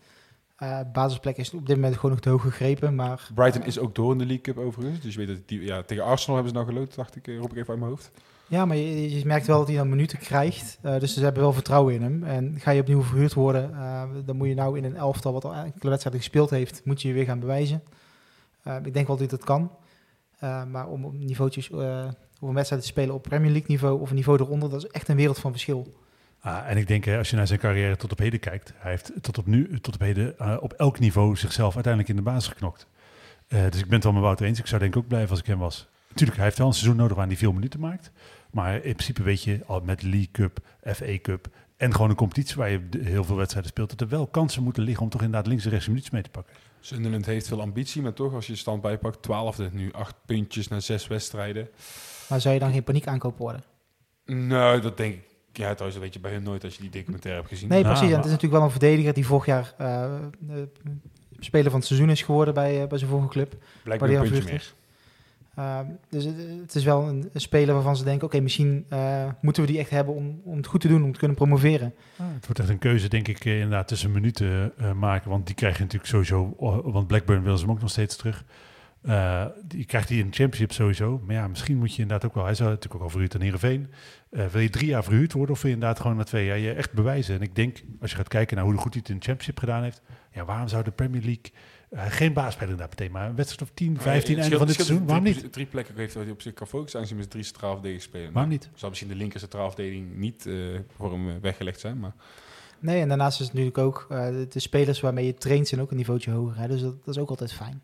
[0.56, 3.30] Eh, basisplek is op dit moment gewoon nog te hoog gegrepen, maar...
[3.36, 5.00] Brighton is ook door in de League Cup overigens.
[5.02, 7.28] Dus je weet dat die, ja, tegen Arsenal hebben ze nou geloot, dacht ik.
[7.28, 8.12] eh, roep ik even uit mijn hoofd.
[8.50, 10.80] Ja, maar je, merkt wel dat hij dan minuten krijgt.
[10.82, 12.24] Eh, dus ze hebben wel vertrouwen in hem.
[12.24, 15.46] En ga je opnieuw verhuurd worden, eh, dan moet je nou in een elftal wat
[15.46, 17.84] al enkele wedstrijden gespeeld heeft, moet je je weer gaan bewijzen.
[18.64, 19.72] Eh, ik denk wel dat dat kan.
[20.68, 24.16] Maar om op niveautjes, op een wedstrijd te spelen op Premier League niveau of een
[24.16, 25.94] niveau eronder, dat is echt een wereld van verschil.
[26.40, 29.12] Ah, en ik denk, als je naar zijn carrière tot op heden kijkt, hij heeft
[29.22, 32.88] tot op nu, tot op heden, op elk niveau zichzelf uiteindelijk in de basis geknokt.
[33.48, 34.60] Dus ik ben het wel met Wouter eens.
[34.60, 35.88] Ik zou denk ik ook blijven als ik hem was.
[36.10, 38.12] Natuurlijk, hij heeft wel een seizoen nodig waarin hij veel minuten maakt.
[38.52, 41.48] Maar in principe weet je, al met League Cup, FA Cup
[41.78, 44.84] en gewoon een competitie waar je heel veel wedstrijden speelt, dat er wel kansen moeten
[44.84, 46.54] liggen om toch inderdaad links en rechts een minuutjes mee te pakken.
[46.80, 50.80] Sunderland heeft veel ambitie, maar toch als je stand bijpakt, twaalfde nu, acht puntjes na
[50.80, 51.70] zes wedstrijden.
[52.30, 53.64] Maar zou je dan geen paniek aankoop worden?
[54.26, 55.28] Nou, dat denk ik.
[55.52, 57.70] Ja, trouwens, dat weet je bij hem nooit als je die documentaire hebt gezien.
[57.70, 58.10] Nee, precies.
[58.10, 60.12] En het is natuurlijk wel een verdediger die vorig jaar eh, eh,
[61.40, 63.56] speler van het seizoen is geworden bij, eh, bij zijn vorige club.
[63.84, 64.74] Weer een puntje meer.
[65.60, 65.80] Uh,
[66.10, 66.26] dus
[66.62, 69.90] het, is wel een, speler waarvan ze denken, oké, misschien uh, moeten we die echt
[69.90, 71.94] hebben om, om het goed te doen, om te kunnen promoveren.
[72.18, 75.30] Ah, het wordt echt een keuze, denk ik, eh, inderdaad tussen minuten uh, maken.
[75.30, 78.16] Want die krijg je natuurlijk sowieso, oh, want Blackburn willen ze hem ook nog steeds
[78.16, 78.46] terug.
[79.68, 81.22] Die krijgt hij in de championship sowieso.
[81.26, 83.42] Maar ja, misschien moet je inderdaad ook wel, hij zou natuurlijk ook al verhuurd aan
[83.42, 83.90] Heerenveen.
[84.32, 86.58] Uh, wil je drie jaar verhuurd worden of wil je inderdaad gewoon na twee jaar
[86.58, 87.36] je echt bewijzen?
[87.36, 89.60] En ik denk, als je gaat kijken naar hoe goed hij het in de championship
[89.60, 90.02] gedaan heeft.
[90.32, 91.52] Ja, waarom zou de Premier League
[91.92, 94.76] uh, geen baasspeler inderdaad meteen, maar een wedstrijd of 10, 15 ja, einde van dit
[94.76, 94.98] seizoen?
[94.98, 95.54] Drie, waarom niet?
[95.54, 98.32] Drie plekken heeft hij op zich kan focussen, aangezien met drie centraal verdedigers spelen.
[98.32, 98.70] Waarom niet?
[98.74, 102.14] Zou misschien de linker centraal verdediging niet uh, voor hem weggelegd zijn, maar...
[102.80, 105.92] Nee, en daarnaast is het natuurlijk ook, uh, de spelers waarmee je traint zijn ook
[105.92, 106.58] een niveautje hoger.
[106.58, 106.68] Hè?
[106.68, 107.82] Dus dat, dat is ook altijd fijn.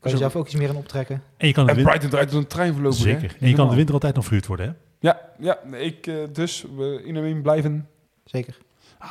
[0.00, 1.22] Kan je zelf ook iets meer aan optrekken.
[1.36, 2.98] En, je kan en Brighton draait door een trein verlopen.
[2.98, 3.30] Zeker.
[3.30, 3.36] Hè?
[3.40, 4.72] En je kan de winter altijd nog verhuurd worden, hè?
[5.00, 7.88] Ja, ja ik uh, dus we in hem blijven.
[8.24, 8.58] Zeker.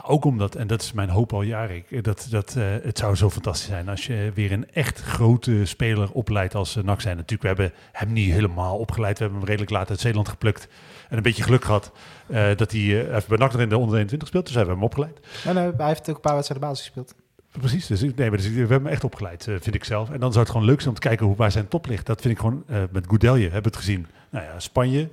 [0.06, 3.16] Ook omdat, en dat is mijn hoop al jaren, ik, dat, dat, uh, het zou
[3.16, 7.16] zo fantastisch zijn als je weer een echt grote speler opleidt als uh, NAC zijn.
[7.16, 9.18] Natuurlijk, we hebben hem niet helemaal opgeleid.
[9.18, 10.68] We hebben hem redelijk laat uit Zeeland geplukt.
[11.10, 11.92] En een beetje geluk gehad
[12.28, 14.46] uh, dat hij even bij NAC in de onder 21 speelt.
[14.46, 15.20] Dus hebben we hem opgeleid.
[15.46, 17.16] Nee, nee, hij heeft ook een paar wedstrijden basis gespeeld.
[17.52, 20.10] Precies, dus, nee, maar dus, we hebben hem echt opgeleid, vind ik zelf.
[20.10, 22.06] En dan zou het gewoon leuk zijn om te kijken hoe, waar zijn top ligt.
[22.06, 24.08] Dat vind ik gewoon, met Goudelje hebben we het gezien.
[24.30, 25.10] Nou ja, Spanje,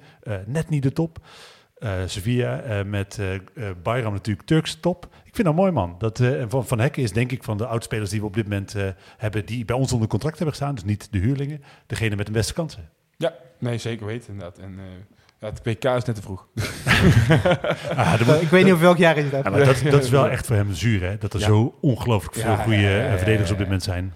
[0.47, 1.19] net niet de top.
[1.85, 5.09] Uh, Sevilla uh, met uh, Bayram natuurlijk Turks top.
[5.25, 5.95] Ik vind dat mooi man.
[5.99, 8.75] Dat, van, van Hekken is denk ik van de oudspelers die we op dit moment
[9.17, 9.47] hebben...
[9.47, 10.75] die bij ons onder contract hebben gestaan.
[10.75, 11.63] Dus niet de huurlingen.
[11.87, 12.89] Degene met de beste kansen.
[13.17, 14.59] Ja, nee, zeker weten inderdaad.
[14.59, 14.79] En
[15.39, 16.47] ja, het WK is net te vroeg.
[17.97, 19.45] ah, moet, ik weet niet of welk jaar is dat.
[19.45, 21.19] Ja, maar dat, dat is wel echt voor hem zuur hè.
[21.19, 21.47] Dat er ja.
[21.47, 24.15] zo ongelooflijk veel goede verdedigers op dit moment zijn.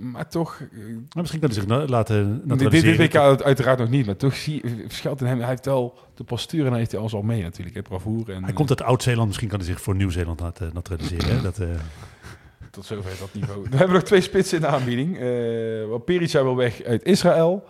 [0.00, 0.60] Maar toch...
[0.60, 4.62] Maar misschien kan hij zich laten dit, dit WK uiteraard nog niet, maar toch zie
[4.86, 5.38] verschilt in hem.
[5.38, 7.76] Hij heeft wel de postuur en hij heeft hij alles al mee natuurlijk.
[7.76, 11.36] Hè, bravoure en, hij komt uit Oud-Zeeland, misschien kan hij zich voor Nieuw-Zeeland laten naturaliseren.
[11.36, 11.42] Hè?
[11.42, 11.68] Dat, uh...
[12.70, 13.66] Tot zover dat niveau.
[13.70, 15.20] We hebben nog twee spitsen in de aanbieding.
[15.20, 17.64] Uh, Perica wil weg uit Israël.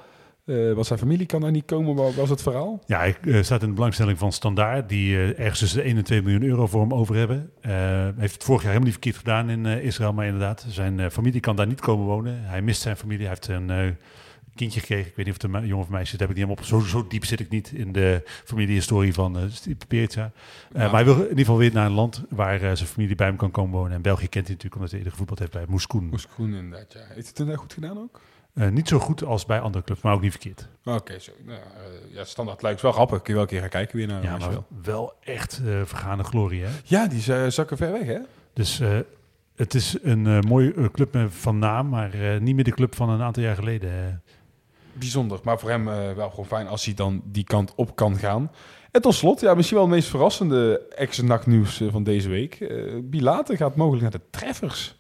[0.51, 2.83] Uh, was zijn familie kan daar niet komen, wat was het verhaal?
[2.87, 5.97] Ja, hij uh, staat in de belangstelling van Standaard, die uh, ergens tussen de 1
[5.97, 7.51] en 2 miljoen euro voor hem over hebben.
[8.17, 11.57] heeft het vorig jaar helemaal niet verkeerd gedaan in Israël, maar inderdaad, zijn familie kan
[11.57, 12.41] daar niet komen wonen.
[12.43, 13.97] Hij mist zijn familie, hij heeft een
[14.55, 15.07] kindje gekregen.
[15.07, 16.81] Ik weet niet of het een jongen of meisje is, dat heb ik niet helemaal
[16.81, 16.85] op.
[16.85, 19.43] Zo, zo diep zit ik niet in de familiehistorie van uh.
[20.09, 20.33] Ja.
[20.73, 23.37] Maar hij wil in ieder geval weer naar een land waar zijn familie bij hem
[23.37, 23.93] kan komen wonen.
[23.93, 26.05] En België kent hij natuurlijk omdat hij eerder gevoetbald heeft bij Moeskoen.
[26.05, 27.01] Moeskoen inderdaad, ja.
[27.15, 28.21] Heeft het inderdaad goed gedaan ook?
[28.55, 30.69] Uh, niet zo goed als bij andere clubs, maar ook niet verkeerd.
[30.85, 31.33] Oké, okay, zo.
[31.47, 33.17] Nou, uh, ja, standaard lijkt wel grappig.
[33.23, 34.51] Kun je wel een keer gaan kijken weer naar Ja, maar
[34.83, 36.71] wel, echt uh, vergane glorie, hè?
[36.85, 38.19] Ja, die zakken ver weg, hè?
[38.53, 38.81] Dus
[39.57, 42.95] Het is een eh, mooie eh, club van naam, maar eh, niet meer de club
[42.95, 43.91] van een aantal jaar geleden.
[43.91, 44.15] eh.
[44.93, 48.17] Bijzonder, maar voor hem eh, wel gewoon fijn als hij dan die kant op kan
[48.17, 48.51] gaan.
[48.91, 52.55] En tot slot, ja, misschien wel het meest verrassende ex-nachtnieuws eh, van deze week.
[52.55, 54.99] Eh Bilate gaat mogelijk naar de treffers.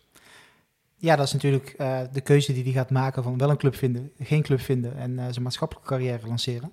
[1.02, 3.74] Ja, dat is natuurlijk eh, de keuze die hij gaat maken van wel een club
[3.76, 6.70] vinden, geen club vinden en eh, zijn maatschappelijke carrière lanceren.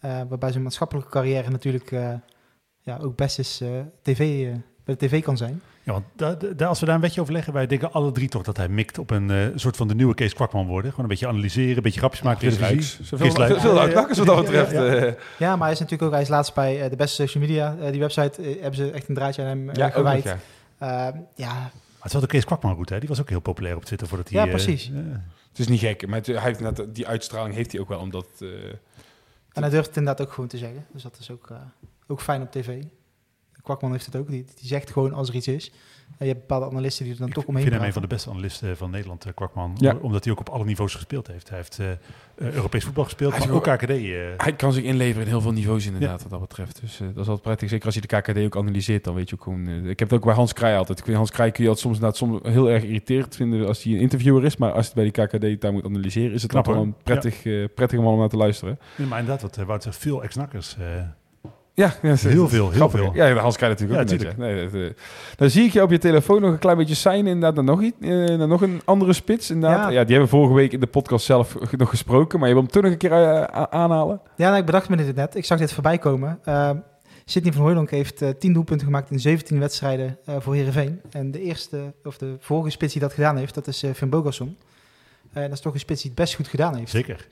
[0.00, 2.12] Eh, waarbij zijn maatschappelijke carrière natuurlijk eh,
[2.80, 3.68] ja, ook best eens eh,
[4.02, 4.52] TV, eh,
[4.84, 5.60] bij de tv kan zijn.
[5.82, 8.28] Ja, want da- da- als we daar een beetje over leggen, wij denken alle drie
[8.28, 10.90] toch dat hij mikt op een eh, soort van de nieuwe Kees Kwakman worden.
[10.90, 12.48] Gewoon een beetje analyseren, een beetje grapjes maken.
[12.50, 12.98] Rijks.
[13.02, 14.70] veel uitlakkers wat dat Ja, betreft.
[14.72, 14.94] ja, ja.
[14.94, 15.12] eh.
[15.38, 17.76] Ja, maar hij is natuurlijk ook, hij is laatst bij eh, de beste social media,
[17.90, 20.36] die website, hebben ze echt een draadje aan hem ja, gewijd.
[21.34, 21.70] ja.
[22.02, 22.98] Maar het is wel de Kees Kwakman route, hè?
[23.00, 24.38] die was ook heel populair op Twitter voordat hij...
[24.38, 24.90] Ja, eh, precies.
[24.90, 24.96] eh,
[25.48, 27.98] Het is niet gek, maar het- hij heeft net, die uitstraling heeft hij ook wel,
[28.00, 28.26] omdat...
[28.38, 28.48] eh,
[29.52, 30.86] en hij durft het inderdaad ook gewoon te zeggen.
[30.92, 31.48] Dus dat is ook,
[32.06, 32.82] ook fijn op tv.
[33.62, 35.72] Kwakman heeft het ook, die, die zegt gewoon als er iets is.
[36.18, 38.02] En je hebt bepaalde analisten die er dan ik toch vind omheen hem een van
[38.02, 39.76] de beste analisten van Nederland, eh, Kwakman.
[39.78, 39.96] Ja.
[40.00, 41.48] Omdat hij ook op alle niveaus gespeeld heeft.
[41.48, 41.96] Hij heeft eh, eh,
[42.54, 43.90] Europees voetbal gespeeld, Hij maar ook KKD.
[43.90, 43.98] eh,
[44.36, 46.80] hij kan zich inleveren in heel veel niveaus inderdaad, wat dat betreft.
[46.80, 47.68] Dus eh, dat is altijd prettig.
[47.68, 49.66] Zeker als je de KKD ook analyseert, dan weet je ook gewoon...
[49.66, 50.98] eh, ik heb het ook bij Hans Krij altijd.
[50.98, 53.82] Ik vind Hans Krij kun je altijd soms, inderdaad, soms heel erg irriterend vinden als
[53.82, 54.56] hij een interviewer is.
[54.56, 56.76] Maar als het bij die KKD daar moet analyseren, is het Knap, hoor.
[56.76, 58.78] een prettig, eh, prettig om allemaal naar te luisteren.
[58.96, 60.76] nee, maar inderdaad, wat eh, Wout zegt, veel ex-nakkers.
[61.74, 63.10] Ja, ja Heel veel, heel veel.
[63.14, 64.42] Ja, Hans Krij natuurlijk ook Ja, een beetje.
[64.42, 65.02] Nee, dat, eh,
[65.36, 67.82] dan zie ik je op je telefoon nog een klein beetje zijn inderdaad naar nog,
[67.82, 69.78] iets, eh, naar nog een andere spits inderdaad.
[69.78, 69.88] Ja.
[69.88, 70.04] Ja.
[70.04, 72.72] die hebben we vorige week in de podcast zelf nog gesproken, maar je wil hem
[72.72, 74.20] toch nog een keer eh, aanhalen?
[74.36, 75.34] Ja, nou, ik bedacht me dit net.
[75.34, 76.38] Ik zag dit voorbij komen.
[76.48, 76.70] Uh,
[77.30, 81.00] Sidney van Hooydonk heeft eh 10 doelpunten gemaakt in 17 wedstrijden eh, voor Heerenveen.
[81.10, 84.10] En de eerste, of de vorige spits die dat gedaan heeft, dat is eh Finn
[84.10, 84.56] Bogason.
[85.32, 86.90] Eh, dat is toch een spits die het best goed gedaan heeft.
[86.90, 87.26] Zeker.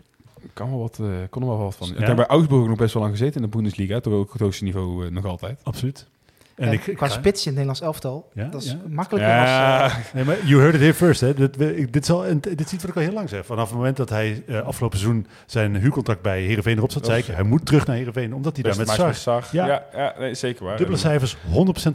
[0.52, 1.88] Kan wel wat, eh, kon er wel wat van.
[1.88, 1.98] Ja.
[2.00, 4.40] Ik heb bij Augsburg nog best wel lang gezeten in de Bundesliga, toch ook het
[4.42, 5.60] hoogste niveau eh, nog altijd.
[5.62, 6.06] Absoluut.
[6.54, 8.76] En En ik, qua ik- spits in het Nederlands elftal, Ja, dat is ja.
[8.88, 9.48] makkelijker als...
[9.48, 11.20] eh, Nee, maar you heard it here first.
[11.20, 11.34] Hè.
[11.34, 13.46] Dit, ik- dit, is al, een- dit is iets wat ik al heel lang zeg.
[13.46, 17.18] Vanaf het moment dat hij eh, afgelopen seizoen zijn huurcontract bij Heerenveen erop zat, zei
[17.18, 19.48] ik, hij moet terug naar Heerenveen, omdat hij daar met Sar Sar.
[19.52, 19.66] Ja.
[19.66, 20.76] Ja, ja, nee, zeker waar.
[20.76, 21.38] dubbele cijfers 100%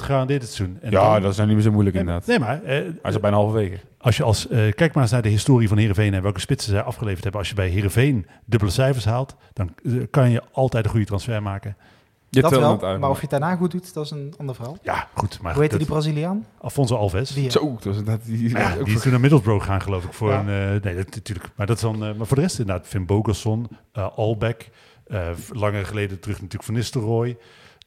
[0.02, 0.78] gegarandeerd dit seizoen.
[0.82, 2.26] En ja, dan- dat is nou niet meer zo moeilijk inderdaad.
[2.26, 3.78] Nee, maar Hij is al bijna halverwege.
[4.04, 6.72] Als je als, eh, kijk maar eens naar de historie van Heerenveen en welke spitsen
[6.72, 7.42] zij afgeleverd hebben.
[7.42, 11.42] Als je bij Heerenveen dubbele cijfers haalt, dan eh, kan je altijd een goede transfer
[11.44, 11.76] maken.
[12.30, 14.56] Je dat wel, uit, maar of je het daarna goed doet, dat is een ander
[14.56, 14.78] verhaal.
[14.82, 15.40] Ja, goed.
[15.42, 16.46] Maar Hoe heette dat- die Braziliaan?
[16.58, 17.30] Alfonso Alves.
[17.34, 18.26] Die, Zo, dat is inderdaad...
[18.26, 20.14] Die, Ja, ook die is toen naar Middlesbrough gaan, geloof ik.
[20.14, 20.40] Voor Ja.
[20.40, 21.50] een, eh, nee, dat, natuurlijk.
[21.56, 24.70] Maar, dat is dan, maar voor de rest inderdaad, Finn Bogelson, eh Albeck,
[25.08, 27.38] eh, langer geleden terug natuurlijk Van Nistelrooy,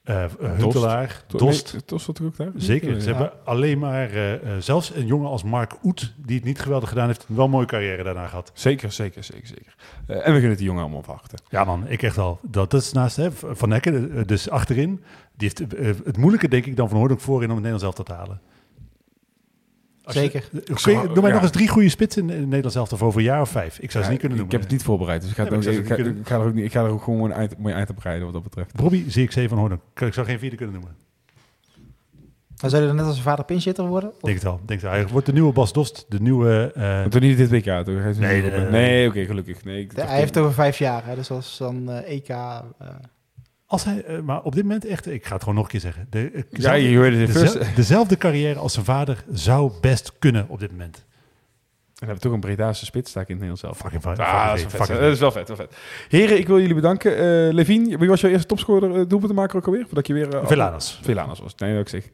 [0.06, 1.76] eh eh, Huntelaar, Dost.
[1.86, 2.50] Dost er ook daar?
[2.56, 3.00] Zeker.
[3.00, 6.60] Ze hebben alleen maar, eh, eh, zelfs een jongen als Mark Oet, die het niet
[6.60, 8.50] geweldig gedaan heeft, wel een mooie carrière daarna gehad.
[8.54, 9.74] Zeker, zeker, zeker, zeker.
[10.06, 11.38] Eh, en we kunnen het die jongen allemaal verwachten.
[11.48, 12.38] Ja man, ik echt al.
[12.42, 15.02] Dat, dat is naast hè, Van Hekken, eh, dus achterin.
[15.36, 18.04] Die heeft eh, het moeilijke denk ik dan van Hoornik voorin om het Nederlands elftal
[18.04, 18.40] te halen.
[20.06, 20.44] Als je- Zeker.
[20.70, 21.32] Oké, noem mij Ja.
[21.32, 23.78] nog eens drie goede spitsen in, Nederlands elftal voor over een jaar of vijf.
[23.78, 24.60] Ik zou ze niet kunnen ik noemen.
[24.60, 26.54] heb het niet voorbereid, dus ik ga, Nee, ik ik, ga, ik, ga er ook
[26.54, 28.74] niet, ik ga er ook gewoon een eind, mooi eind op rijden wat dat betreft.
[28.74, 29.80] Bobby zie ik C van.
[29.94, 30.94] Ik zou geen vierde kunnen noemen.
[32.56, 34.10] Dan zou je dan net als zijn vader pinchitter worden?
[34.10, 34.56] Of- Denk het wel.
[34.66, 34.90] Denk het wel.
[35.00, 36.06] Hij wordt de nieuwe Bas Dost.
[36.08, 36.72] De nieuwe...
[36.74, 37.98] eh, Maar toch niet dit WK, toch?
[38.00, 38.70] Hij is Nee, nee, nee.
[38.70, 39.64] nee oké, gelukkig.
[39.64, 42.28] Nee, ik hij heeft over vijf jaar, hè, dus als dan eh, EK...
[42.28, 42.58] eh,
[43.66, 45.06] als hij, eh, maar op dit moment echt...
[45.06, 46.06] Ik ga het gewoon nog een keer zeggen.
[46.10, 47.76] De, eh, Ja, je hoorde het dezelfde, first.
[47.76, 51.04] dezelfde carrière als zijn vader zou best kunnen op dit moment.
[51.96, 53.92] En hebben we toch een Bredaanse spits, sta ik in het Nederlands zelf.
[53.92, 54.18] Fucking.
[54.26, 55.76] Ah, dat is, wel vet, dat is wel vet, wel vet.
[56.08, 57.16] Heren, ik wil jullie bedanken.
[57.16, 59.84] Eh Levine, wie was jouw eerste topscorer uh, doelpuntenmaker ook alweer?
[59.84, 60.28] Voordat je weer...
[60.46, 61.00] Velanas.
[61.02, 61.54] Velanas was.
[61.54, 62.04] Nee, ik zeg...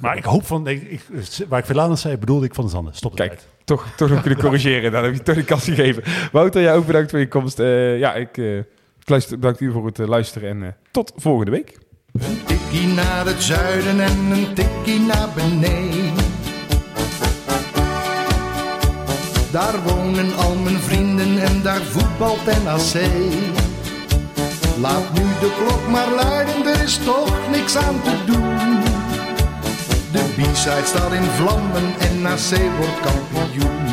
[0.00, 0.66] Maar ik hoop van...
[0.66, 1.00] Ik, ik,
[1.48, 2.94] waar ik Velanas zei, bedoelde ik van de Zanden.
[2.94, 3.40] Stop Kijk.
[3.64, 4.92] toch, toch nog kunnen corrigeren.
[4.92, 6.02] Dan heb je toch de kans gegeven.
[6.32, 7.58] Wouter, jij ook bedankt voor je komst.
[7.58, 8.64] Ja, ik, ik
[9.38, 11.78] dank u voor het eh, luisteren en eh, tot volgende week.
[12.12, 16.30] Een tikkie naar het zuiden en een tikkie naar beneden.
[19.52, 23.02] Daar wonen al mijn vrienden en daar voetbalt NAC.
[24.80, 28.80] Laat nu de klok maar luiden, er is toch niks aan te doen.
[30.12, 33.91] De B-side staat in vlammen en NAC wordt kampioen.